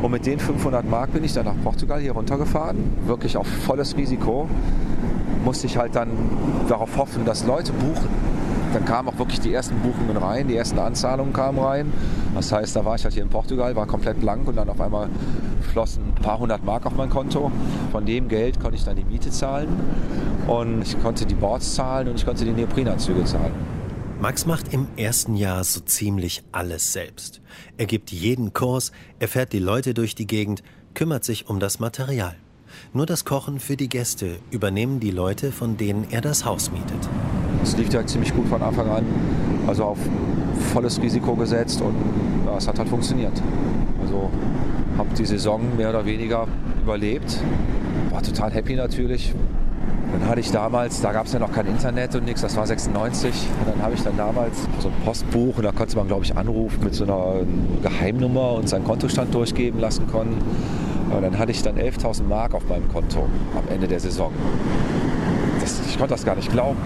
Und 0.00 0.10
mit 0.10 0.24
den 0.24 0.38
500 0.38 0.88
Mark 0.88 1.12
bin 1.12 1.22
ich 1.22 1.34
dann 1.34 1.44
nach 1.44 1.62
Portugal 1.62 2.00
hier 2.00 2.12
runtergefahren. 2.12 2.96
Wirklich 3.06 3.36
auf 3.36 3.46
volles 3.46 3.94
Risiko. 3.96 4.48
Musste 5.44 5.66
ich 5.66 5.76
halt 5.76 5.94
dann 5.94 6.10
darauf 6.68 6.96
hoffen, 6.96 7.24
dass 7.24 7.46
Leute 7.46 7.72
buchen. 7.72 8.08
Dann 8.72 8.84
kamen 8.84 9.08
auch 9.08 9.18
wirklich 9.18 9.40
die 9.40 9.52
ersten 9.52 9.76
Buchungen 9.80 10.16
rein, 10.16 10.48
die 10.48 10.56
ersten 10.56 10.78
Anzahlungen 10.78 11.32
kamen 11.32 11.58
rein. 11.58 11.92
Das 12.34 12.50
heißt, 12.50 12.74
da 12.74 12.84
war 12.84 12.96
ich 12.96 13.04
halt 13.04 13.14
hier 13.14 13.22
in 13.22 13.28
Portugal, 13.28 13.76
war 13.76 13.86
komplett 13.86 14.20
blank 14.20 14.48
und 14.48 14.56
dann 14.56 14.68
auf 14.68 14.80
einmal 14.80 15.08
flossen 15.72 16.02
ein 16.16 16.22
paar 16.22 16.38
hundert 16.38 16.64
Mark 16.64 16.84
auf 16.86 16.96
mein 16.96 17.08
Konto. 17.08 17.52
Von 17.92 18.04
dem 18.04 18.26
Geld 18.28 18.58
konnte 18.58 18.76
ich 18.76 18.84
dann 18.84 18.96
die 18.96 19.04
Miete 19.04 19.30
zahlen 19.30 19.68
und 20.48 20.82
ich 20.82 21.00
konnte 21.00 21.24
die 21.24 21.34
Boards 21.34 21.74
zahlen 21.74 22.08
und 22.08 22.16
ich 22.16 22.24
konnte 22.24 22.44
die 22.44 22.50
Neoprenanzüge 22.50 23.24
zahlen. 23.24 23.52
Max 24.20 24.46
macht 24.46 24.72
im 24.72 24.88
ersten 24.96 25.36
Jahr 25.36 25.62
so 25.64 25.80
ziemlich 25.80 26.42
alles 26.50 26.92
selbst. 26.92 27.40
Er 27.76 27.86
gibt 27.86 28.10
jeden 28.10 28.52
Kurs, 28.54 28.90
er 29.18 29.28
fährt 29.28 29.52
die 29.52 29.58
Leute 29.58 29.94
durch 29.94 30.14
die 30.14 30.26
Gegend, 30.26 30.62
kümmert 30.94 31.24
sich 31.24 31.48
um 31.48 31.60
das 31.60 31.78
Material. 31.78 32.34
Nur 32.92 33.06
das 33.06 33.24
Kochen 33.24 33.58
für 33.58 33.76
die 33.76 33.88
Gäste 33.88 34.36
übernehmen 34.50 35.00
die 35.00 35.10
Leute, 35.10 35.52
von 35.52 35.76
denen 35.76 36.06
er 36.10 36.20
das 36.20 36.44
Haus 36.44 36.70
mietet. 36.70 37.08
Es 37.62 37.76
lief 37.76 37.92
ja 37.92 38.06
ziemlich 38.06 38.34
gut 38.34 38.46
von 38.48 38.62
Anfang 38.62 38.88
an, 38.90 39.04
also 39.66 39.84
auf 39.84 39.98
volles 40.72 41.00
Risiko 41.00 41.34
gesetzt 41.34 41.80
und 41.80 41.94
ja, 42.46 42.56
es 42.56 42.68
hat 42.68 42.78
halt 42.78 42.88
funktioniert. 42.88 43.42
Also 44.02 44.30
habe 44.98 45.08
die 45.16 45.24
Saison 45.24 45.76
mehr 45.76 45.90
oder 45.90 46.04
weniger 46.04 46.46
überlebt, 46.82 47.38
war 48.10 48.22
total 48.22 48.52
happy 48.52 48.76
natürlich. 48.76 49.34
Dann 50.12 50.28
hatte 50.28 50.40
ich 50.40 50.52
damals, 50.52 51.00
da 51.00 51.12
gab 51.12 51.26
es 51.26 51.32
ja 51.32 51.40
noch 51.40 51.50
kein 51.50 51.66
Internet 51.66 52.14
und 52.14 52.24
nichts, 52.24 52.42
das 52.42 52.56
war 52.56 52.66
96. 52.66 53.32
Und 53.60 53.74
dann 53.74 53.82
habe 53.82 53.94
ich 53.94 54.02
dann 54.02 54.16
damals 54.16 54.68
so 54.78 54.88
ein 54.88 54.94
Postbuch 55.04 55.56
und 55.56 55.64
da 55.64 55.72
konnte 55.72 55.96
man, 55.96 56.06
glaube 56.06 56.24
ich, 56.24 56.36
anrufen 56.36 56.84
mit 56.84 56.94
so 56.94 57.02
einer 57.02 57.44
Geheimnummer 57.82 58.52
und 58.52 58.68
seinen 58.68 58.84
Kontostand 58.84 59.34
durchgeben 59.34 59.80
lassen 59.80 60.06
können. 60.06 60.40
Und 61.10 61.22
dann 61.22 61.38
hatte 61.38 61.52
ich 61.52 61.62
dann 61.62 61.78
11.000 61.78 62.24
Mark 62.24 62.54
auf 62.54 62.66
meinem 62.68 62.88
Konto 62.88 63.28
am 63.56 63.68
Ende 63.68 63.88
der 63.88 64.00
Saison. 64.00 64.32
Das, 65.60 65.80
ich 65.86 65.96
konnte 65.96 66.14
das 66.14 66.24
gar 66.24 66.36
nicht 66.36 66.50
glauben. 66.50 66.78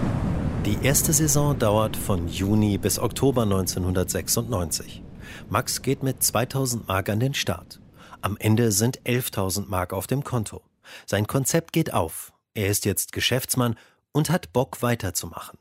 Die 0.65 0.77
erste 0.83 1.13
Saison 1.13 1.57
dauert 1.57 1.95
von 1.95 2.27
Juni 2.27 2.77
bis 2.77 2.99
Oktober 2.99 3.43
1996. 3.43 5.01
Max 5.49 5.81
geht 5.81 6.03
mit 6.03 6.21
2000 6.21 6.87
Mark 6.87 7.09
an 7.09 7.19
den 7.19 7.33
Start. 7.33 7.79
Am 8.21 8.35
Ende 8.37 8.71
sind 8.71 9.01
11.000 9.03 9.67
Mark 9.67 9.93
auf 9.93 10.07
dem 10.07 10.23
Konto. 10.23 10.61
Sein 11.05 11.27
Konzept 11.27 11.71
geht 11.71 11.93
auf. 11.93 12.33
Er 12.53 12.67
ist 12.67 12.85
jetzt 12.85 13.13
Geschäftsmann 13.13 13.75
und 14.11 14.29
hat 14.29 14.51
Bock 14.53 14.81
weiterzumachen. 14.81 15.58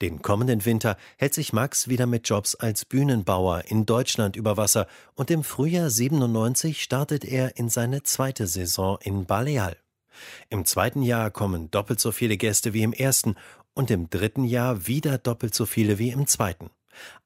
Den 0.00 0.22
kommenden 0.22 0.64
Winter 0.64 0.96
hält 1.16 1.34
sich 1.34 1.52
Max 1.52 1.88
wieder 1.88 2.06
mit 2.06 2.28
Jobs 2.28 2.54
als 2.54 2.84
Bühnenbauer 2.84 3.64
in 3.66 3.86
Deutschland 3.86 4.36
über 4.36 4.56
Wasser 4.56 4.86
und 5.14 5.30
im 5.30 5.44
Frühjahr 5.44 5.90
97 5.90 6.82
startet 6.82 7.24
er 7.24 7.56
in 7.56 7.68
seine 7.68 8.02
zweite 8.02 8.46
Saison 8.46 8.98
in 9.02 9.26
Baleal. 9.26 9.76
Im 10.48 10.64
zweiten 10.64 11.02
Jahr 11.02 11.30
kommen 11.30 11.70
doppelt 11.70 12.00
so 12.00 12.12
viele 12.12 12.36
Gäste 12.36 12.72
wie 12.72 12.82
im 12.82 12.92
ersten 12.92 13.36
und 13.74 13.90
im 13.90 14.08
dritten 14.08 14.44
Jahr 14.44 14.86
wieder 14.86 15.18
doppelt 15.18 15.54
so 15.54 15.66
viele 15.66 15.98
wie 15.98 16.10
im 16.10 16.26
zweiten. 16.26 16.70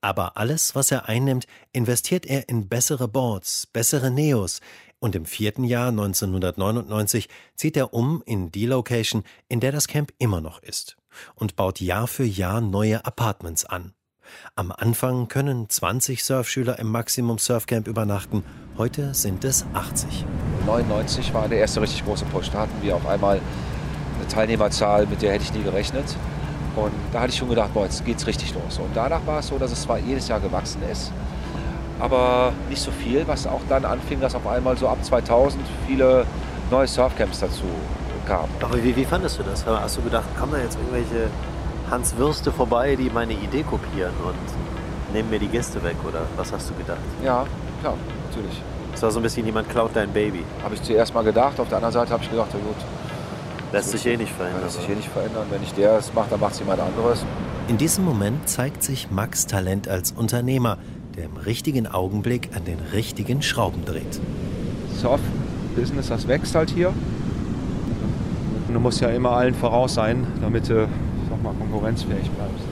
Aber 0.01 0.37
alles, 0.37 0.75
was 0.75 0.91
er 0.91 1.09
einnimmt, 1.09 1.47
investiert 1.73 2.27
er 2.27 2.49
in 2.49 2.69
bessere 2.69 3.07
Boards, 3.07 3.67
bessere 3.67 4.11
Neos, 4.11 4.61
und 4.99 5.15
im 5.15 5.25
vierten 5.25 5.65
Jahr 5.65 5.89
1999 5.89 7.29
zieht 7.55 7.77
er 7.77 7.95
um 7.95 8.23
in 8.27 8.53
die 8.53 8.67
Location, 8.67 9.25
in 9.49 9.61
der 9.61 9.73
das 9.73 9.89
Camp 9.89 10.13
immer 10.19 10.41
noch 10.43 10.63
ist 10.63 11.00
und 11.35 11.57
baut 11.57 11.81
Jahr 11.81 12.07
für 12.07 12.25
Jahr 12.25 12.61
neue 12.61 13.05
Apartments 13.05 13.65
an. 13.65 13.93
Am 14.55 14.73
Anfang 14.73 15.29
können 15.29 15.69
20 15.69 16.25
Surfschüler 16.25 16.79
im 16.79 16.89
Maximum 16.89 17.39
Surfcamp 17.39 17.89
übernachten, 17.89 18.45
heute 18.79 19.15
sind 19.15 19.45
es 19.45 19.65
80. 19.75 20.25
99 20.67 21.35
war 21.35 21.49
der 21.49 21.59
erste 21.59 21.81
richtig 21.81 22.05
große 22.05 22.25
Push. 22.27 22.51
Da 22.51 22.61
hatten 22.61 22.83
wir 22.83 22.97
auf 22.97 23.07
einmal 23.07 23.41
eine 24.19 24.29
Teilnehmerzahl, 24.29 25.07
mit 25.07 25.23
der 25.23 25.33
hätte 25.33 25.45
ich 25.45 25.55
nie 25.55 25.63
gerechnet. 25.63 26.05
Und 26.77 26.93
da 27.13 27.21
hatte 27.21 27.33
ich 27.33 27.39
schon 27.39 27.49
gedacht, 27.49 27.75
boah, 27.75 27.85
jetzt 27.85 28.05
geht's 28.05 28.27
richtig 28.27 28.55
los. 28.55 28.79
Und 28.79 28.95
danach 28.95 29.27
war 29.27 29.41
es 29.41 29.49
so, 29.49 29.59
dass 29.59 29.73
es 29.73 29.83
zwar 29.83 29.99
jedes 29.99 30.29
Jahr 30.29 30.41
gewachsen 30.41 30.83
ist, 30.91 31.13
aber 31.99 32.53
nicht 32.69 32.81
so 32.81 32.91
viel, 32.91 33.27
was 33.27 33.47
auch 33.47 33.61
dann 33.69 33.85
anfing, 33.85 34.21
dass 34.21 34.35
auf 34.35 34.47
einmal 34.47 34.77
so 34.77 34.89
ab 34.89 35.05
2000 35.05 35.63
viele 35.87 36.25
neue 36.71 36.87
Surfcamps 36.87 37.41
dazu 37.41 37.65
kamen. 38.27 38.49
Aber 38.61 38.83
wie, 38.83 38.95
wie 38.95 39.05
fandest 39.05 39.39
du 39.39 39.43
das? 39.43 39.65
Hast 39.67 39.97
du 39.97 40.03
gedacht, 40.03 40.25
kommen 40.39 40.53
da 40.53 40.59
jetzt 40.59 40.79
irgendwelche 40.79 41.29
Hans 41.91 42.17
Würste 42.17 42.53
vorbei, 42.53 42.97
die 42.97 43.11
meine 43.11 43.33
Idee 43.33 43.63
kopieren 43.63 44.13
und 44.25 45.15
nehmen 45.15 45.31
mir 45.31 45.39
die 45.39 45.49
Gäste 45.49 45.83
weg? 45.83 45.97
Oder 46.07 46.23
was 46.37 46.53
hast 46.53 46.71
du 46.71 46.75
gedacht? 46.75 46.99
Ja, 47.25 47.45
klar, 47.81 47.95
natürlich. 48.29 48.63
Es 48.95 49.03
war 49.03 49.11
so 49.11 49.21
ein 49.21 49.23
bisschen, 49.23 49.47
jemand 49.47 49.69
klaut 49.69 49.91
dein 49.95 50.11
Baby. 50.13 50.45
Habe 50.63 50.75
ich 50.75 50.83
zuerst 50.83 51.15
mal 51.15 51.25
gedacht. 51.25 51.59
Auf 51.59 51.69
der 51.69 51.79
anderen 51.79 51.93
Seite 51.95 52.13
habe 52.13 52.23
ich 52.23 52.31
gedacht, 52.31 52.51
ja 52.53 52.59
gut. 52.61 52.77
Lässt 53.73 53.91
sich 53.91 54.05
eh 54.07 54.17
nicht 54.17 54.33
verändern. 54.33 54.63
Lässt 54.65 54.81
sich 54.81 54.89
eh 54.89 54.95
nicht 54.95 55.09
verändern. 55.09 55.47
Wenn 55.49 55.61
nicht 55.61 55.77
der 55.77 55.99
es 55.99 56.13
macht, 56.13 56.33
dann 56.33 56.41
macht 56.41 56.55
es 56.55 56.59
jemand 56.59 56.81
anderes. 56.81 57.25
In 57.69 57.79
diesem 57.79 58.05
Moment 58.05 58.49
zeigt 58.49 58.83
sich 58.83 59.11
Max 59.11 59.47
Talent 59.47 59.89
als 59.89 60.11
Unternehmer, 60.11 60.79
der 61.17 61.27
im 61.27 61.37
richtigen 61.37 61.87
Augenblick 61.87 62.51
an 62.57 62.65
den 62.65 62.79
richtigen 62.93 63.43
Schrauben 63.43 63.85
dreht. 63.85 64.21
Surf-Business, 65.01 66.09
das 66.09 66.27
wächst 66.27 66.55
halt 66.55 66.71
hier. 66.71 66.93
Und 68.71 68.75
du 68.75 68.81
musst 68.81 69.01
ja 69.01 69.09
immer 69.09 69.33
allen 69.33 69.53
voraus 69.53 69.95
sein, 69.95 70.25
damit 70.41 70.69
du 70.69 70.89
sag 71.29 71.43
mal, 71.43 71.53
konkurrenzfähig 71.55 72.31
bleibst. 72.31 72.65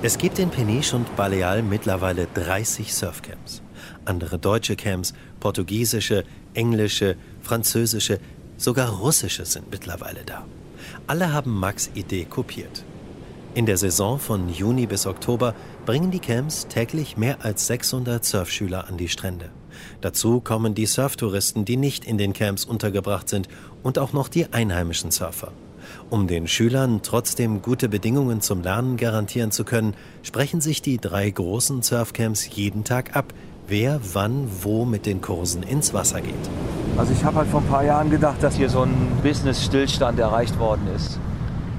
Es 0.00 0.16
gibt 0.16 0.38
in 0.38 0.50
Peniche 0.50 0.94
und 0.94 1.16
Baleal 1.16 1.64
mittlerweile 1.64 2.28
30 2.32 2.94
Surfcamps. 2.94 3.60
Andere 4.04 4.38
deutsche 4.38 4.76
Camps, 4.76 5.14
portugiesische, 5.40 6.22
englische, 6.54 7.16
französische, 7.40 8.20
sogar 8.56 8.90
russische 8.90 9.44
sind 9.44 9.68
mittlerweile 9.68 10.20
da. 10.24 10.44
Alle 11.08 11.32
haben 11.32 11.58
Max 11.58 11.90
Idee 11.94 12.24
kopiert. 12.24 12.84
In 13.56 13.66
der 13.66 13.78
Saison 13.78 14.20
von 14.20 14.48
Juni 14.48 14.86
bis 14.86 15.08
Oktober 15.08 15.56
bringen 15.86 16.12
die 16.12 16.20
Camps 16.20 16.68
täglich 16.68 17.16
mehr 17.16 17.44
als 17.44 17.66
600 17.66 18.24
Surfschüler 18.24 18.86
an 18.86 18.96
die 18.96 19.08
Strände. 19.08 19.50
Dazu 20.00 20.40
kommen 20.40 20.74
die 20.74 20.86
Surftouristen, 20.86 21.64
die 21.64 21.76
nicht 21.76 22.04
in 22.04 22.18
den 22.18 22.32
Camps 22.32 22.64
untergebracht 22.64 23.28
sind, 23.28 23.48
und 23.82 23.98
auch 23.98 24.12
noch 24.12 24.28
die 24.28 24.52
einheimischen 24.52 25.10
Surfer. 25.10 25.52
Um 26.10 26.26
den 26.26 26.46
Schülern 26.46 27.00
trotzdem 27.02 27.62
gute 27.62 27.88
Bedingungen 27.88 28.40
zum 28.40 28.62
Lernen 28.62 28.96
garantieren 28.96 29.50
zu 29.50 29.64
können, 29.64 29.94
sprechen 30.22 30.60
sich 30.60 30.82
die 30.82 30.98
drei 30.98 31.30
großen 31.30 31.82
Surfcamps 31.82 32.48
jeden 32.54 32.84
Tag 32.84 33.16
ab, 33.16 33.32
wer 33.66 34.00
wann 34.12 34.48
wo 34.62 34.84
mit 34.84 35.06
den 35.06 35.20
Kursen 35.20 35.62
ins 35.62 35.94
Wasser 35.94 36.20
geht. 36.20 36.34
Also 36.96 37.12
ich 37.12 37.24
habe 37.24 37.38
halt 37.38 37.48
vor 37.48 37.60
ein 37.60 37.66
paar 37.66 37.84
Jahren 37.84 38.10
gedacht, 38.10 38.42
dass 38.42 38.56
hier 38.56 38.68
so 38.68 38.82
ein 38.82 38.94
Business-Stillstand 39.22 40.18
erreicht 40.18 40.58
worden 40.58 40.86
ist. 40.94 41.18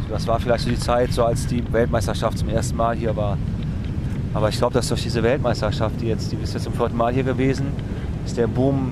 Das 0.09 0.27
war 0.27 0.39
vielleicht 0.39 0.63
so 0.63 0.69
die 0.69 0.79
Zeit, 0.79 1.11
so 1.13 1.23
als 1.23 1.47
die 1.47 1.63
Weltmeisterschaft 1.71 2.37
zum 2.37 2.49
ersten 2.49 2.75
Mal 2.75 2.95
hier 2.95 3.15
war. 3.15 3.37
Aber 4.33 4.49
ich 4.49 4.57
glaube, 4.57 4.73
dass 4.73 4.89
durch 4.89 5.03
diese 5.03 5.21
Weltmeisterschaft, 5.21 6.01
die 6.01 6.07
jetzt, 6.07 6.31
die 6.31 6.37
ist 6.37 6.53
jetzt 6.53 6.63
zum 6.63 6.73
vierten 6.73 6.97
Mal 6.97 7.13
hier 7.13 7.23
gewesen, 7.23 7.67
ist 8.25 8.37
der 8.37 8.47
Boom, 8.47 8.91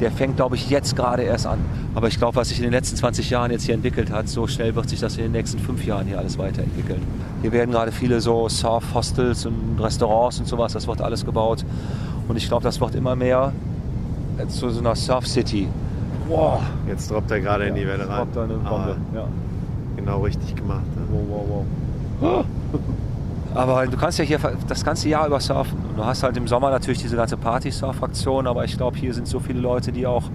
der 0.00 0.10
fängt, 0.10 0.36
glaube 0.36 0.56
ich, 0.56 0.70
jetzt 0.70 0.96
gerade 0.96 1.22
erst 1.22 1.46
an. 1.46 1.58
Aber 1.94 2.08
ich 2.08 2.18
glaube, 2.18 2.36
was 2.36 2.48
sich 2.48 2.58
in 2.58 2.64
den 2.64 2.72
letzten 2.72 2.96
20 2.96 3.30
Jahren 3.30 3.50
jetzt 3.50 3.64
hier 3.64 3.74
entwickelt 3.74 4.10
hat, 4.10 4.28
so 4.28 4.46
schnell 4.46 4.74
wird 4.74 4.88
sich 4.88 5.00
das 5.00 5.16
in 5.16 5.24
den 5.24 5.32
nächsten 5.32 5.58
fünf 5.58 5.84
Jahren 5.84 6.06
hier 6.06 6.18
alles 6.18 6.38
weiterentwickeln. 6.38 7.02
Hier 7.42 7.52
werden 7.52 7.70
gerade 7.70 7.92
viele 7.92 8.20
so 8.20 8.48
Surf-Hostels 8.48 9.46
und 9.46 9.78
Restaurants 9.80 10.38
und 10.38 10.46
sowas, 10.46 10.72
das 10.72 10.86
wird 10.86 11.00
alles 11.00 11.24
gebaut. 11.24 11.64
Und 12.28 12.36
ich 12.36 12.48
glaube, 12.48 12.62
das 12.62 12.80
wird 12.80 12.94
immer 12.94 13.16
mehr 13.16 13.52
zu 14.48 14.70
so 14.70 14.80
einer 14.80 14.96
Surf-City. 14.96 15.68
Wow. 16.28 16.60
Jetzt 16.88 17.10
droppt 17.10 17.30
er 17.30 17.40
gerade 17.40 17.64
ja, 17.64 17.68
in 17.70 17.76
die 17.76 17.86
Welle 17.86 18.08
rein. 18.08 18.16
Droppt 18.16 18.36
da 18.36 18.44
eine 18.44 18.54
Bombe. 18.54 18.96
Ah. 19.12 19.16
Ja 19.16 19.28
genau 20.04 20.20
richtig 20.20 20.54
gemacht. 20.54 20.84
Ne? 20.96 21.02
Wow, 21.10 21.46
wow, 21.48 21.64
wow. 22.20 22.44
Aber 23.54 23.86
du 23.86 23.96
kannst 23.96 24.18
ja 24.18 24.24
hier 24.24 24.38
das 24.66 24.84
ganze 24.84 25.08
Jahr 25.08 25.26
über 25.26 25.40
surfen. 25.40 25.78
Und 25.88 25.96
du 25.96 26.04
hast 26.04 26.22
halt 26.22 26.36
im 26.36 26.48
Sommer 26.48 26.70
natürlich 26.70 27.00
diese 27.00 27.16
ganze 27.16 27.36
Party-Surf-Fraktion, 27.36 28.46
aber 28.46 28.64
ich 28.64 28.76
glaube, 28.76 28.98
hier 28.98 29.14
sind 29.14 29.28
so 29.28 29.38
viele 29.38 29.60
Leute, 29.60 29.92
die 29.92 30.06
auch 30.06 30.28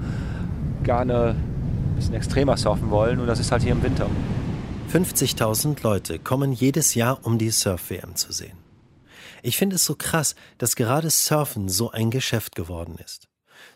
gerne 0.84 1.36
ein 1.36 1.96
bisschen 1.96 2.14
extremer 2.14 2.56
surfen 2.56 2.90
wollen 2.90 3.20
und 3.20 3.28
das 3.28 3.40
ist 3.40 3.52
halt 3.52 3.64
hier 3.64 3.74
im 3.74 3.84
Winter. 3.84 4.08
50.000 4.92 5.84
Leute 5.84 6.18
kommen 6.18 6.54
jedes 6.54 6.96
Jahr, 6.96 7.20
um 7.24 7.38
die 7.38 7.52
Surf-WM 7.52 8.16
zu 8.16 8.32
sehen. 8.32 8.58
Ich 9.44 9.58
finde 9.58 9.76
es 9.76 9.86
so 9.86 9.96
krass, 9.96 10.36
dass 10.58 10.76
gerade 10.76 11.10
Surfen 11.10 11.70
so 11.70 11.92
ein 11.92 12.12
Geschäft 12.12 12.56
geworden 12.56 12.98
ist. 13.04 13.28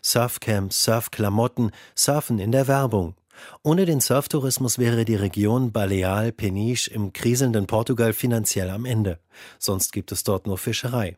Surfcamps, 0.02 0.84
Surfklamotten, 0.84 1.70
Surfen 1.94 2.38
in 2.38 2.52
der 2.52 2.66
Werbung, 2.66 3.14
ohne 3.62 3.86
den 3.86 4.00
Surftourismus 4.00 4.78
wäre 4.78 5.04
die 5.04 5.16
Region 5.16 5.72
Baleal 5.72 6.32
Peniche 6.32 6.90
im 6.90 7.12
kriselnden 7.12 7.66
Portugal 7.66 8.12
finanziell 8.12 8.70
am 8.70 8.84
Ende. 8.84 9.18
Sonst 9.58 9.92
gibt 9.92 10.12
es 10.12 10.24
dort 10.24 10.46
nur 10.46 10.58
Fischerei. 10.58 11.16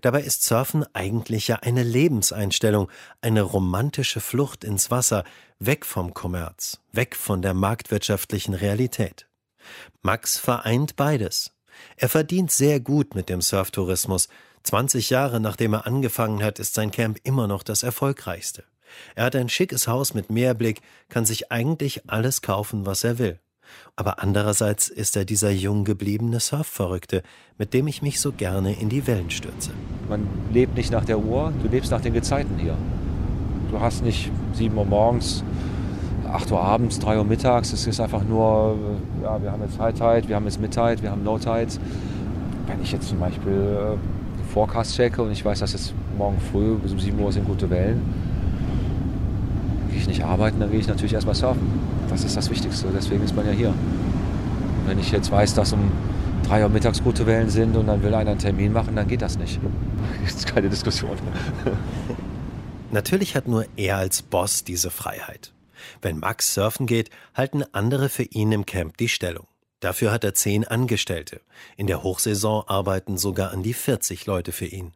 Dabei 0.00 0.22
ist 0.22 0.44
Surfen 0.44 0.84
eigentlich 0.94 1.48
ja 1.48 1.56
eine 1.56 1.82
Lebenseinstellung, 1.82 2.90
eine 3.20 3.42
romantische 3.42 4.20
Flucht 4.20 4.64
ins 4.64 4.90
Wasser, 4.90 5.24
weg 5.58 5.86
vom 5.86 6.14
Kommerz, 6.14 6.80
weg 6.92 7.14
von 7.14 7.42
der 7.42 7.54
marktwirtschaftlichen 7.54 8.54
Realität. 8.54 9.26
Max 10.02 10.38
vereint 10.38 10.96
beides. 10.96 11.52
Er 11.96 12.08
verdient 12.08 12.50
sehr 12.50 12.80
gut 12.80 13.14
mit 13.14 13.28
dem 13.28 13.40
Surftourismus. 13.40 14.28
20 14.64 15.10
Jahre 15.10 15.40
nachdem 15.40 15.74
er 15.74 15.86
angefangen 15.86 16.42
hat, 16.42 16.58
ist 16.58 16.74
sein 16.74 16.90
Camp 16.90 17.18
immer 17.22 17.46
noch 17.46 17.62
das 17.62 17.82
erfolgreichste. 17.82 18.64
Er 19.14 19.24
hat 19.24 19.36
ein 19.36 19.48
schickes 19.48 19.88
Haus 19.88 20.14
mit 20.14 20.30
Meerblick, 20.30 20.80
kann 21.08 21.24
sich 21.24 21.50
eigentlich 21.50 22.08
alles 22.08 22.42
kaufen, 22.42 22.86
was 22.86 23.04
er 23.04 23.18
will. 23.18 23.38
Aber 23.96 24.22
andererseits 24.22 24.88
ist 24.88 25.16
er 25.16 25.24
dieser 25.24 25.50
jung 25.50 25.84
gebliebene 25.84 26.40
Surfverrückte, 26.40 27.22
mit 27.58 27.74
dem 27.74 27.86
ich 27.86 28.02
mich 28.02 28.20
so 28.20 28.32
gerne 28.32 28.72
in 28.72 28.88
die 28.88 29.06
Wellen 29.06 29.30
stürze. 29.30 29.70
Man 30.08 30.26
lebt 30.52 30.76
nicht 30.76 30.90
nach 30.90 31.04
der 31.04 31.18
Uhr, 31.18 31.52
du 31.62 31.68
lebst 31.68 31.90
nach 31.90 32.00
den 32.00 32.14
Gezeiten 32.14 32.58
hier. 32.58 32.76
Du 33.70 33.80
hast 33.80 34.02
nicht 34.02 34.30
7 34.54 34.76
Uhr 34.76 34.84
morgens, 34.84 35.44
8 36.32 36.50
Uhr 36.50 36.60
abends, 36.60 36.98
3 36.98 37.18
Uhr 37.18 37.24
mittags. 37.24 37.72
Es 37.72 37.86
ist 37.86 38.00
einfach 38.00 38.24
nur, 38.24 38.76
ja, 39.22 39.40
wir 39.42 39.52
haben 39.52 39.62
jetzt 39.62 39.78
High 39.78 39.94
Tide, 39.94 40.28
wir 40.28 40.36
haben 40.36 40.44
jetzt 40.44 40.60
Mid 40.60 40.72
Tide, 40.72 41.02
wir 41.02 41.10
haben 41.10 41.24
Low 41.24 41.38
Tide. 41.38 41.68
Wenn 42.66 42.82
ich 42.82 42.92
jetzt 42.92 43.08
zum 43.08 43.20
Beispiel 43.20 43.52
äh, 43.52 44.52
Forecast 44.52 44.96
checke 44.96 45.22
und 45.22 45.30
ich 45.30 45.44
weiß, 45.44 45.60
dass 45.60 45.72
jetzt 45.72 45.94
morgen 46.16 46.38
früh 46.50 46.74
bis 46.76 46.92
um 46.92 46.98
7 46.98 47.18
Uhr 47.18 47.32
sind 47.32 47.46
gute 47.46 47.68
Wellen, 47.70 48.02
gehe 49.90 50.00
ich 50.00 50.08
nicht 50.08 50.24
arbeiten, 50.24 50.60
dann 50.60 50.70
gehe 50.70 50.80
ich 50.80 50.88
natürlich 50.88 51.12
erstmal 51.12 51.34
surfen. 51.34 51.62
Das 52.08 52.24
ist 52.24 52.36
das 52.36 52.50
Wichtigste, 52.50 52.88
deswegen 52.94 53.22
ist 53.22 53.34
man 53.36 53.46
ja 53.46 53.52
hier. 53.52 53.68
Und 53.68 54.86
wenn 54.86 54.98
ich 54.98 55.12
jetzt 55.12 55.30
weiß, 55.30 55.54
dass 55.54 55.72
um 55.72 55.92
drei 56.46 56.62
Uhr 56.62 56.68
mittags 56.68 57.02
gute 57.02 57.26
Wellen 57.26 57.50
sind 57.50 57.76
und 57.76 57.86
dann 57.86 58.02
will 58.02 58.14
einer 58.14 58.30
einen 58.30 58.40
Termin 58.40 58.72
machen, 58.72 58.96
dann 58.96 59.06
geht 59.06 59.22
das 59.22 59.38
nicht. 59.38 59.60
Das 60.24 60.34
ist 60.34 60.46
keine 60.46 60.68
Diskussion. 60.68 61.16
Natürlich 62.90 63.36
hat 63.36 63.46
nur 63.46 63.66
er 63.76 63.98
als 63.98 64.22
Boss 64.22 64.64
diese 64.64 64.90
Freiheit. 64.90 65.52
Wenn 66.02 66.18
Max 66.18 66.54
surfen 66.54 66.86
geht, 66.86 67.10
halten 67.34 67.62
andere 67.72 68.08
für 68.08 68.24
ihn 68.24 68.52
im 68.52 68.66
Camp 68.66 68.96
die 68.96 69.08
Stellung. 69.08 69.46
Dafür 69.80 70.12
hat 70.12 70.24
er 70.24 70.34
zehn 70.34 70.66
Angestellte. 70.66 71.40
In 71.76 71.86
der 71.86 72.02
Hochsaison 72.02 72.64
arbeiten 72.66 73.16
sogar 73.16 73.52
an 73.52 73.62
die 73.62 73.72
40 73.72 74.26
Leute 74.26 74.52
für 74.52 74.66
ihn. 74.66 74.92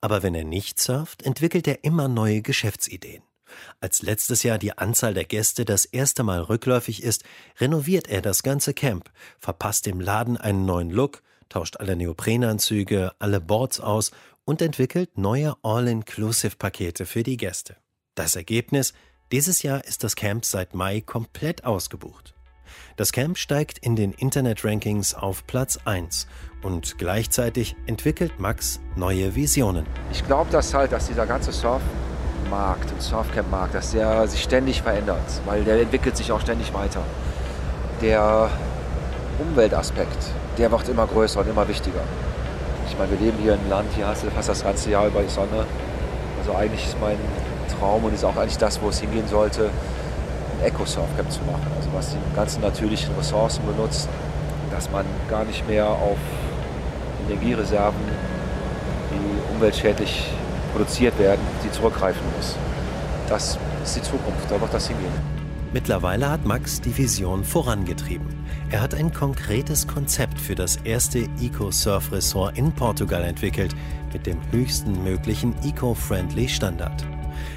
Aber 0.00 0.22
wenn 0.22 0.34
er 0.34 0.44
nicht 0.44 0.80
surft, 0.80 1.22
entwickelt 1.22 1.66
er 1.66 1.84
immer 1.84 2.08
neue 2.08 2.42
Geschäftsideen. 2.42 3.22
Als 3.80 4.02
letztes 4.02 4.42
Jahr 4.42 4.58
die 4.58 4.76
Anzahl 4.76 5.14
der 5.14 5.24
Gäste 5.24 5.64
das 5.64 5.84
erste 5.84 6.22
Mal 6.22 6.40
rückläufig 6.40 7.02
ist, 7.02 7.24
renoviert 7.60 8.08
er 8.08 8.22
das 8.22 8.42
ganze 8.42 8.74
Camp, 8.74 9.10
verpasst 9.38 9.86
dem 9.86 10.00
Laden 10.00 10.36
einen 10.36 10.64
neuen 10.64 10.90
Look, 10.90 11.22
tauscht 11.48 11.76
alle 11.78 11.96
Neoprenanzüge, 11.96 13.12
alle 13.18 13.40
Boards 13.40 13.80
aus 13.80 14.10
und 14.44 14.62
entwickelt 14.62 15.18
neue 15.18 15.54
All-Inclusive-Pakete 15.62 17.06
für 17.06 17.22
die 17.22 17.36
Gäste. 17.36 17.76
Das 18.14 18.36
Ergebnis? 18.36 18.94
Dieses 19.30 19.62
Jahr 19.62 19.84
ist 19.84 20.04
das 20.04 20.16
Camp 20.16 20.44
seit 20.44 20.74
Mai 20.74 21.02
komplett 21.02 21.64
ausgebucht. 21.64 22.34
Das 22.96 23.12
Camp 23.12 23.38
steigt 23.38 23.78
in 23.78 23.94
den 23.94 24.12
Internet-Rankings 24.12 25.14
auf 25.14 25.46
Platz 25.46 25.78
1 25.84 26.26
und 26.62 26.98
gleichzeitig 26.98 27.76
entwickelt 27.86 28.40
Max 28.40 28.80
neue 28.96 29.34
Visionen. 29.34 29.86
Ich 30.12 30.24
glaube, 30.26 30.50
dass 30.50 30.74
halt, 30.74 30.92
dass 30.92 31.06
dieser 31.06 31.26
ganze 31.26 31.52
Surfmarkt 32.48 32.90
und 32.92 33.02
Surfcamp-Markt, 33.02 33.74
dass 33.74 33.92
der 33.92 34.26
sich 34.26 34.42
ständig 34.42 34.82
verändert, 34.82 35.18
weil 35.44 35.64
der 35.64 35.80
entwickelt 35.80 36.16
sich 36.16 36.32
auch 36.32 36.40
ständig 36.40 36.72
weiter. 36.72 37.00
Der 38.00 38.48
Umweltaspekt, 39.38 40.32
der 40.56 40.70
wird 40.70 40.88
immer 40.88 41.06
größer 41.06 41.40
und 41.40 41.48
immer 41.48 41.68
wichtiger. 41.68 42.00
Ich 42.88 42.96
meine, 42.98 43.10
wir 43.12 43.18
leben 43.18 43.38
hier 43.42 43.54
in 43.54 43.60
einem 43.60 43.70
Land, 43.70 43.88
hier 43.94 44.06
hast 44.06 44.24
du 44.24 44.30
fast 44.30 44.48
das 44.48 44.64
ganze 44.64 44.90
Jahr 44.90 45.06
über 45.06 45.20
die 45.20 45.28
Sonne. 45.28 45.66
Also 46.38 46.54
eigentlich 46.56 46.84
ist 46.86 46.96
mein 47.00 47.18
Traum 47.78 48.04
und 48.04 48.14
ist 48.14 48.24
auch 48.24 48.36
eigentlich 48.36 48.58
das, 48.58 48.80
wo 48.80 48.88
es 48.88 49.00
hingehen 49.00 49.28
sollte, 49.28 49.64
ein 50.60 50.66
Eco-Surfcamp 50.66 51.30
zu 51.30 51.40
machen. 51.40 51.66
Also 51.76 51.90
was 51.92 52.10
die 52.10 52.34
ganzen 52.34 52.62
natürlichen 52.62 53.14
Ressourcen 53.16 53.62
benutzt, 53.66 54.08
dass 54.70 54.90
man 54.90 55.04
gar 55.28 55.44
nicht 55.44 55.68
mehr 55.68 55.86
auf 55.86 56.16
Energiereserven, 57.28 58.00
die 59.10 59.54
umweltschädlich 59.54 60.30
produziert 60.72 61.18
werden, 61.18 61.40
die 61.64 61.70
zurückgreifen 61.70 62.22
muss. 62.36 62.56
Das 63.28 63.58
ist 63.82 63.96
die 63.96 64.02
Zukunft, 64.02 64.50
da 64.50 64.60
wird 64.60 64.72
das 64.72 64.88
hingehen. 64.88 65.12
Mittlerweile 65.72 66.30
hat 66.30 66.46
Max 66.46 66.80
die 66.80 66.96
Vision 66.96 67.44
vorangetrieben. 67.44 68.26
Er 68.70 68.80
hat 68.80 68.94
ein 68.94 69.12
konkretes 69.12 69.86
Konzept 69.86 70.40
für 70.40 70.54
das 70.54 70.76
erste 70.76 71.28
Eco-Surf-Ressort 71.40 72.56
in 72.56 72.72
Portugal 72.72 73.22
entwickelt, 73.22 73.74
mit 74.12 74.26
dem 74.26 74.38
höchsten 74.50 75.04
möglichen 75.04 75.54
Eco-Friendly 75.62 76.48
Standard. 76.48 77.06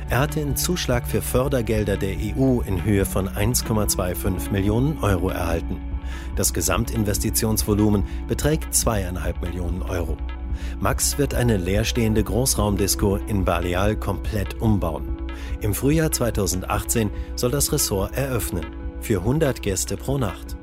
Er 0.09 0.20
hatte 0.20 0.41
einen 0.41 0.57
Zuschlag 0.57 1.07
für 1.07 1.22
Fördergelder 1.22 1.95
der 1.95 2.16
EU 2.18 2.59
in 2.62 2.84
Höhe 2.84 3.05
von 3.05 3.30
1,25 3.30 4.51
Millionen 4.51 4.99
Euro 4.99 5.30
erhalten. 5.30 5.80
Das 6.36 6.53
Gesamtinvestitionsvolumen 6.53 8.03
beträgt 8.28 8.76
zweieinhalb 8.76 9.41
Millionen 9.41 9.82
Euro. 9.82 10.18
Max 10.80 11.18
wird 11.18 11.34
eine 11.34 11.57
leerstehende 11.57 12.24
Großraumdisco 12.24 13.18
in 13.28 13.45
Baleal 13.45 13.95
komplett 13.95 14.62
umbauen. 14.62 15.18
Im 15.62 15.74
Frühjahr 15.74 16.12
2018 16.12 17.09
soll 17.36 17.51
das 17.51 17.72
Ressort 17.72 18.16
eröffnen. 18.16 18.66
Für 18.99 19.20
100 19.20 19.62
Gäste 19.62 19.97
pro 19.97 20.18
Nacht. 20.18 20.55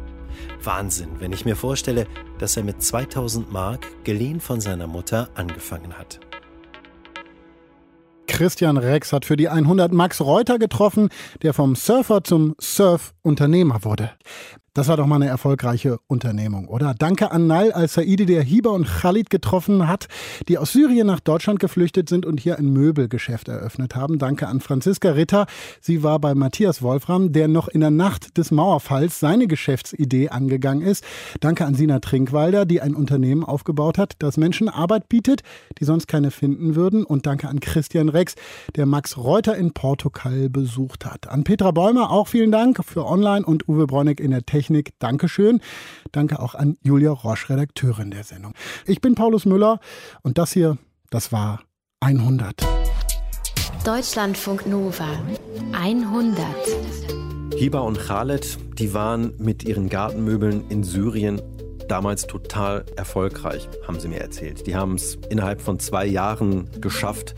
Wahnsinn, 0.63 1.11
wenn 1.19 1.33
ich 1.33 1.45
mir 1.45 1.57
vorstelle, 1.57 2.07
dass 2.39 2.57
er 2.57 2.65
mit 2.65 2.83
2000 2.83 3.53
Mark, 3.53 3.87
geliehen 4.05 4.41
von 4.41 4.61
seiner 4.61 4.87
Mutter, 4.87 5.29
angefangen 5.35 5.95
hat. 5.99 6.21
Christian 8.27 8.77
Rex 8.77 9.13
hat 9.13 9.25
für 9.25 9.37
die 9.37 9.49
100 9.49 9.93
Max 9.93 10.21
Reuter 10.21 10.59
getroffen, 10.59 11.09
der 11.43 11.55
vom 11.55 11.75
Surfer 11.75 12.23
zum 12.23 12.55
Surf-Unternehmer 12.61 13.83
wurde. 13.83 14.11
Das 14.79 14.87
war 14.87 14.97
doch 14.97 15.09
mal 15.09 15.17
eine 15.17 15.27
erfolgreiche 15.27 15.99
Unternehmung, 16.07 16.69
oder? 16.69 16.95
Danke 16.97 17.33
an 17.33 17.49
Nal 17.49 17.73
al-Saidi, 17.73 18.27
der 18.27 18.45
Hiba 18.45 18.71
und 18.71 18.87
Khalid 18.87 19.29
getroffen 19.29 19.89
hat, 19.89 20.07
die 20.47 20.57
aus 20.57 20.71
Syrien 20.71 21.09
nach 21.09 21.19
Deutschland 21.19 21.59
geflüchtet 21.59 22.09
sind 22.09 22.25
und 22.25 22.39
hier 22.39 22.61
ein 22.61 22.73
Möbelgeschäft 22.73 23.49
eröffnet 23.49 23.97
haben. 23.97 24.21
Danke 24.21 24.47
an 24.47 24.61
Franziska 24.61 25.11
Ritter. 25.11 25.47
Sie 25.81 26.05
war 26.05 26.21
bei 26.21 26.37
Matthias 26.37 26.81
Wolfram, 26.81 27.33
der 27.33 27.49
noch 27.49 27.67
in 27.67 27.81
der 27.81 27.91
Nacht 27.91 28.39
des 28.39 28.53
Mauerfalls 28.53 29.19
seine 29.19 29.49
Geschäftsidee 29.49 30.29
angegangen 30.29 30.83
ist. 30.83 31.03
Danke 31.41 31.67
an 31.67 31.75
Sina 31.75 31.99
Trinkwalder, 31.99 32.65
die 32.65 32.81
ein 32.81 32.95
Unternehmen 32.95 33.43
aufgebaut 33.43 33.99
hat, 33.99 34.13
das 34.21 34.37
Menschen 34.37 34.69
Arbeit 34.69 35.09
bietet, 35.09 35.43
die 35.81 35.87
sonst 35.87 36.07
keine 36.07 36.31
finden 36.31 36.77
würden. 36.77 37.03
Und 37.03 37.27
danke 37.27 37.49
an 37.49 37.59
Christian 37.59 38.09
Rex, 38.09 38.37
der 38.77 38.87
Max 38.87 39.17
Reuter 39.17 39.57
in 39.57 39.73
Portugal 39.73 40.49
besucht 40.49 41.05
hat. 41.05 41.27
An 41.27 41.43
Petra 41.43 41.73
Bäumer 41.73 42.13
auch 42.13 42.29
vielen 42.29 42.53
Dank 42.53 42.85
für 42.85 43.05
Online 43.05 43.45
und 43.45 43.69
Uwe 43.69 43.89
Bräunig 43.89 44.21
in 44.21 44.31
der 44.31 44.47
Technik. 44.47 44.68
Technik. 44.69 44.93
Dankeschön. 44.99 45.61
Danke 46.13 46.41
auch 46.41 46.55
an 46.55 46.77
Julia 46.83 47.11
Roche, 47.11 47.51
Redakteurin 47.51 48.11
der 48.11 48.25
Sendung. 48.25 48.53
Ich 48.87 49.01
bin 49.01 49.15
Paulus 49.15 49.47
Müller 49.47 49.81
und 50.23 50.37
das 50.37 50.53
hier, 50.53 50.77
das 51.11 51.33
war 51.33 51.61
100. 52.01 52.67
Deutschlandfunk 53.85 54.67
Nova 54.67 55.09
100. 55.73 56.45
Hiba 57.57 57.79
und 57.81 57.99
Khaled, 57.99 58.59
die 58.79 58.93
waren 58.93 59.33
mit 59.39 59.65
ihren 59.65 59.89
Gartenmöbeln 59.89 60.69
in 60.69 60.85
Syrien 60.85 61.41
damals 61.89 62.27
total 62.27 62.85
erfolgreich, 62.97 63.67
haben 63.87 63.99
sie 63.99 64.09
mir 64.09 64.21
erzählt. 64.21 64.67
Die 64.67 64.77
haben 64.77 64.97
es 64.97 65.17
innerhalb 65.31 65.63
von 65.63 65.79
zwei 65.79 66.05
Jahren 66.05 66.69
geschafft, 66.83 67.35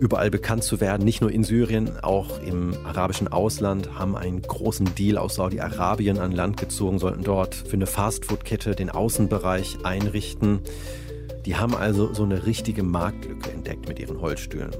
überall 0.00 0.30
bekannt 0.30 0.64
zu 0.64 0.80
werden, 0.80 1.04
nicht 1.04 1.20
nur 1.20 1.30
in 1.30 1.44
Syrien, 1.44 2.02
auch 2.02 2.40
im 2.42 2.74
arabischen 2.84 3.28
Ausland, 3.28 3.98
haben 3.98 4.16
einen 4.16 4.40
großen 4.40 4.94
Deal 4.94 5.18
aus 5.18 5.34
Saudi-Arabien 5.34 6.18
an 6.18 6.32
Land 6.32 6.56
gezogen, 6.56 6.98
sollten 6.98 7.22
dort 7.22 7.54
für 7.54 7.74
eine 7.74 7.86
Fastfood-Kette 7.86 8.74
den 8.74 8.90
Außenbereich 8.90 9.84
einrichten. 9.84 10.60
Die 11.44 11.56
haben 11.56 11.74
also 11.74 12.12
so 12.14 12.24
eine 12.24 12.46
richtige 12.46 12.82
Marktlücke 12.82 13.50
entdeckt 13.50 13.88
mit 13.88 13.98
ihren 13.98 14.20
Holzstühlen. 14.20 14.70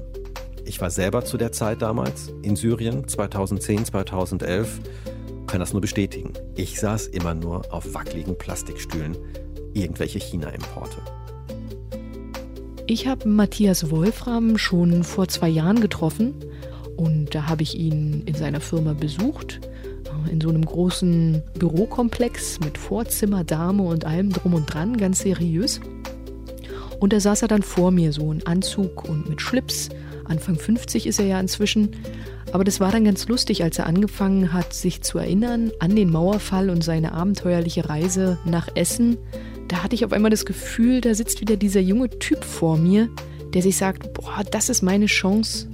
Ich 0.65 0.81
war 0.81 0.89
selber 0.89 1.23
zu 1.23 1.37
der 1.37 1.51
Zeit 1.51 1.81
damals 1.81 2.33
in 2.41 2.55
Syrien, 2.55 3.07
2010, 3.07 3.85
2011, 3.85 4.79
kann 5.45 5.59
das 5.59 5.73
nur 5.73 5.81
bestätigen. 5.81 6.33
Ich 6.55 6.79
saß 6.79 7.07
immer 7.07 7.33
nur 7.35 7.71
auf 7.73 7.93
wackeligen 7.93 8.37
Plastikstühlen, 8.37 9.17
irgendwelche 9.73 10.19
China-Importe. 10.19 11.01
Ich 12.91 13.07
habe 13.07 13.29
Matthias 13.29 13.89
Wolfram 13.89 14.57
schon 14.57 15.05
vor 15.05 15.29
zwei 15.29 15.47
Jahren 15.47 15.79
getroffen 15.79 16.33
und 16.97 17.33
da 17.33 17.47
habe 17.47 17.63
ich 17.63 17.79
ihn 17.79 18.23
in 18.25 18.35
seiner 18.35 18.59
Firma 18.59 18.91
besucht, 18.91 19.61
in 20.29 20.41
so 20.41 20.49
einem 20.49 20.65
großen 20.65 21.41
Bürokomplex 21.57 22.59
mit 22.59 22.77
Vorzimmer, 22.77 23.45
Dame 23.45 23.83
und 23.83 24.03
allem 24.03 24.33
drum 24.33 24.55
und 24.55 24.73
dran, 24.73 24.97
ganz 24.97 25.19
seriös. 25.19 25.79
Und 26.99 27.13
da 27.13 27.21
saß 27.21 27.43
er 27.43 27.47
dann 27.47 27.61
vor 27.61 27.91
mir, 27.91 28.11
so 28.11 28.29
in 28.29 28.45
Anzug 28.45 29.07
und 29.07 29.29
mit 29.29 29.39
Schlips. 29.39 29.87
Anfang 30.25 30.57
50 30.57 31.07
ist 31.07 31.17
er 31.17 31.27
ja 31.27 31.39
inzwischen. 31.39 31.91
Aber 32.51 32.65
das 32.65 32.81
war 32.81 32.91
dann 32.91 33.05
ganz 33.05 33.25
lustig, 33.29 33.63
als 33.63 33.79
er 33.79 33.85
angefangen 33.85 34.51
hat, 34.51 34.73
sich 34.73 35.01
zu 35.01 35.17
erinnern 35.17 35.71
an 35.79 35.95
den 35.95 36.11
Mauerfall 36.11 36.69
und 36.69 36.83
seine 36.83 37.13
abenteuerliche 37.13 37.87
Reise 37.87 38.37
nach 38.43 38.67
Essen 38.75 39.17
da 39.71 39.83
hatte 39.83 39.95
ich 39.95 40.03
auf 40.03 40.11
einmal 40.11 40.29
das 40.29 40.45
Gefühl, 40.45 40.99
da 40.99 41.15
sitzt 41.15 41.39
wieder 41.39 41.55
dieser 41.55 41.79
junge 41.79 42.09
Typ 42.09 42.43
vor 42.43 42.75
mir, 42.77 43.07
der 43.53 43.61
sich 43.61 43.77
sagt, 43.77 44.13
boah, 44.13 44.43
das 44.51 44.67
ist 44.67 44.81
meine 44.81 45.05
Chance. 45.05 45.69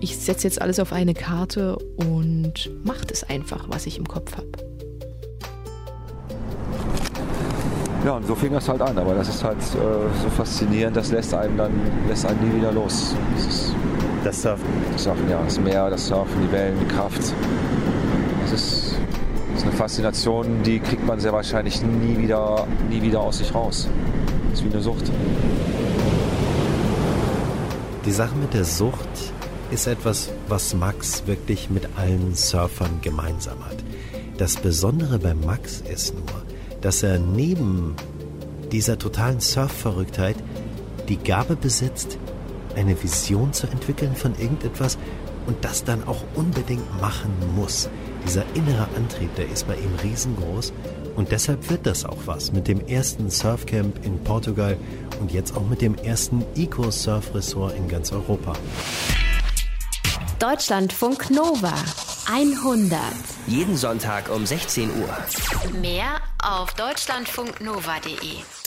Ich 0.00 0.18
setze 0.18 0.46
jetzt 0.46 0.60
alles 0.60 0.78
auf 0.78 0.92
eine 0.92 1.14
Karte 1.14 1.76
und 1.96 2.70
macht 2.84 3.10
es 3.10 3.24
einfach, 3.24 3.66
was 3.68 3.86
ich 3.86 3.96
im 3.96 4.06
Kopf 4.06 4.36
habe. 4.36 4.48
Ja, 8.04 8.16
und 8.16 8.26
so 8.26 8.34
fing 8.34 8.52
das 8.52 8.68
halt 8.68 8.82
an, 8.82 8.98
aber 8.98 9.14
das 9.14 9.30
ist 9.30 9.42
halt 9.42 9.58
äh, 9.58 10.22
so 10.22 10.28
faszinierend, 10.36 10.96
das 10.96 11.10
lässt 11.10 11.32
einen 11.32 11.56
dann 11.56 11.72
lässt 12.08 12.26
einen 12.26 12.46
nie 12.46 12.56
wieder 12.58 12.72
los. 12.72 13.14
Das, 13.36 13.46
ist, 13.46 13.74
das 14.22 14.42
Surfen. 14.42 14.66
Das 14.92 15.04
Surfen, 15.04 15.30
ja, 15.30 15.42
das 15.42 15.58
Meer, 15.58 15.88
das 15.88 16.06
Surfen, 16.06 16.42
die 16.46 16.52
Wellen, 16.52 16.78
die 16.78 16.94
Kraft. 16.94 17.32
Faszination, 19.80 20.62
die 20.62 20.78
kriegt 20.78 21.06
man 21.06 21.20
sehr 21.20 21.32
wahrscheinlich 21.32 21.80
nie 21.80 22.18
wieder, 22.18 22.66
nie 22.90 23.00
wieder 23.00 23.20
aus 23.20 23.38
sich 23.38 23.54
raus. 23.54 23.88
Das 24.50 24.58
ist 24.58 24.66
wie 24.66 24.70
eine 24.70 24.82
Sucht. 24.82 25.10
Die 28.04 28.12
Sache 28.12 28.34
mit 28.36 28.52
der 28.52 28.66
Sucht 28.66 29.32
ist 29.70 29.86
etwas, 29.86 30.28
was 30.48 30.74
Max 30.74 31.22
wirklich 31.24 31.70
mit 31.70 31.88
allen 31.96 32.34
Surfern 32.34 32.98
gemeinsam 33.00 33.64
hat. 33.64 33.78
Das 34.36 34.58
Besondere 34.58 35.18
bei 35.18 35.32
Max 35.32 35.82
ist 35.90 36.12
nur, 36.12 36.42
dass 36.82 37.02
er 37.02 37.18
neben 37.18 37.94
dieser 38.70 38.98
totalen 38.98 39.40
Surfverrücktheit 39.40 40.36
die 41.08 41.16
Gabe 41.16 41.56
besitzt, 41.56 42.18
eine 42.76 43.02
Vision 43.02 43.54
zu 43.54 43.66
entwickeln 43.66 44.14
von 44.14 44.38
irgendetwas 44.38 44.98
und 45.46 45.64
das 45.64 45.84
dann 45.84 46.06
auch 46.06 46.22
unbedingt 46.34 47.00
machen 47.00 47.32
muss. 47.56 47.88
Dieser 48.30 48.44
innere 48.54 48.86
Antrieb, 48.94 49.34
der 49.34 49.50
ist 49.50 49.66
bei 49.66 49.74
ihm 49.74 49.92
riesengroß 50.04 50.72
und 51.16 51.32
deshalb 51.32 51.68
wird 51.68 51.84
das 51.84 52.04
auch 52.04 52.26
was 52.26 52.52
mit 52.52 52.68
dem 52.68 52.86
ersten 52.86 53.28
Surfcamp 53.28 54.06
in 54.06 54.22
Portugal 54.22 54.76
und 55.18 55.32
jetzt 55.32 55.56
auch 55.56 55.66
mit 55.66 55.82
dem 55.82 55.96
ersten 55.96 56.44
Eco-Surf-Ressort 56.54 57.74
in 57.74 57.88
ganz 57.88 58.12
Europa. 58.12 58.52
Deutschlandfunk 60.38 61.28
Nova 61.30 61.74
100. 62.32 63.00
Jeden 63.48 63.76
Sonntag 63.76 64.30
um 64.30 64.46
16 64.46 64.90
Uhr. 64.90 65.80
Mehr 65.80 66.20
auf 66.40 66.72
deutschlandfunknova.de. 66.74 68.59